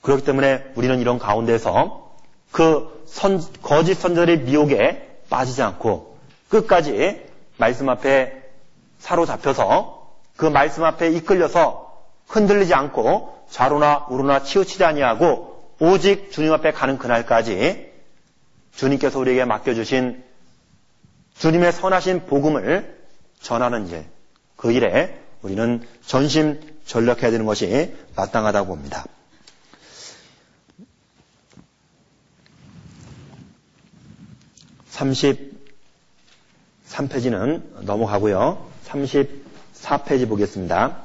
[0.00, 2.14] 그렇기 때문에 우리는 이런 가운데서
[2.50, 6.16] 그 선, 거짓 선절의 미혹에 빠지지 않고
[6.48, 8.42] 끝까지 말씀 앞에
[8.98, 16.98] 사로잡혀서 그 말씀 앞에 이끌려서 흔들리지 않고 좌로나 우로나 치우치지 아니하고 오직 주님 앞에 가는
[16.98, 17.92] 그날까지
[18.74, 20.24] 주님께서 우리에게 맡겨주신
[21.38, 22.98] 주님의 선하신 복음을
[23.40, 24.04] 전하는 일,
[24.56, 29.04] 그 일에 우리는 전심 전력해야 되는 것이 마땅하다고 봅니다.
[36.94, 38.70] 33페이지는 넘어가고요.
[38.86, 40.98] 34페이지 보겠습니다.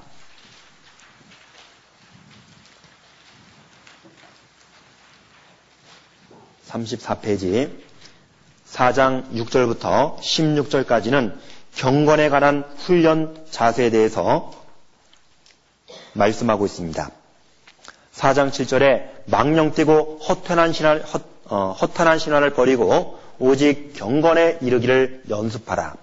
[6.68, 7.72] 34페이지
[8.68, 11.36] 4장 6절부터 16절까지는
[11.76, 14.52] 경건에 관한 훈련 자세에 대해서
[16.14, 17.10] 말씀하고 있습니다.
[18.14, 25.96] 4장 7절에 망령 뛰고 허탄한 신화를, 헛, 어, 허탄한 신화를 버리고 오직 경건에 이르기를 연습하라.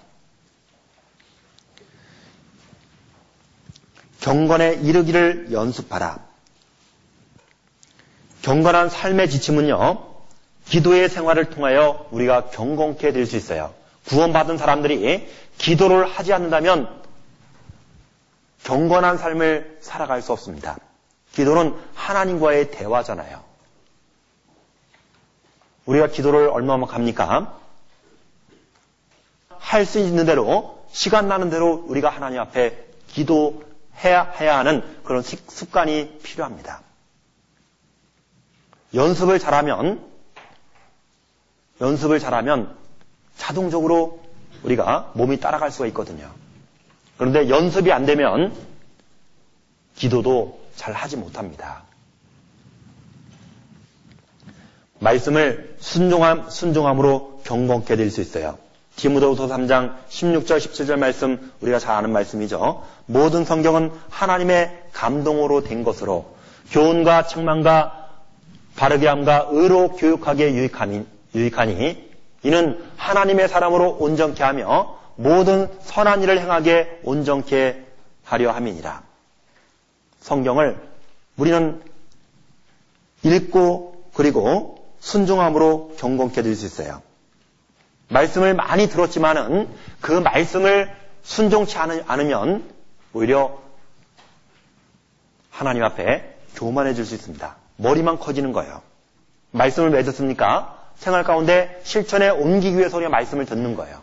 [4.21, 6.19] 경건에 이르기를 연습하라.
[8.43, 10.05] 경건한 삶의 지침은요,
[10.65, 13.75] 기도의 생활을 통하여 우리가 경건케 될 수 있어요.
[14.07, 17.03] 구원받은 사람들이 기도를 하지 않는다면
[18.65, 20.77] 경건한 삶을 살아갈 수 없습니다.
[21.33, 23.45] 기도는 하나님과의 대화잖아요.
[25.87, 27.59] 우리가 기도를 얼마만큼 합니까?
[29.59, 33.67] 할 수 있는 대로, 시간 나는 대로 우리가 하나님 앞에 기도해야
[34.05, 36.83] 해야, 해야 하는 그런 습관이 필요합니다.
[38.95, 40.05] 연습을 잘하면,
[41.81, 42.77] 연습을 잘하면
[43.37, 44.23] 자동적으로
[44.63, 46.31] 우리가 몸이 따라갈 수가 있거든요.
[47.19, 48.55] 그런데 연습이 안 되면
[49.95, 51.86] 기도도 잘 하지 못합니다.
[54.99, 58.59] 말씀을 순종함, 순종함으로 경건케 될 수 있어요.
[58.97, 62.83] 디모데후서 3장 16절 17절 말씀 우리가 잘 아는 말씀이죠.
[63.05, 66.35] 모든 성경은 하나님의 감동으로 된 것으로
[66.71, 68.09] 교훈과 책망과
[68.75, 72.07] 바르게 함과 의로 교육하기에 유익하니, 유익하니
[72.43, 77.85] 이는 하나님의 사람으로 온전케 하며 모든 선한 일을 행하게 온전케
[78.25, 79.03] 하려 함이니라.
[80.21, 80.77] 성경을
[81.37, 81.83] 우리는
[83.23, 84.76] 읽고 그리고
[85.07, 87.01] 순종함으로 경건케 될 수 있어요.
[88.09, 89.69] 말씀을 많이 들었지만은
[90.01, 90.93] 그 말씀을
[91.23, 92.65] 순종치 않으면
[93.13, 93.59] 오히려
[95.51, 97.57] 하나님 앞에 교만해질 수 있습니다.
[97.77, 98.83] 머리만 커지는 거예요.
[99.53, 100.77] 말씀을 왜 듣습니까?
[100.97, 104.03] 생활 가운데 실천에 옮기기 위해서 우리가 말씀을 듣는 거예요.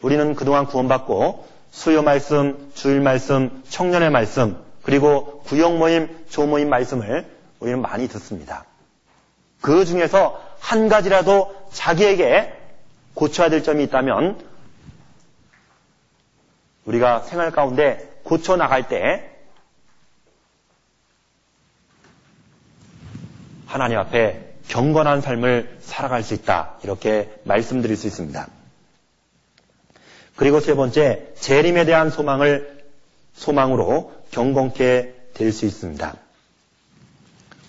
[0.00, 7.31] 우리는 그동안 구원받고 수요 말씀, 주일 말씀, 청년의 말씀, 그리고 구역 모임, 조 모임 말씀을
[7.62, 8.64] 우리는 많이 듣습니다.
[9.60, 12.52] 그 중에서 한 가지라도 자기에게
[13.14, 14.44] 고쳐야 될 점이 있다면
[16.84, 19.30] 우리가 생활 가운데 고쳐 나갈 때
[23.66, 26.78] 하나님 앞에 경건한 삶을 살아갈 수 있다.
[26.82, 28.48] 이렇게 말씀드릴 수 있습니다.
[30.34, 32.82] 그리고 세 번째, 재림에 대한 소망을
[33.34, 36.21] 소망으로 경건케 될 수 있습니다.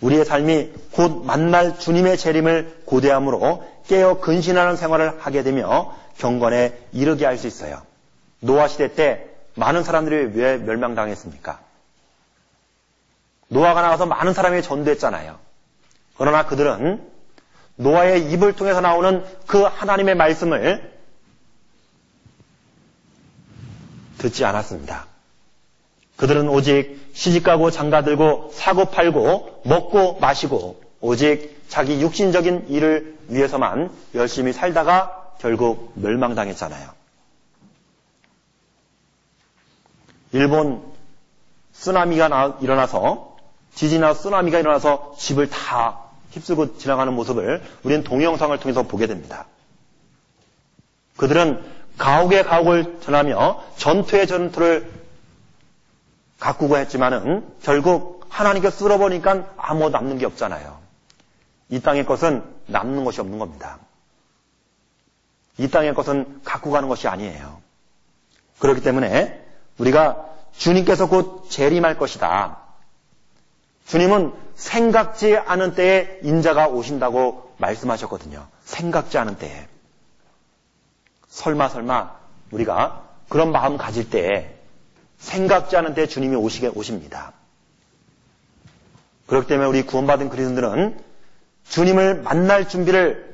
[0.03, 7.37] 우리의 삶이 곧 만날 주님의 재림을 고대함으로 깨어 근신하는 생활을 하게 되며 경건에 이르게 할
[7.37, 7.81] 수 있어요.
[8.41, 9.25] 노아 시대 때
[9.55, 11.59] 많은 사람들이 왜 멸망당했습니까?
[13.47, 15.39] 노아가 나와서 많은 사람이 전도했잖아요.
[16.17, 17.09] 그러나 그들은
[17.77, 20.91] 노아의 입을 통해서 나오는 그 하나님의 말씀을
[24.17, 25.12] 듣지 않았습니다.
[26.23, 35.33] 그들은 오직 시집가고 장가들고 사고 팔고 먹고 마시고 오직 자기 육신적인 일을 위해서만 열심히 살다가
[35.39, 36.91] 결국 멸망당했잖아요.
[40.31, 40.81] 일본
[41.73, 43.35] 쓰나미가 일어나서
[43.75, 49.45] 지진이나 쓰나미가 일어나서 집을 다 휩쓸고 지나가는 모습을 우리는 동영상을 통해서 보게 됩니다.
[51.17, 51.61] 그들은
[51.97, 55.02] 가옥의 가옥을 전하며 전투의 전투를
[56.43, 60.77] 가꾸고 했지만은 결국 하나님께 쓸어보니까 아무 남는 게 없잖아요.
[61.69, 63.79] 이 땅의 것은 남는 것이 없는 겁니다.
[65.57, 67.61] 이 땅의 것은 갖고 가는 것이 아니에요.
[68.59, 69.41] 그렇기 때문에
[69.77, 72.57] 우리가 주님께서 곧 재림할 것이다.
[73.87, 78.45] 주님은 생각지 않은 때에 인자가 오신다고 말씀하셨거든요.
[78.65, 79.67] 생각지 않은 때에.
[81.29, 82.11] 설마 설마
[82.51, 84.52] 우리가 그런 마음 가질 때에
[85.23, 87.31] 생각지 않은 때 주님이 오시게 오십니다.
[89.25, 90.99] 그렇기 때문에 우리 구원받은 그리스도들은
[91.69, 93.33] 주님을 만날 준비를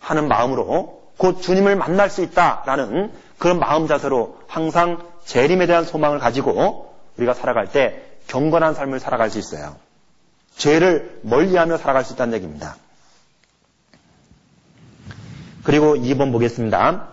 [0.00, 6.96] 하는 마음으로 곧 주님을 만날 수 있다라는 그런 마음 자세로 항상 재림에 대한 소망을 가지고
[7.18, 9.76] 우리가 살아갈 때 경건한 삶을 살아갈 수 있어요.
[10.56, 12.76] 죄를 멀리하며 살아갈 수 있다는 얘기입니다.
[15.62, 17.08] 그리고 2번 보겠습니다.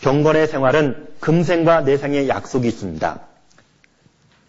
[0.00, 3.20] 경건의 생활은 금생과 내생의 약속이 있습니다.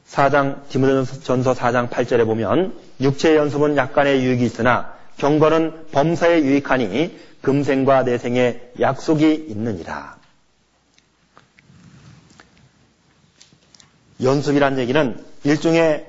[0.09, 8.73] 4장 디모데전서 4장 8절에 보면 육체의 연습은 약간의 유익이 있으나 경건은 범사에 유익하니 금생과 내생의
[8.79, 10.17] 약속이 있느니라.
[14.21, 16.05] 연습이란 얘기는 일종의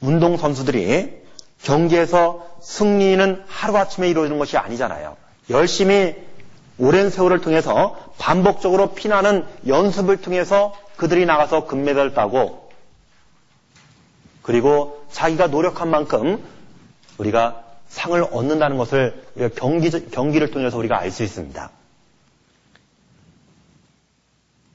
[0.00, 1.24] 운동 선수들이
[1.64, 5.16] 경기에서 승리는 하루아침에 이루어지는 것이 아니잖아요.
[5.50, 6.27] 열심히
[6.78, 12.70] 오랜 세월을 통해서 반복적으로 피나는 연습을 통해서 그들이 나가서 금메달을 따고
[14.42, 16.42] 그리고 자기가 노력한 만큼
[17.18, 21.70] 우리가 상을 얻는다는 것을 우리가 경기, 경기를 통해서 우리가 알 수 있습니다.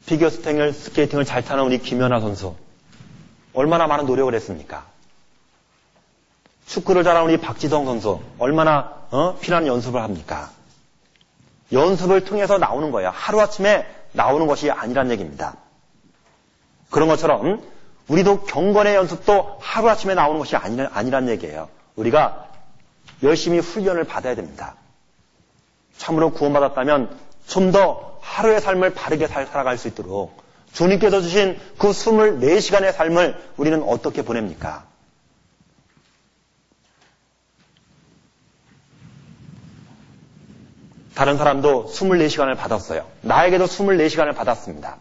[0.06, 2.56] 피겨 스탱을, 스케이팅을 잘 타는 우리 김연아 선수.
[3.54, 4.86] 얼마나 많은 노력을 했습니까?
[6.68, 8.20] 축구를 잘하는 우리 박지성 선수.
[8.38, 9.38] 얼마나, 어?
[9.40, 10.52] 피난 연습을 합니까?
[11.74, 13.12] 연습을 통해서 나오는 거예요.
[13.14, 15.56] 하루아침에 나오는 것이 아니란 얘기입니다.
[16.90, 17.62] 그런 것처럼
[18.08, 21.70] 우리도 경건의 연습도 하루아침에 나오는 것이 아니, 아니란 얘기예요.
[21.96, 22.48] 우리가
[23.24, 24.76] 열심히 훈련을 받아야 됩니다.
[25.98, 27.18] 참으로 구원받았다면
[27.48, 30.42] 좀 더 하루의 삶을 바르게 살아갈 수 있도록
[30.72, 34.86] 주님께서 주신 그 24시간의 삶을 우리는 어떻게 보냅니까?
[41.16, 43.06] 다른 사람도 24시간을 받았어요.
[43.22, 44.98] 나에게도 24시간을 받았습니다.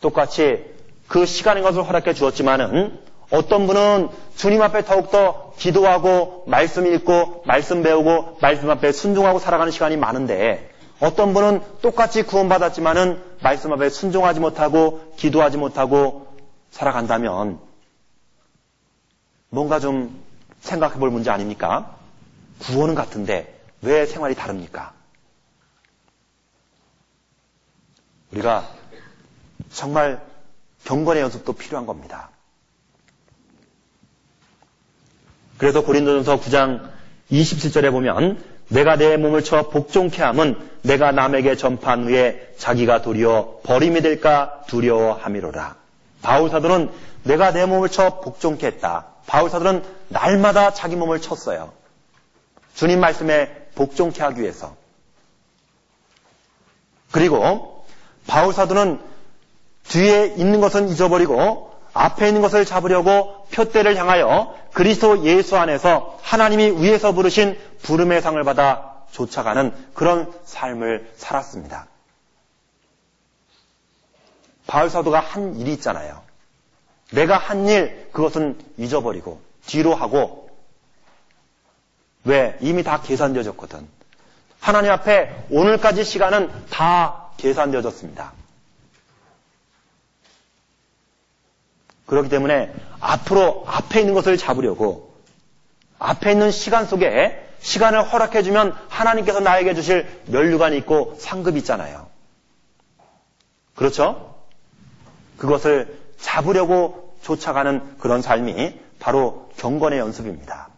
[0.00, 0.64] 똑같이
[1.08, 2.98] 그 시간인 것을 허락해 주었지만은
[3.30, 9.96] 어떤 분은 주님 앞에 더욱더 기도하고 말씀 읽고 말씀 배우고 말씀 앞에 순종하고 살아가는 시간이
[9.96, 10.70] 많은데
[11.00, 16.28] 어떤 분은 똑같이 구원받았지만은 말씀 앞에 순종하지 못하고 기도하지 못하고
[16.70, 17.58] 살아간다면
[19.48, 20.22] 뭔가 좀
[20.60, 21.96] 생각해 볼 문제 아닙니까?
[22.60, 23.55] 구원은 같은데
[23.86, 24.92] 왜 생활이 다릅니까?
[28.32, 28.68] 우리가
[29.70, 30.20] 정말
[30.84, 32.30] 경건의 연습도 필요한 겁니다.
[35.56, 36.90] 그래서 고린도전서 9장
[37.30, 44.02] 27절에 보면 내가 내 몸을 쳐 복종케 함은 내가 남에게 전파한 후에 자기가 도리어 버림이
[44.02, 45.76] 될까 두려워함이로라.
[46.22, 46.90] 바울 사도는
[47.22, 49.06] 내가 내 몸을 쳐 복종케 했다.
[49.26, 51.72] 바울 사도는 날마다 자기 몸을 쳤어요.
[52.74, 54.74] 주님 말씀에 복종케 하기 위해서.
[57.12, 57.86] 그리고
[58.26, 59.00] 바울 사도는
[59.84, 67.12] 뒤에 있는 것은 잊어버리고 앞에 있는 것을 잡으려고 표대를 향하여 그리스도 예수 안에서 하나님이 위에서
[67.12, 71.86] 부르신 부름의 상을 받아 쫓아가는 그런 삶을 살았습니다.
[74.66, 76.20] 바울 사도가 한 일이 있잖아요.
[77.12, 80.45] 내가 한 일, 그것은 잊어버리고 뒤로 하고
[82.26, 82.58] 왜?
[82.60, 83.86] 이미 다 계산되어졌거든.
[84.60, 88.32] 하나님 앞에 오늘까지 시간은 다 계산되어졌습니다.
[92.06, 95.14] 그렇기 때문에 앞으로 앞에 있는 것을 잡으려고
[95.98, 102.08] 앞에 있는 시간 속에 시간을 허락해주면 하나님께서 나에게 주실 면류관이 있고 상급이 있잖아요.
[103.74, 104.36] 그렇죠?
[105.36, 110.68] 그것을 잡으려고 쫓아가는 그런 삶이 바로 경건의 연습입니다.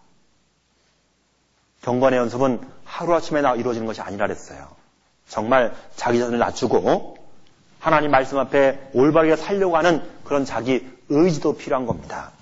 [1.89, 4.69] 경건의 연습은 하루아침에 이루어지는 것이 아니라 그랬어요.
[5.27, 7.17] 정말 자기 자신을 낮추고
[7.81, 12.33] 하나님 말씀 앞에 올바르게 살려고 하는 그런 자기 의지도 필요한 겁니다.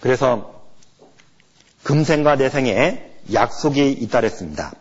[0.00, 0.62] 그래서
[1.82, 4.72] 금생과 내생에 약속이 있다랬습니다.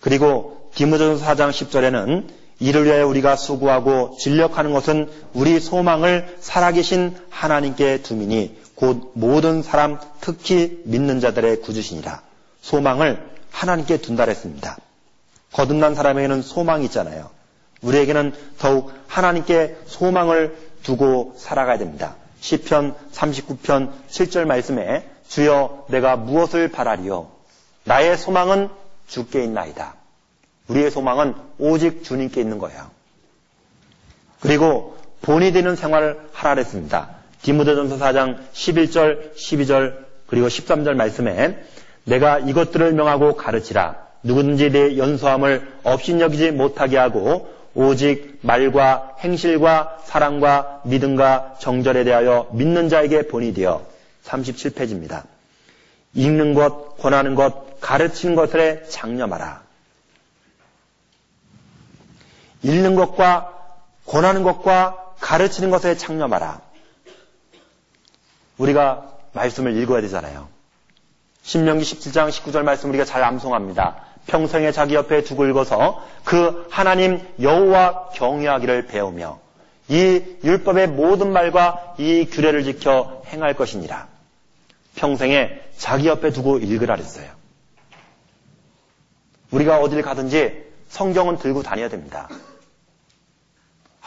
[0.00, 2.28] 그리고 디모전서 4장 10절에는
[2.60, 10.82] 이를 위하여 우리가 수고하고 진력하는 것은 우리 소망을 살아계신 하나님께 두미니 곧 모든 사람 특히
[10.84, 12.22] 믿는 자들의 구주시니라.
[12.60, 14.76] 소망을 하나님께 둔다 했습니다.
[15.52, 17.30] 거듭난 사람에게는 소망이 있잖아요.
[17.82, 22.16] 우리에게는 더욱 하나님께 소망을 두고 살아가야 됩니다.
[22.40, 27.30] 시편 39편 7절 말씀에 주여 내가 무엇을 바라리요
[27.84, 28.68] 나의 소망은
[29.06, 29.97] 주께 있나이다.
[30.68, 32.90] 우리의 소망은 오직 주님께 있는 거예요.
[34.40, 37.10] 그리고 본이 되는 생활을 하라 그랬습니다.
[37.42, 39.96] 디모데전서 4장 11절, 12절,
[40.26, 41.58] 그리고 13절 말씀에
[42.04, 43.96] 내가 이것들을 명하고 가르치라.
[44.22, 53.28] 누구든지 내 연소함을 업신여기지 못하게 하고 오직 말과 행실과 사랑과 믿음과 정절에 대하여 믿는 자에게
[53.28, 53.86] 본이 되어
[54.24, 55.22] 37페이지입니다.
[56.14, 59.67] 읽는 것, 권하는 것, 가르치는 것에 장념하라.
[62.62, 63.52] 읽는 것과
[64.06, 66.60] 권하는 것과 가르치는 것에 창념하라.
[68.58, 70.48] 우리가 말씀을 읽어야 되잖아요.
[71.42, 73.96] 신명기 17장 19절 말씀 우리가 잘 암송합니다.
[74.26, 79.40] 평생에 자기 옆에 두고 읽어서 그 하나님 여호와 경외하기를 배우며
[79.88, 84.06] 이 율법의 모든 말과 이 규례를 지켜 행할 것이니라.
[84.96, 87.30] 평생에 자기 옆에 두고 읽으라 그랬어요.
[89.50, 92.28] 우리가 어딜 가든지 성경은 들고 다녀야 됩니다.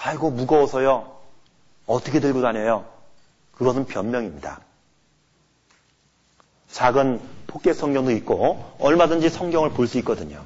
[0.04, 1.16] 아이고, 무거워서요.
[1.86, 2.86] 어떻게 들고 다녀요?
[3.54, 4.62] 그것은 변명입니다.
[6.72, 10.44] 작은 포켓 성경도 있고, 얼마든지 성경을 볼 수 있거든요.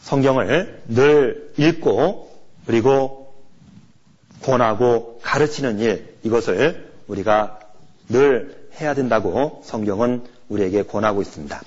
[0.00, 2.36] 성경을 늘 읽고,
[2.66, 3.34] 그리고
[4.42, 7.60] 권하고 가르치는 일, 이것을 우리가
[8.08, 11.60] 늘 해야 된다고 성경은 우리에게 권하고 있습니다.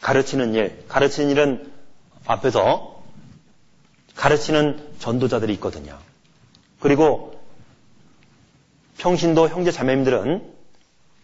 [0.00, 1.72] 가르치는 일, 가르치는 일은
[2.26, 3.02] 앞에서
[4.14, 5.98] 가르치는 전도자들이 있거든요.
[6.80, 7.40] 그리고
[8.98, 10.54] 평신도 형제 자매님들은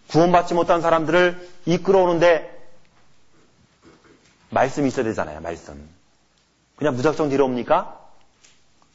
[0.09, 2.51] 구원받지 못한 사람들을 이끌어오는데
[4.51, 5.89] 말씀이 있어야 되잖아요, 말씀.
[6.77, 8.01] 그냥 무작정 데려옵니까?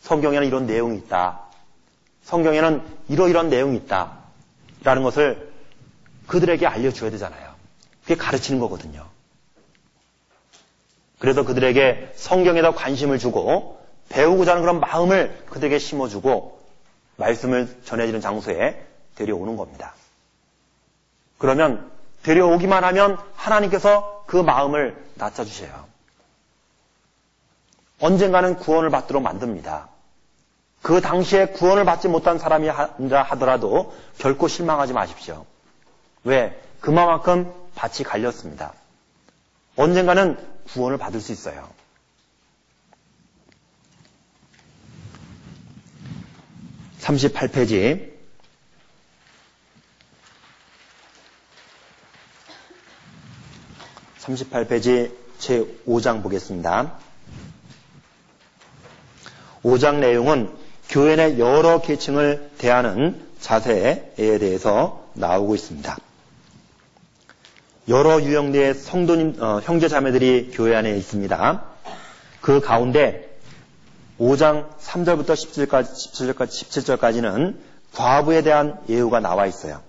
[0.02, 1.42] 성경에는 이런 내용이 있다.
[2.24, 4.18] 성경에는 이러이런 내용이 있다.
[4.84, 5.52] 라는 것을
[6.28, 7.54] 그들에게 알려줘야 되잖아요.
[8.04, 9.06] 그게 가르치는 거거든요.
[11.20, 13.80] 그래서 그들에게 성경에다 관심을 주고
[14.10, 16.60] 배우고자 하는 그런 마음을 그들에게 심어주고
[17.18, 18.84] 말씀을 전해지는 장소에
[19.16, 19.94] 데려오는 겁니다.
[21.38, 21.92] 그러면
[22.24, 25.88] 데려오기만 하면 하나님께서 그 마음을 낮춰주세요.
[28.00, 29.90] 언젠가는 구원을 받도록 만듭니다.
[30.82, 35.46] 그 당시에 구원을 받지 못한 사람이 하더라도 결코 실망하지 마십시오.
[36.24, 36.58] 왜?
[36.80, 38.74] 그만큼 밭이 갈렸습니다.
[39.80, 40.36] 언젠가는
[40.74, 41.70] 구원을 받을 수 있어요.
[47.00, 48.12] 38페이지.
[54.20, 57.00] 38페이지 제5장 보겠습니다.
[59.64, 60.54] 5장 내용은
[60.90, 66.09] 교회 내 여러 계층을 대하는 자세에 대해서 나오고 있습니다.
[67.90, 71.64] 여러 유형의 성도님, 어, 형제 자매들이 교회 안에 있습니다.
[72.40, 73.36] 그 가운데
[74.20, 77.58] 5장 3절부터 17절까지, 17절까지, 17절까지는
[77.96, 79.82] 과부에 대한 예우가 나와 있어요.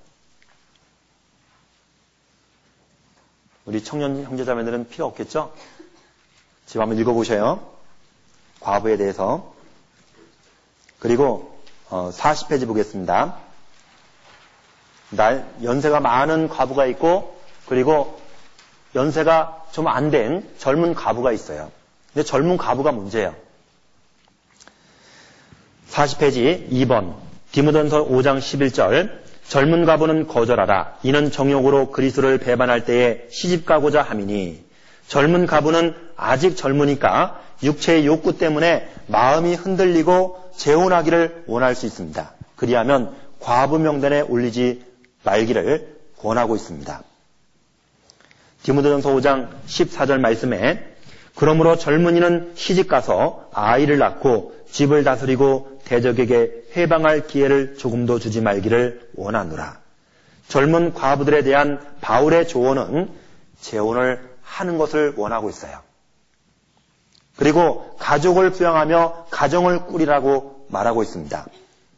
[3.66, 5.52] 우리 청년 형제 자매들은 필요 없겠죠?
[6.64, 7.70] 지금 한번 읽어보셔요.
[8.60, 9.54] 과부에 대해서.
[10.98, 11.60] 그리고
[11.90, 13.36] 40페이지 어, 보겠습니다.
[15.10, 17.39] 날 연세가 많은 과부가 있고
[17.70, 18.18] 그리고
[18.96, 21.70] 연세가 좀 안 된 젊은 과부가 있어요.
[22.12, 23.34] 근데 젊은 과부가 문제예요.
[25.88, 27.14] 40페이지 2번
[27.52, 29.10] 디모전서 5장 11절
[29.46, 30.98] 젊은 과부는 거절하라.
[31.04, 34.64] 이는 정욕으로 그리스도를 배반할 때에 시집 가고자 함이니
[35.06, 42.32] 젊은 과부는 아직 젊으니까 육체의 욕구 때문에 마음이 흔들리고 재혼하기를 원할 수 있습니다.
[42.56, 44.84] 그리하면 과부 명단에 올리지
[45.22, 47.02] 말기를 권하고 있습니다.
[48.62, 50.86] 디모데전서 5장 14절 말씀에
[51.34, 59.80] 그러므로 젊은이는 시집가서 아이를 낳고 집을 다스리고 대적에게 해방할 기회를 조금도 주지 말기를 원하노라.
[60.48, 63.10] 젊은 과부들에 대한 바울의 조언은
[63.60, 65.80] 재혼을 하는 것을 원하고 있어요.
[67.36, 71.46] 그리고 가족을 부양하며 가정을 꾸리라고 말하고 있습니다.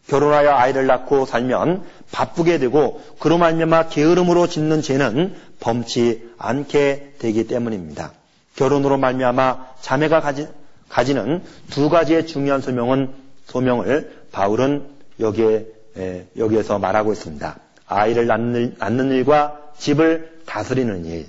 [0.09, 8.13] 결혼하여 아이를 낳고 살면 바쁘게 되고 그로 말미암아 게으름으로 짓는 죄는 범치 않게 되기 때문입니다.
[8.57, 10.49] 결혼으로 말미암아 자매가 가지,
[10.89, 13.13] 가지는 두 가지의 중요한 소명은
[13.47, 14.87] 소명을 바울은
[15.21, 15.67] 여기에
[15.97, 17.59] 에, 여기에서 말하고 있습니다.
[17.87, 21.27] 아이를 낳는, 낳는 일과 집을 다스리는 일.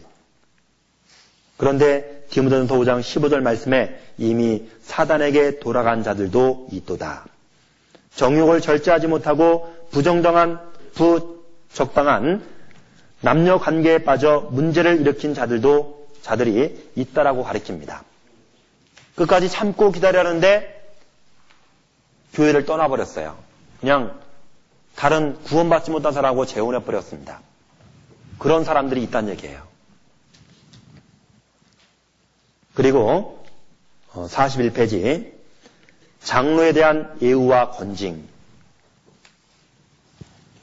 [1.58, 7.26] 그런데 디모데전서 5장 15절 말씀에 이미 사단에게 돌아간 자들도 있도다.
[8.16, 10.60] 정욕을 절제하지 못하고 부정당한
[10.94, 12.46] 부적당한
[13.22, 18.04] 남녀 관계에 빠져 문제를 일으킨 자들도 자들이 있다라고 가르칩니다.
[19.16, 20.82] 끝까지 참고 기다려하는데
[22.34, 23.38] 교회를 떠나버렸어요.
[23.80, 24.20] 그냥
[24.96, 27.42] 다른 구원받지 못한 사람하고 재혼해 버렸습니다.
[28.40, 29.62] 그런 사람들이 있다는 얘기예요.
[32.74, 33.44] 그리고
[34.14, 35.33] 41페이지 어,
[36.24, 38.28] 장로에 대한 예우와 건징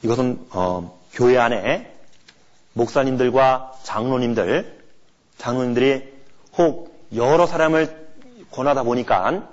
[0.03, 1.93] 이것은 어, 교회 안에
[2.73, 4.81] 목사님들과 장로님들
[5.37, 6.11] 장로님들이
[6.57, 8.09] 혹 여러 사람을
[8.51, 9.47] 권하다 보니까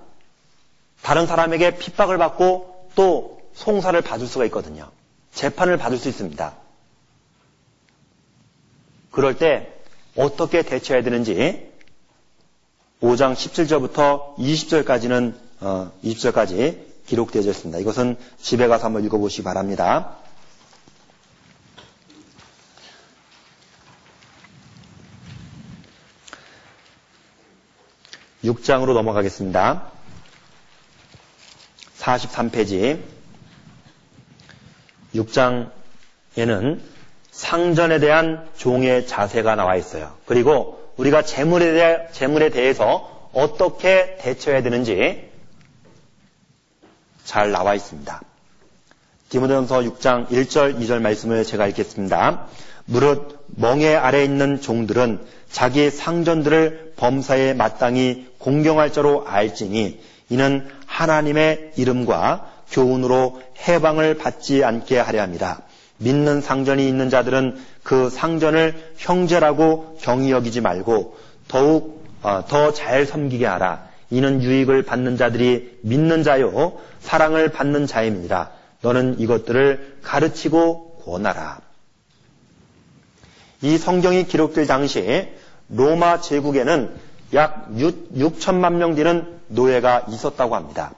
[1.02, 4.90] 다른 사람에게 핍박을 받고 또 송사를 받을 수가 있거든요.
[5.32, 6.54] 재판을 받을 수 있습니다.
[9.10, 9.72] 그럴 때
[10.16, 11.70] 어떻게 대처해야 되는지
[13.00, 17.78] 5장 17절부터 20절까지는 어, 20절까지 기록되어 있습니다.
[17.78, 20.16] 이것은 집에 가서 한번 읽어보시기 바랍니다.
[28.44, 29.90] 6장으로 넘어가겠습니다.
[31.98, 33.00] 43페이지
[35.14, 36.80] 6장에는
[37.30, 40.16] 상전에 대한 종의 자세가 나와 있어요.
[40.26, 45.27] 그리고 우리가 재물에 대해서 어떻게 대처해야 되는지
[47.28, 48.22] 잘 나와 있습니다.
[49.28, 52.46] 디모데전서 6장 1절 2절 말씀을 제가 읽겠습니다.
[52.86, 55.20] 무릇 멍에 아래 있는 종들은
[55.52, 60.00] 자기 상전들을 범사에 마땅히 공경할 자로 알지니
[60.30, 65.60] 이는 하나님의 이름과 교훈으로 해방을 받지 않게 하려 합니다.
[65.98, 73.86] 믿는 상전이 있는 자들은 그 상전을 형제라고 경히 여기지 말고 더욱 어, 더잘 섬기게 하라.
[74.10, 78.50] 이는 유익을 받는 자들이 믿는 자요 사랑을 받는 자임이니라.
[78.80, 81.60] 너는 이것들을 가르치고 권하라.
[83.62, 85.28] 이 성경이 기록될 당시
[85.68, 86.94] 로마 제국에는
[87.34, 90.92] 약 6, 천만명 되는 노예가 있었다고 합니다.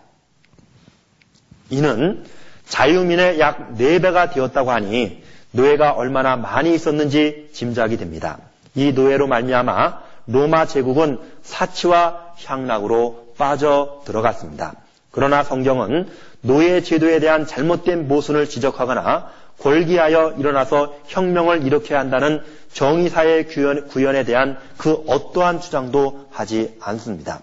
[1.70, 2.24] 이는
[2.66, 5.22] 자유민의 약 4배가 되었다고 하니
[5.52, 8.38] 노예가 얼마나 많이 있었는지 짐작이 됩니다.
[8.74, 14.74] 이 노예로 말미암아 로마 제국은 사치와 향락으로 빠져 들어갔습니다.
[15.10, 16.08] 그러나 성경은
[16.42, 22.42] 노예 제도에 대한 잘못된 모순을 지적하거나 골기하여 일어나서 혁명을 일으켜야 한다는
[22.72, 27.40] 정의사의 구현, 에 대한 그 어떠한 주장도 하지 않습니다.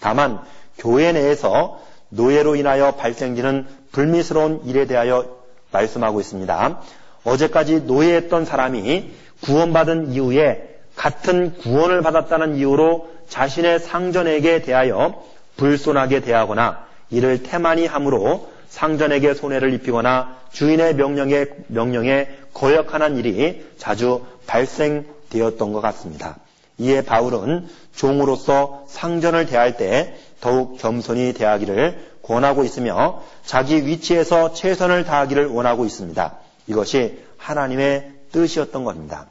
[0.00, 0.40] 다만
[0.78, 5.36] 교회 내에서 노예로 인하여 발생되는 불미스러운 일에 대하여
[5.72, 6.80] 말씀하고 있습니다.
[7.24, 9.10] 어제까지 노예했던 사람이
[9.42, 15.22] 구원받은 이후에 같은 구원을 받았다는 이유로 자신의 상전에게 대하여
[15.56, 25.72] 불손하게 대하거나 이를 태만히 함으로 상전에게 손해를 입히거나 주인의 명령에, 명령에 거역하는 일이 자주 발생되었던
[25.72, 26.36] 것 같습니다.
[26.78, 35.46] 이에 바울은 종으로서 상전을 대할 때 더욱 겸손히 대하기를 권하고 있으며 자기 위치에서 최선을 다하기를
[35.46, 36.34] 원하고 있습니다.
[36.66, 39.26] 이것이 하나님의 뜻이었던 겁니다.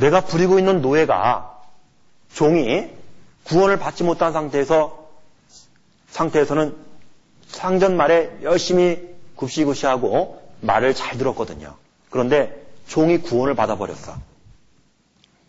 [0.00, 1.60] 내가 부리고 있는 노예가
[2.32, 2.88] 종이
[3.44, 5.08] 구원을 받지 못한 상태에서
[6.08, 6.76] 상태에서는
[7.46, 11.74] 상전 말에 열심히 굽시굽시하고 말을 잘 들었거든요.
[12.10, 14.16] 그런데 종이 구원을 받아버렸어.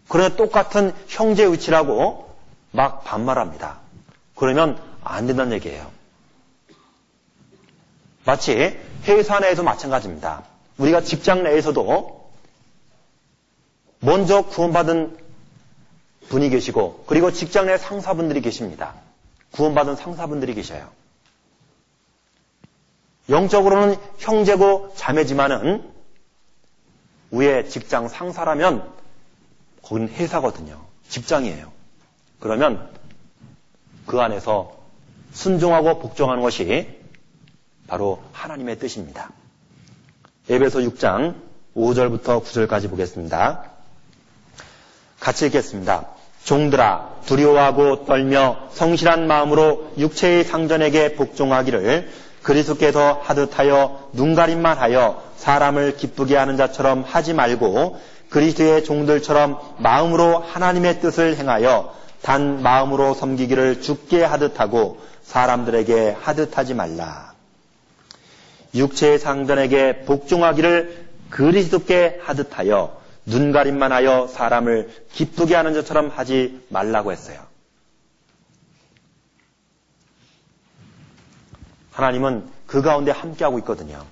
[0.08, 2.36] 그런데 똑같은 형제 위치라고
[2.72, 3.80] 막 반말합니다.
[4.36, 5.90] 그러면 안 된다는 얘기예요.
[8.26, 10.44] 마치 회사 내에서 마찬가지입니다.
[10.78, 12.21] 우리가 직장 내에서도
[14.02, 15.18] 먼저 구원받은
[16.30, 18.96] 분이 계시고 그리고 직장 내 상사분들이 계십니다.
[19.52, 20.90] 구원받은 상사분들이 계셔요.
[23.30, 25.90] 영적으로는 형제고 자매지만은
[27.32, 28.92] 위에 직장 상사라면
[29.82, 30.84] 거긴 회사거든요.
[31.08, 31.72] 직장이에요.
[32.40, 32.90] 그러면
[34.06, 34.78] 그 안에서
[35.32, 37.00] 순종하고 복종하는 것이
[37.88, 39.32] 바로 하나님의 뜻입니다.
[40.50, 41.36] 에베소 6장
[41.76, 43.71] 5절부터 9절까지 보겠습니다.
[45.22, 46.08] 같이 읽겠습니다.
[46.44, 52.10] 종들아 두려워하고 떨며 성실한 마음으로 육체의 상전에게 복종하기를
[52.42, 58.00] 그리스도께서 하듯하여 눈가림만 하여 사람을 기쁘게 하는 자처럼 하지 말고
[58.30, 61.94] 그리스도의 종들처럼 마음으로 하나님의 뜻을 행하여
[62.24, 67.34] 단 마음으로 섬기기를 죽게 하듯하고 사람들에게 하듯하지 말라.
[68.74, 77.46] 육체의 상전에게 복종하기를 그리스도께 하듯하여 눈가림만 하여 사람을 기쁘게 하는 것처럼 하지 말라고 했어요.
[81.92, 84.06] 하나님은 그 가운데 함께하고 있거든요.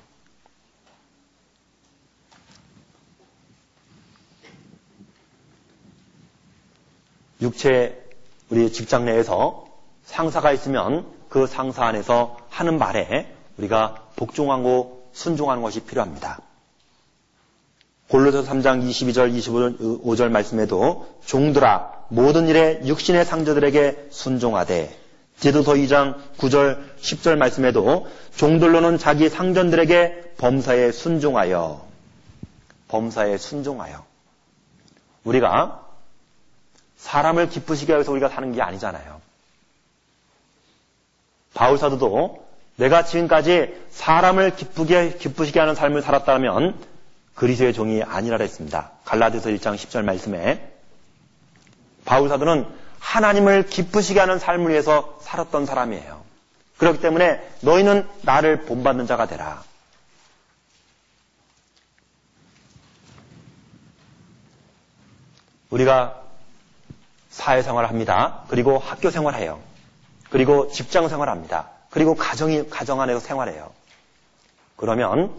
[7.42, 8.06] 육체
[8.50, 9.68] 우리 직장 내에서
[10.04, 16.42] 상사가 있으면 그 상사 안에서 하는 말에 우리가 복종하고 순종하는 것이 필요합니다.
[18.10, 24.98] 골로서 3장 22절 25절 말씀에도 종들아 모든 일에 육신의 상저들에게 순종하되
[25.40, 31.88] 디도서 2장 9절 10절 말씀에도 종들로는 자기 상전들에게 범사에 순종하여
[32.88, 34.04] 범사에 순종하여
[35.24, 35.86] 우리가
[36.98, 39.22] 사람을 기쁘시게 해서 우리가 사는 게 아니잖아요.
[41.54, 42.46] 바울 사도도
[42.76, 46.76] 내가 지금까지 사람을 기쁘게 기쁘시게 하는 삶을 살았다면
[47.40, 48.92] 그리스의 종이 아니라 했습니다.
[49.06, 50.74] 갈라디아서 1장 10절 말씀에
[52.04, 52.68] 바울 사도는
[53.00, 56.22] 하나님을 기쁘시게 하는 삶을 위해서 살았던 사람이에요.
[56.78, 59.64] 그렇기 때문에 너희는 나를 본받는 자가 되라.
[65.70, 66.22] 우리가
[67.30, 68.44] 사회생활을 합니다.
[68.50, 69.62] 그리고 학교 생활해요.
[70.30, 71.70] 그리고 직장 생활합니다.
[71.90, 73.72] 그리고 가정이 가정 안에서 생활해요.
[74.76, 75.34] 그러면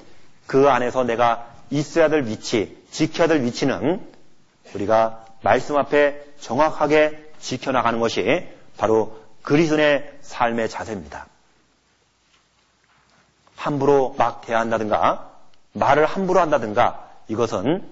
[0.47, 4.05] 그 안에서 내가 있어야 될 위치, 지켜야 될 위치는
[4.74, 11.26] 우리가 말씀 앞에 정확하게 지켜나가는 것이 바로 그리스도의 삶의 자세입니다.
[13.56, 15.30] 함부로 막 대한다든가
[15.72, 17.86] 말을 함부로 한다든가 이것은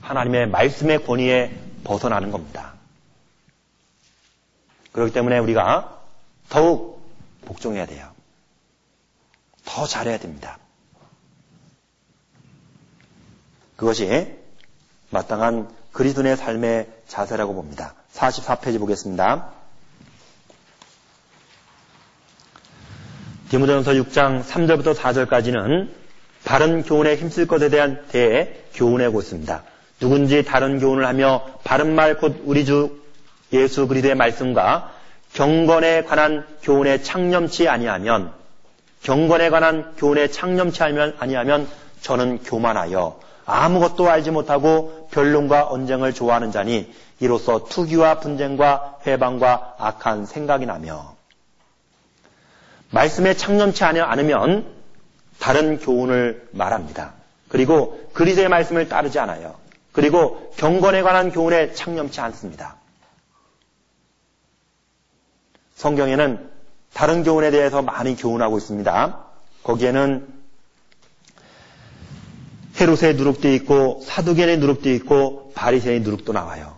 [0.00, 1.54] 하나님의 말씀의 권위에
[1.84, 2.74] 벗어나는 겁니다.
[4.92, 6.00] 그렇기 때문에 우리가
[6.48, 7.06] 더욱
[7.44, 8.10] 복종해야 돼요.
[9.64, 10.58] 더 잘해야 됩니다.
[13.78, 14.26] 그것이
[15.10, 17.94] 마땅한 그리스도의 삶의 자세라고 봅니다.
[18.12, 19.50] 44페이지 보겠습니다.
[23.50, 25.90] 디모데전서 6장 3절부터 4절까지는
[26.44, 29.62] 바른 교훈에 힘쓸 것에 대한 대교훈의 곳입니다.
[30.00, 33.00] 누군지 다른 교훈을 하며 바른 말 곧 우리 주
[33.52, 34.92] 예수 그리스도의 말씀과
[35.34, 38.32] 경건에 관한 교훈에 창념치 아니하면
[39.04, 41.68] 경건에 관한 교훈에 창념치 아니하면
[42.00, 50.66] 저는 교만하여 아무것도 알지 못하고 변론과 언쟁을 좋아하는 자니 이로써 투기와 분쟁과 회방과 악한 생각이
[50.66, 51.16] 나며
[52.90, 54.66] 말씀에 창념치 않으면
[55.38, 57.14] 다른 교훈을 말합니다.
[57.48, 59.54] 그리고 그리스의 말씀을 따르지 않아요.
[59.92, 62.76] 그리고 경건에 관한 교훈에 창념치 않습니다.
[65.74, 66.50] 성경에는
[66.92, 69.24] 다른 교훈에 대해서 많이 교훈하고 있습니다.
[69.62, 70.37] 거기에는
[72.80, 76.76] 헤롯의 누룩도 있고 사두겐의 누룩도 있고 바리새의 누룩도 나와요.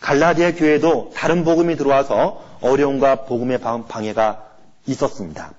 [0.00, 4.46] 갈라디아 교회도 다른 복음이 들어와서 어려움과 복음의 방해가
[4.86, 5.52] 있었습니다.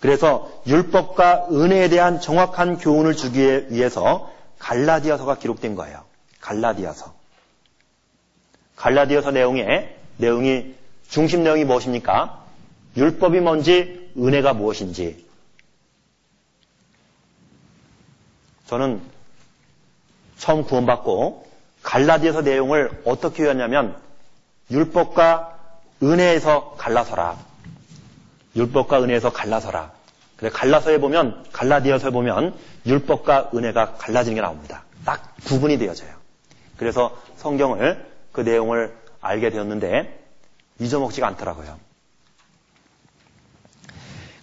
[0.00, 6.04] 그래서 율법과 은혜에 대한 정확한 교훈을 주기 위해서 갈라디아서가 기록된 거예요.
[6.40, 7.14] 갈라디아서.
[8.76, 10.74] 갈라디아서 내용에 내용이
[11.08, 12.44] 중심 내용이 무엇입니까?
[12.96, 15.29] 율법이 뭔지 은혜가 무엇인지.
[18.70, 19.00] 저는
[20.38, 21.44] 처음 구원받고
[21.82, 23.96] 갈라디아서 내용을 어떻게 했냐면
[24.70, 25.58] 율법과
[26.04, 27.36] 은혜에서 갈라서라.
[28.54, 29.90] 율법과 은혜에서 갈라서라.
[30.36, 32.54] 그래 갈라서에 보면 갈라디아서에 보면
[32.86, 34.84] 율법과 은혜가 갈라지는 게 나옵니다.
[35.04, 36.10] 딱 구분이 되어져요.
[36.76, 40.16] 그래서 성경을 그 내용을 알게 되었는데
[40.78, 41.76] 잊어먹지가 않더라고요.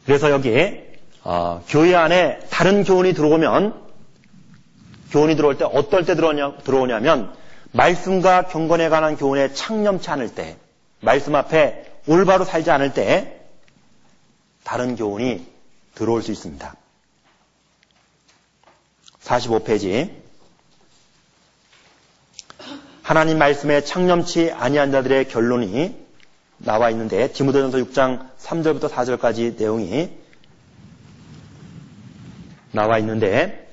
[0.05, 0.83] 그래서 여기
[1.23, 3.86] 어, 교회 안에 다른 교훈이 들어오면
[5.17, 7.33] 교훈이 들어올 때 어떨 때 들어오냐, 들어오냐면
[7.71, 10.57] 말씀과 경건에 관한 교훈에 창념치 않을 때
[10.99, 13.41] 말씀 앞에 올바로 살지 않을 때
[14.63, 15.43] 다른 교훈이
[15.95, 16.75] 들어올 수 있습니다.
[19.23, 20.11] 45페이지
[23.01, 25.95] 하나님 말씀에 창념치 아니한 자들의 결론이
[26.59, 30.11] 나와 있는데 디모데전서 6장 3절부터 4절까지 내용이
[32.71, 33.66] 나와 있는데 어,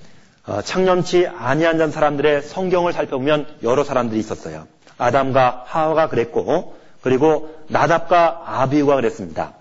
[0.64, 4.66] 창념치 아니한 사람들의 성경을 살펴보면 여러 사람들이 있었어요.
[4.98, 9.54] 아담과 하와가 그랬고 그리고 나답과 아비우가 그랬습니다.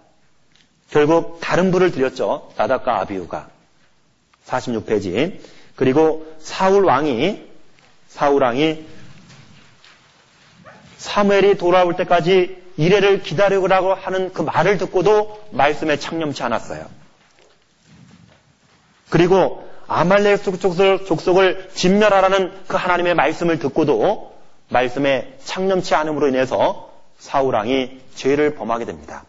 [0.90, 2.52] 결국 다른 불을 들였죠.
[2.58, 3.50] 나답과 아비우가
[4.46, 5.40] 46페이지
[5.76, 7.44] 그리고 사울 왕이
[8.08, 8.86] 사울 왕이
[10.98, 16.86] 사무엘이 돌아올 때까지 이래를 기다리라고 하는 그 말을 듣고도 말씀에 창념치 않았어요.
[19.10, 24.34] 그리고 아말렉 족속을, 족속을 진멸하라는 그 하나님의 말씀을 듣고도
[24.70, 26.90] 말씀에 창념치 않음으로 인해서
[27.20, 29.24] 사우랑이 죄를 범하게 됩니다.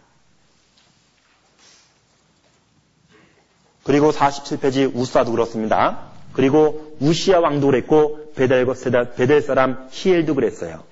[3.83, 6.07] 그리고 47페이지 우사도 그렇습니다.
[6.33, 10.83] 그리고 우시아 왕도 그랬고 베델, 사람 히엘도 그랬어요.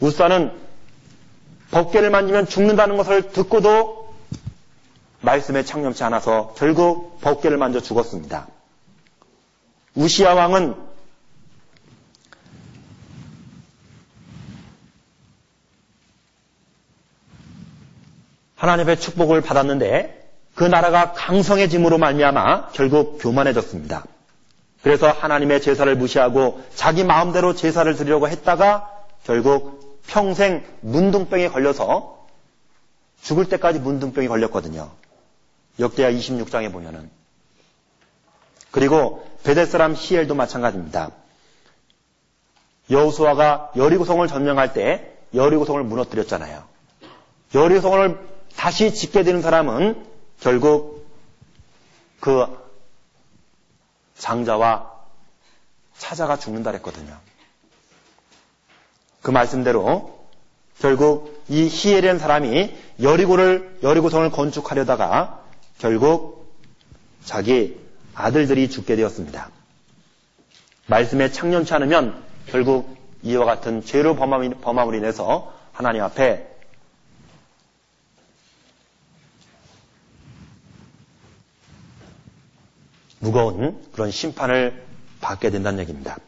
[0.00, 0.50] 우사는
[1.70, 3.99] 법계를 만지면 죽는다는 것을 듣고도
[5.20, 8.46] 말씀에 창념치 않아서 결국 법계를 만져 죽었습니다.
[9.94, 10.74] 우시아 왕은
[18.56, 20.20] 하나님의 축복을 받았는데
[20.54, 24.04] 그 나라가 강성해짐으로 말미암아 결국 교만해졌습니다.
[24.82, 28.90] 그래서 하나님의 제사를 무시하고 자기 마음대로 제사를 드리려고 했다가
[29.24, 32.26] 결국 평생 문둥병에 걸려서
[33.22, 34.90] 죽을 때까지 문둥병이 걸렸거든요.
[35.80, 37.10] 역대하 26장에 보면은.
[38.70, 41.10] 그리고 베델 사람 히엘도 마찬가지입니다.
[42.90, 46.64] 여우수아가 여리고성을 점령할 때 여리고성을 무너뜨렸잖아요.
[47.54, 48.18] 여리고성을
[48.56, 50.06] 다시 짓게 되는 사람은
[50.40, 51.06] 결국
[52.20, 52.46] 그
[54.16, 54.90] 장자와
[55.96, 57.16] 찾아가 죽는다 그랬거든요.
[59.22, 60.26] 그 말씀대로
[60.78, 65.40] 결국 이 히에렌 사람이 여리고를 여리고성을 건축하려다가
[65.80, 66.54] 결국
[67.24, 67.80] 자기
[68.14, 69.50] 아들들이 죽게 되었습니다.
[70.86, 76.46] 말씀에 창년치 않으면 결국 이와 같은 죄로 범함으로 인해서 하나님 앞에
[83.20, 84.84] 무거운 그런 심판을
[85.20, 86.18] 받게 된다는 얘기입니다.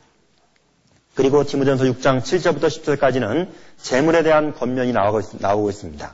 [1.14, 2.64] 그리고 디모전서 6장 7절부터
[2.98, 6.12] 10절까지는 재물에 대한 권면이 나오고 있 습니다.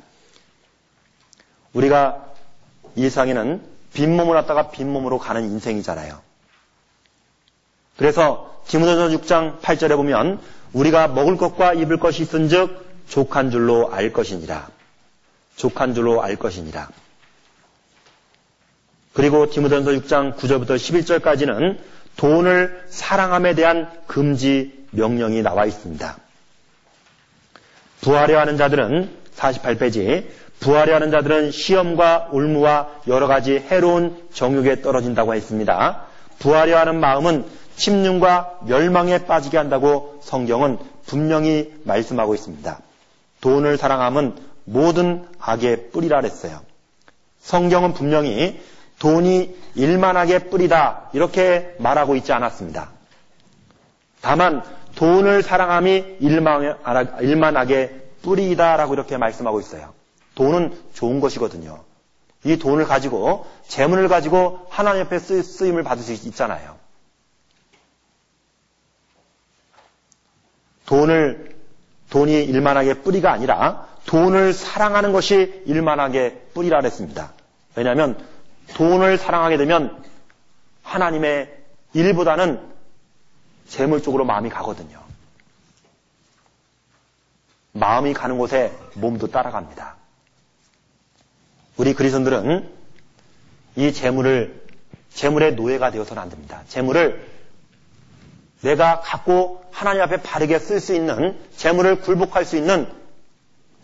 [1.73, 2.28] 우리가
[2.99, 3.63] 이 세상에는
[3.93, 6.21] 빈몸을 갖다가 빈몸으로 가는 인생이잖아요.
[7.97, 10.41] 그래서 디모데전서 6장 8절에 보면
[10.73, 14.69] 우리가 먹을 것과 입을 것이 있은즉 족한 줄로 알 것이니라.
[15.55, 16.89] 족한 줄로 알 것이니라.
[19.13, 21.79] 그리고 디모데전서 6장 9절부터 11절까지는
[22.17, 26.17] 돈을 사랑함에 대한 금지 명령이 나와 있습니다.
[28.01, 30.27] 부하려 하는 자들은 48페이지
[30.61, 36.03] 부하려 하는 자들은 시험과 올무와 여러 가지 해로운 정욕에 떨어진다고 했습니다.
[36.39, 37.45] 부하려 하는 마음은
[37.77, 42.79] 침륜과 멸망에 빠지게 한다고 성경은 분명히 말씀하고 있습니다.
[43.41, 46.61] 돈을 사랑함은 모든 악의 뿌리라 그랬어요.
[47.41, 48.61] 성경은 분명히
[48.99, 52.91] 돈이 일만하게 뿌리다 이렇게 말하고 있지 않았습니다.
[54.21, 54.63] 다만
[54.97, 59.98] 돈을 사랑함이 일만하게 뿌리다라고 이렇게 말씀하고 있어요.
[60.39, 61.83] 돈은 좋은 것이거든요.
[62.45, 66.77] 이 돈을 가지고 재물을 가지고 하나님 앞에 쓰임을 받을 수 있잖아요.
[70.87, 71.57] 돈을
[72.11, 77.33] 돈이 일만하게 뿌리가 아니라 돈을 사랑하는 것이 일만하게 뿌리라 그랬습니다.
[77.75, 78.17] 왜냐하면
[78.75, 80.05] 돈을 사랑하게 되면
[80.85, 81.53] 하나님의
[81.95, 82.63] 일보다는
[83.67, 85.03] 재물 쪽으로 마음이 가거든요.
[87.73, 89.98] 마음이 가는 곳에 몸도 따라갑니다.
[91.79, 92.69] 우리 그리스도들은
[93.77, 94.63] 이 재물을
[95.15, 96.63] 재물의 노예가 되어서는 안 됩니다.
[96.69, 97.25] 재물을
[98.61, 102.89] 내가 갖고 하나님 앞에 바르게 쓸 수 있는 재물을 굴복할 수 있는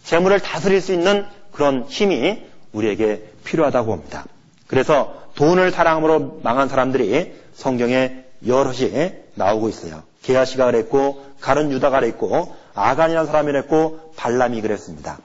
[0.02, 4.26] 재물을 다스릴 수 있는 그런 힘이 우리에게 필요하다고 봅니다.
[4.66, 10.02] 그래서 돈을 사랑함으로 망한 사람들이 성경에 여럿이 나오고 있어요.
[10.22, 15.18] 게하시가 그랬고 가른 유다가 그랬고 아간이라는 사람이 그랬고 발람이 그랬습니다.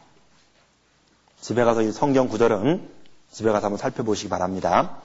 [1.41, 2.88] 집에 가서 이 성경 구절은
[3.32, 4.98] 집에 가서 한번 살펴보시기 바랍니다.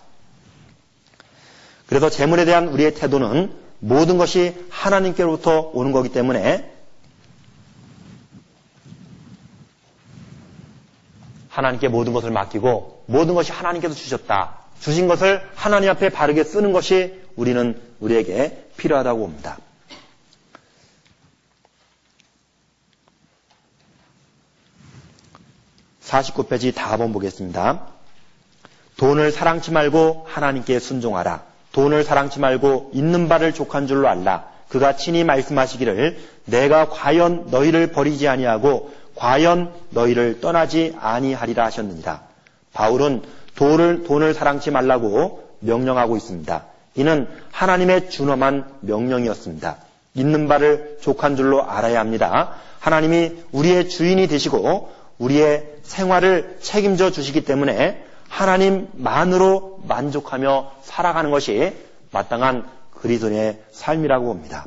[1.86, 6.72] 그래서 재물에 대한 우리의 태도는 모든 것이 하나님께로부터 오는 거기 때문에
[11.48, 14.58] 하나님께 모든 것을 맡기고 모든 것이 하나님께서 주셨다.
[14.80, 19.58] 주신 것을 하나님 앞에 바르게 쓰는 것이 우리는 우리에게 필요하다고 봅니다.
[26.06, 27.86] 49페이지 다 한번 보겠습니다.
[28.96, 31.42] 돈을 사랑치 말고 하나님께 순종하라.
[31.72, 34.48] 돈을 사랑치 말고 있는 바를 족한 줄로 알라.
[34.68, 42.22] 그가 친히 말씀하시기를 내가 과연 너희를 버리지 아니하고 과연 너희를 떠나지 아니하리라 하셨느니라.
[42.72, 43.22] 바울은
[43.56, 46.64] 돈을, 돈을 사랑치 말라고 명령하고 있습니다.
[46.96, 49.76] 이는 하나님의 준엄한 명령이었습니다.
[50.14, 52.54] 있는 바를 족한 줄로 알아야 합니다.
[52.78, 61.72] 하나님이 우리의 주인이 되시고 우리의 생활을 책임져 주시기 때문에 하나님만으로 만족하며 살아가는 것이
[62.10, 64.66] 마땅한 그리스도의 삶이라고 봅니다.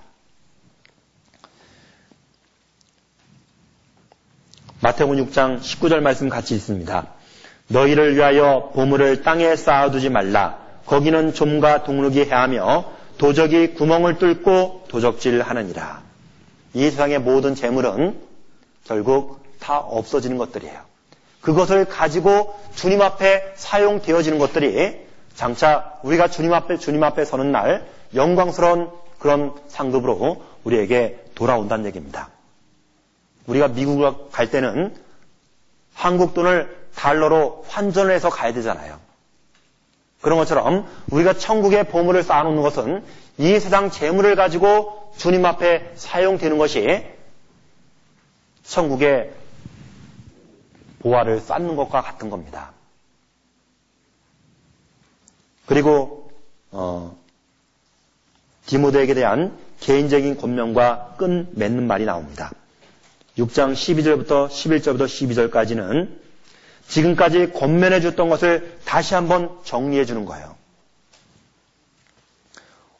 [4.79, 7.07] 마태복음 6장 19절 말씀 같이 있습니다.
[7.69, 10.59] 너희를 위하여 보물을 땅에 쌓아두지 말라.
[10.85, 12.85] 거기는 좀과 동룩이 해하며
[13.17, 16.03] 도적이 구멍을 뚫고 도적질하느니라.
[16.75, 18.21] 이 세상의 모든 재물은
[18.85, 20.79] 결국 다 없어지는 것들이에요.
[21.41, 28.89] 그것을 가지고 주님 앞에 사용되어지는 것들이 장차 우리가 주님 앞에 주님 앞에 서는 날 영광스러운
[29.19, 32.29] 그런 상급으로 우리에게 돌아온다는 얘기입니다.
[33.45, 34.95] 우리가 미국을 갈 때는
[35.93, 38.99] 한국 돈을 달러로 환전을 해서 가야 되잖아요.
[40.21, 43.03] 그런 것처럼 우리가 천국의 보물을 쌓아놓는 것은
[43.37, 47.05] 이 세상 재물을 가지고 주님 앞에 사용되는 것이
[48.63, 49.31] 천국의
[50.99, 52.71] 보화를 쌓는 것과 같은 겁니다.
[55.65, 56.31] 그리고
[56.71, 57.17] 어,
[58.65, 62.51] 디모데에게 대한 개인적인 권면과 끈 맺는 말이 나옵니다.
[63.37, 66.09] 6장 12절부터 11절부터 12절까지는
[66.87, 70.55] 지금까지 권면해 줬던 것을 다시 한번 정리해 주는 거예요.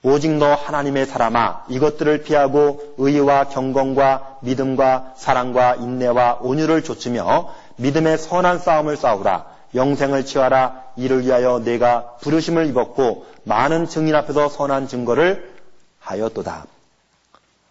[0.03, 8.59] 오직 너 하나님의 사람아 이것들을 피하고 의와 경건과 믿음과 사랑과 인내와 온유를 좇으며 믿음의 선한
[8.59, 9.45] 싸움을 싸우라.
[9.75, 10.83] 영생을 취하라.
[10.95, 15.53] 이를 위하여 내가 부르심을 입었고 많은 증인 앞에서 선한 증거를
[15.99, 16.65] 하였도다.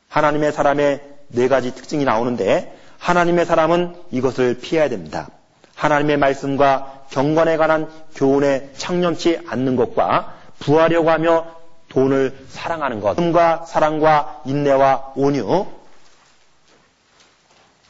[0.09, 5.29] 하나님의 사람의 네 가지 특징이 나오는데 하나님의 사람은 이것을 피해야 됩니다.
[5.75, 11.47] 하나님의 말씀과 경건에 관한 교훈에 창념치 않는 것과 부하려고 하며
[11.89, 15.67] 돈을 사랑하는 것, 과 사랑과 인내와 온유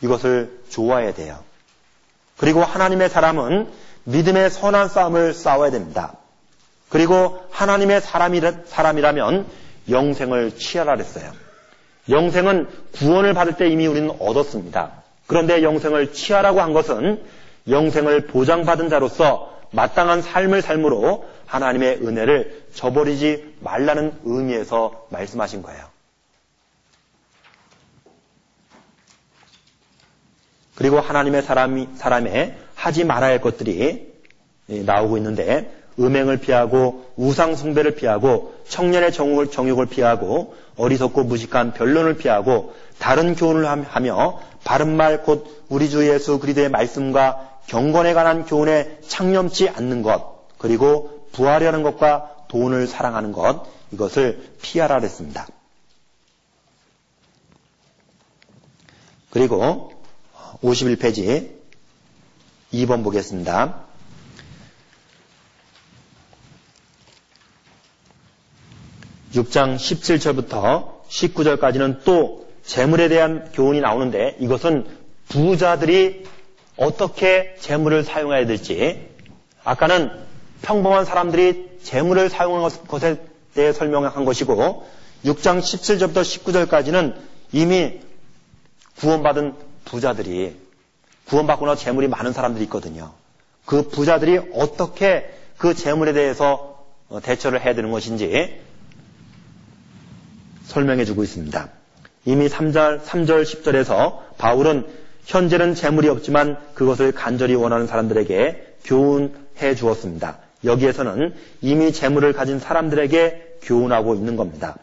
[0.03, 1.46] 이것을 좋아해야 돼요.
[2.37, 3.69] 그리고 하나님의 사람은
[4.05, 6.15] 믿음의 선한 싸움을 싸워야 됩니다.
[6.89, 9.47] 그리고 하나님의 사람이라, 사람이라 면
[9.91, 11.33] 영생을 취하라 그랬어요.
[12.09, 15.03] 영생은 구원을 받을 때 이미 우리는 얻었습니다.
[15.27, 17.23] 그런데 영생을 취하라고 한 것은
[17.69, 25.96] 영생을 보장받은 자로서 마땅한 삶을 삶으로 하나님의 은혜를 저버리지 말라는 의미에서 말씀하신 거예요.
[30.77, 34.15] 그리고 하나님의 사람이, 사람의 하지 말아야 할 것들이
[34.69, 42.75] 나오고 있는데 음행을 피하고 우상 숭배를 피하고 청년의 정욕을, 정욕을 피하고 어리석고 무식한 변론을 피하고
[42.99, 49.71] 다른 교훈을 하며 바른 말 곧 우리 주 예수 그리스도의 말씀과 경건에 관한 교훈에 창념치
[49.71, 55.47] 않는 것 그리고 부하려는 것과 돈을 사랑하는 것 이것을 피하라 그랬습니다.
[59.31, 59.93] 그리고
[60.63, 61.57] 51페이지
[62.73, 63.87] 2번 보겠습니다.
[69.35, 74.87] 6장 17절부터 19절까지는 또 재물에 대한 교훈이 나오는데 이것은
[75.29, 76.25] 부자들이
[76.77, 79.09] 어떻게 재물을 사용해야 될지
[79.65, 80.11] 아까는
[80.63, 83.21] 평범한 사람들이 재물을 사용하는 것에
[83.55, 84.87] 대해 설명한 것이고
[85.25, 87.15] 6장 17절부터 19절까지는
[87.53, 88.01] 이미
[88.99, 89.55] 구원받은
[89.87, 90.57] 부자들이
[91.27, 93.13] 구원받고 나서 재물이 많은 사람들이 있거든요.
[93.65, 96.85] 그 부자들이 어떻게 그 재물에 대해서
[97.23, 98.61] 대처를 해야 되는 것인지
[100.65, 101.69] 설명해 주고 있습니다.
[102.27, 104.87] 이미 3절, 3절 10절에서 바울은
[105.25, 110.39] 현재는 재물이 없지만 그것을 간절히 원하는 사람들에게 교훈해 주었습니다.
[110.65, 114.77] 여기에서는 이미 재물을 가진 사람들에게 교훈하고 있는 겁니다.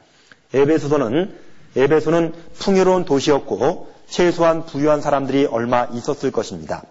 [0.53, 1.33] 에베소서는
[1.75, 6.83] 에베소는 풍요로운 도시였고 최소한 부유한 사람들이 얼마 있었을 것입니다.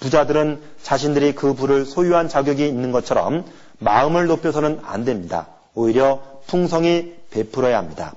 [0.00, 3.44] 부자들은 자신들이 그 부를 소유한 자격이 있는 것처럼
[3.80, 5.48] 마음을 높여서는 안 됩니다.
[5.74, 8.14] 오히려 풍성히 베풀어야 합니다.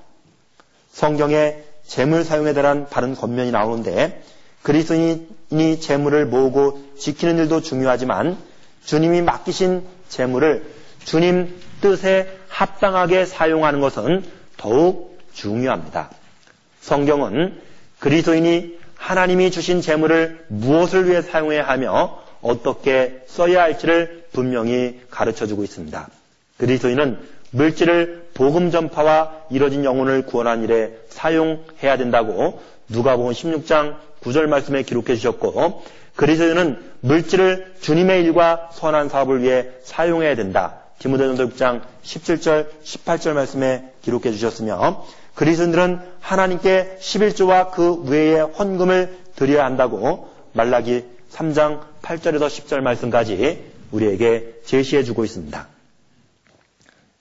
[0.90, 4.22] 성경에 재물 사용에 대한 바른 권면이 나오는데
[4.62, 8.38] 그리스도인이 재물을 모으고 지키는 일도 중요하지만
[8.86, 10.72] 주님이 맡기신 재물을
[11.04, 14.24] 주님 뜻에 합당하게 사용하는 것은
[14.56, 16.08] 더욱 중요합니다.
[16.80, 17.60] 성경은
[18.04, 26.08] 그리스도인이 하나님이 주신 재물을 무엇을 위해 사용해야 하며 어떻게 써야 할지를 분명히 가르쳐 주고 있습니다.
[26.58, 27.18] 그리스도인은
[27.52, 32.60] 물질을 복음 전파와 이뤄진 영혼을 구원한 일에 사용해야 된다고
[32.90, 35.82] 누가복음 16장 9절 말씀에 기록해 주셨고
[36.14, 40.80] 그리스도인은 물질을 주님의 일과 선한 사업을 위해 사용해야 된다.
[40.98, 50.30] 디모데전서 6장 17절 18절 말씀에 기록해 주셨으며 그리스도인들은 하나님께 11조와 그 외의 헌금을 드려야 한다고
[50.52, 55.66] 말라기 3장 8절에서 10절 말씀까지 우리에게 제시해 주고 있습니다.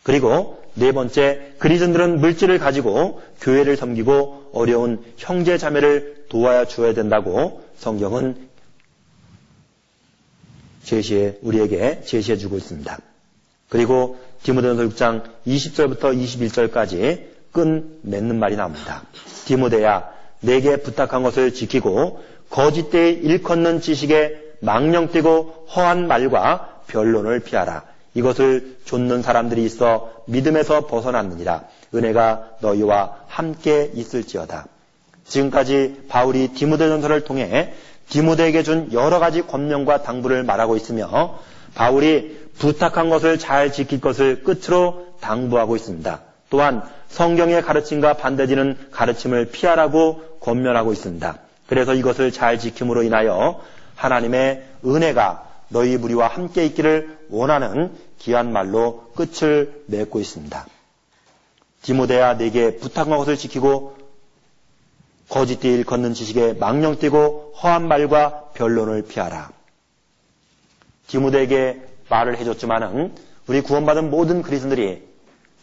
[0.04, 8.50] 그리고 네 번째, 그리스도인들은 물질을 가지고 교회를 섬기고 어려운 형제 자매를 도와야 주어야 된다고 성경은
[10.84, 12.98] 제시해 우리에게 제시해 주고 있습니다.
[13.70, 16.02] 그리고 디모데전서 6장 20절부터
[16.72, 19.04] 21절까지 끈 맺는 말이 나옵니다.
[19.46, 20.10] 디모데야,
[20.42, 27.84] 내게 부탁한 것을 지키고 거짓되이 일컫는 지식에 망령되고 허한 말과 변론을 피하라.
[28.16, 31.64] 이것을 좇는 사람들이 있어 믿음에서 벗어났느니라.
[31.96, 34.66] 은혜가 너희와 함께 있을지어다.
[35.26, 37.74] 지금까지 바울이 디모데 전서를 통해
[38.10, 41.40] 디모데에게 준 여러 가지 권명과 당부를 말하고 있으며
[41.74, 46.22] 바울이 부탁한 것을 잘 지킬 것을 끝으로 당부하고 있습니다.
[46.54, 51.40] 또한 성경의 가르침과 반대되는 가르침을 피하라고 권면하고 있습니다.
[51.66, 53.60] 그래서 이것을 잘 지킴으로 인하여
[53.96, 60.68] 하나님의 은혜가 너희 무리와 함께 있기를 원하는 귀한 말로 끝을 맺고 있습니다.
[61.82, 63.98] 디모데야 내게 부탁한 것을 지키고
[65.30, 69.50] 거짓되이 걷는 지식에 망령 뛰고 허한 말과 변론을 피하라.
[71.08, 73.16] 디모데에게 말을 해줬지만은
[73.48, 75.02] 우리 구원받은 모든 그리스도들이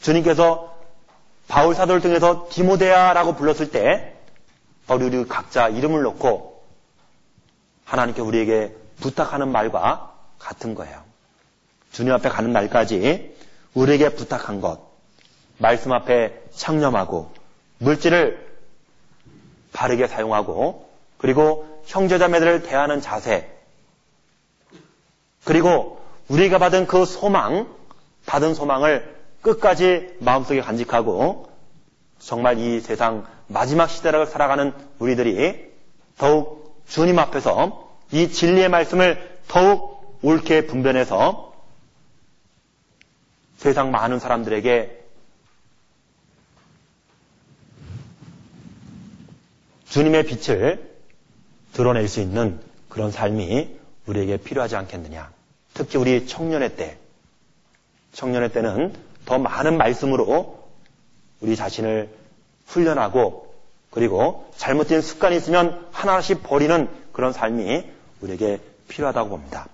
[0.01, 0.70] 주님께서
[1.51, 4.15] 바울 사도를 통해서 디모데야라고 불렀을 때
[4.89, 6.63] 우리 각자 이름을 놓고
[7.85, 11.03] 하나님께 우리에게 부탁하는 말과 같은 거예요.
[11.91, 13.37] 주님 앞에 가는 날까지
[13.75, 14.81] 우리에게 부탁한 것,
[15.59, 17.33] 말씀 앞에 창념하고
[17.79, 18.49] 물질을
[19.73, 23.51] 바르게 사용하고 그리고 형제자매들을 대하는 자세
[25.43, 27.67] 그리고 우리가 받은 그 소망,
[28.27, 31.51] 받은 소망을 끝까지 마음속에 간직하고
[32.19, 35.71] 정말 이 세상 마지막 시대라고 살아가는 우리들이
[36.19, 41.55] 더욱 주님 앞에서 이 진리의 말씀을 더욱 옳게 분별해서
[43.57, 44.99] 세상 많은 사람들에게
[49.89, 50.91] 주님의 빛을
[51.73, 55.33] 드러낼 수 있는 그런 삶이 우리에게 필요하지 않겠느냐.
[55.75, 56.99] 특히 우리 청년의 때,
[58.12, 58.95] 청년의 때는
[59.31, 60.59] 더 많은 말씀으로
[61.40, 62.12] 우리 자신을
[62.66, 63.55] 훈련하고
[63.90, 67.85] 그리고 잘못된 습관이 있으면 하나씩 버리는 그런 삶이
[68.23, 68.59] 우리에게
[68.89, 69.69] 필요하다고 봅니다.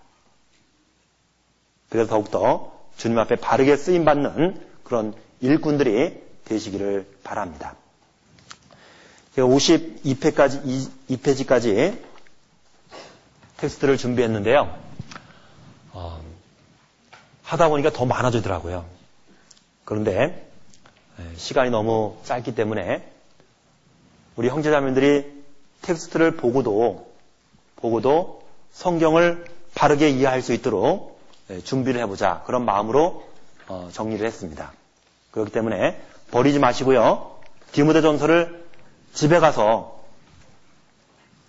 [1.88, 7.76] 그래서 더욱더 주님 앞에 바르게 쓰임받는 그런 일꾼들이 되시기를 바랍니다.
[9.36, 11.98] 52페이지까지, 2페이지까지
[13.56, 14.78] 텍스트를 준비했는데요.
[15.92, 16.20] 어,
[17.42, 18.95] 하다 보니까 더 많아지더라고요.
[19.86, 20.46] 그런데
[21.18, 23.08] 예, 시간이 너무 짧기 때문에
[24.34, 25.44] 우리 형제자매들이
[25.80, 27.10] 텍스트를 보고도
[27.76, 28.42] 보고도
[28.72, 33.26] 성경을 바르게 이해할 수 있도록 예, 준비를 해보자 그런 마음으로
[33.68, 34.72] 어, 정리를 했습니다.
[35.30, 36.02] 그렇기 때문에
[36.32, 37.36] 버리지 마시고요.
[37.70, 38.66] 디모데 전서를
[39.14, 40.00] 집에 가서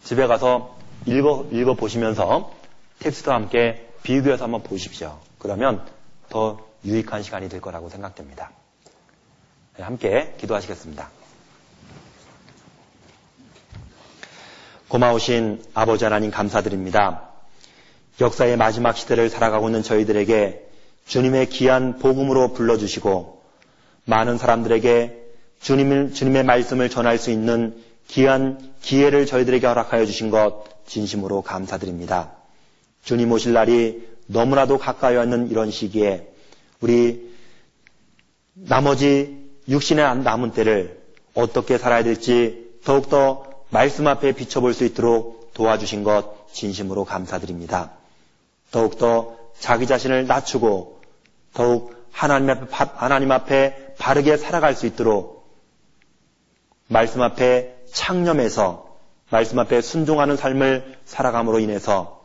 [0.03, 0.77] 집에 가서
[1.07, 2.53] 읽어 읽어 보시면서
[2.99, 5.17] 텍스트와 함께 비교해서 한번 보십시오.
[5.39, 5.83] 그러면
[6.29, 8.51] 더 유익한 시간이 될 거라고 생각됩니다.
[9.75, 11.09] 네, 함께 기도하시겠습니다.
[14.87, 17.29] 고마우신 아버지 하나님 감사드립니다.
[18.21, 20.65] 역사의 마지막 시대를 살아가고 있는 저희들에게
[21.05, 23.41] 주님의 귀한 복음으로 불러주시고
[24.05, 25.25] 많은 사람들에게
[25.59, 32.31] 주님, 주님의 말씀을 전할 수 있는 귀한 기회를 저희들에게 허락하여 주신 것 진심으로 감사드립니다.
[33.03, 36.29] 주님 오실 날이 너무나도 가까이 왔는 이런 시기에
[36.81, 37.33] 우리
[38.53, 41.01] 나머지 육신의 남은 때를
[41.33, 47.91] 어떻게 살아야 될지 더욱더 말씀 앞에 비춰볼 수 있도록 도와주신 것 진심으로 감사드립니다.
[48.71, 51.01] 더욱더 자기 자신을 낮추고
[51.53, 55.47] 더욱 하나님 앞에, 하나님 앞에 바르게 살아갈 수 있도록
[56.87, 58.87] 말씀 앞에 창념해서
[59.29, 62.21] 말씀 앞에 순종하는 삶을 살아감으로 인해서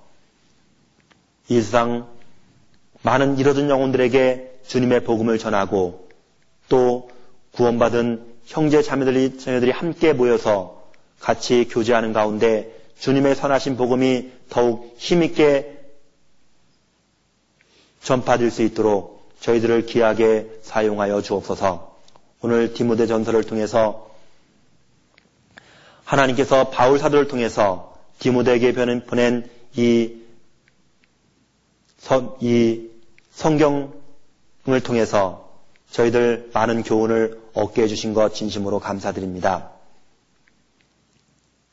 [1.49, 2.09] 이 세상
[3.03, 6.09] 많은 잃어진 영혼들에게 주님의 복음을 전하고
[6.69, 7.11] 또
[7.53, 10.83] 구원받은 형제 자매들이 자매들이 함께 모여서
[11.21, 15.81] 같이 교제하는 가운데 주님의 선하신 복음이 더욱 힘있게
[18.03, 21.97] 전파될 수 있도록 저희들을 귀하게 사용하여 주옵소서.
[22.43, 24.11] 오늘 디모데 전설을 통해서
[26.05, 28.73] 하나님께서 바울 사도를 통해서 디모데에게
[29.07, 30.17] 보낸 이,
[31.99, 32.92] 서, 이
[33.35, 35.51] 성경을 통해서
[35.91, 39.71] 저희들 많은 교훈을 얻게 해주신 것 진심으로 감사드립니다.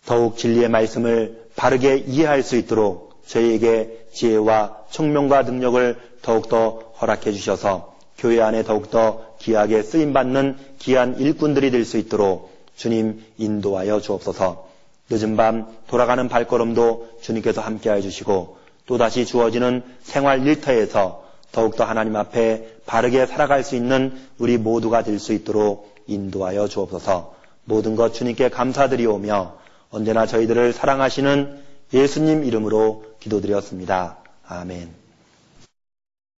[0.05, 8.41] 더욱 진리의 말씀을 바르게 이해할 수 있도록 저희에게 지혜와 총명과 능력을 더욱더 허락해 주셔서 교회
[8.41, 14.67] 안에 더욱더 귀하게 쓰임받는 귀한 일꾼들이 될 수 있도록 주님 인도하여 주옵소서
[15.09, 23.25] 늦은 밤 돌아가는 발걸음도 주님께서 함께하여 주시고 또다시 주어지는 생활 일터에서 더욱더 하나님 앞에 바르게
[23.25, 27.35] 살아갈 수 있는 우리 모두가 될 수 있도록 인도하여 주옵소서
[27.65, 29.57] 모든 것 주님께 감사드리오며
[29.91, 31.63] 언제나 저희들을 사랑하시는
[31.93, 34.17] 예수님 이름으로 기도드렸습니다.
[34.47, 34.98] 아멘.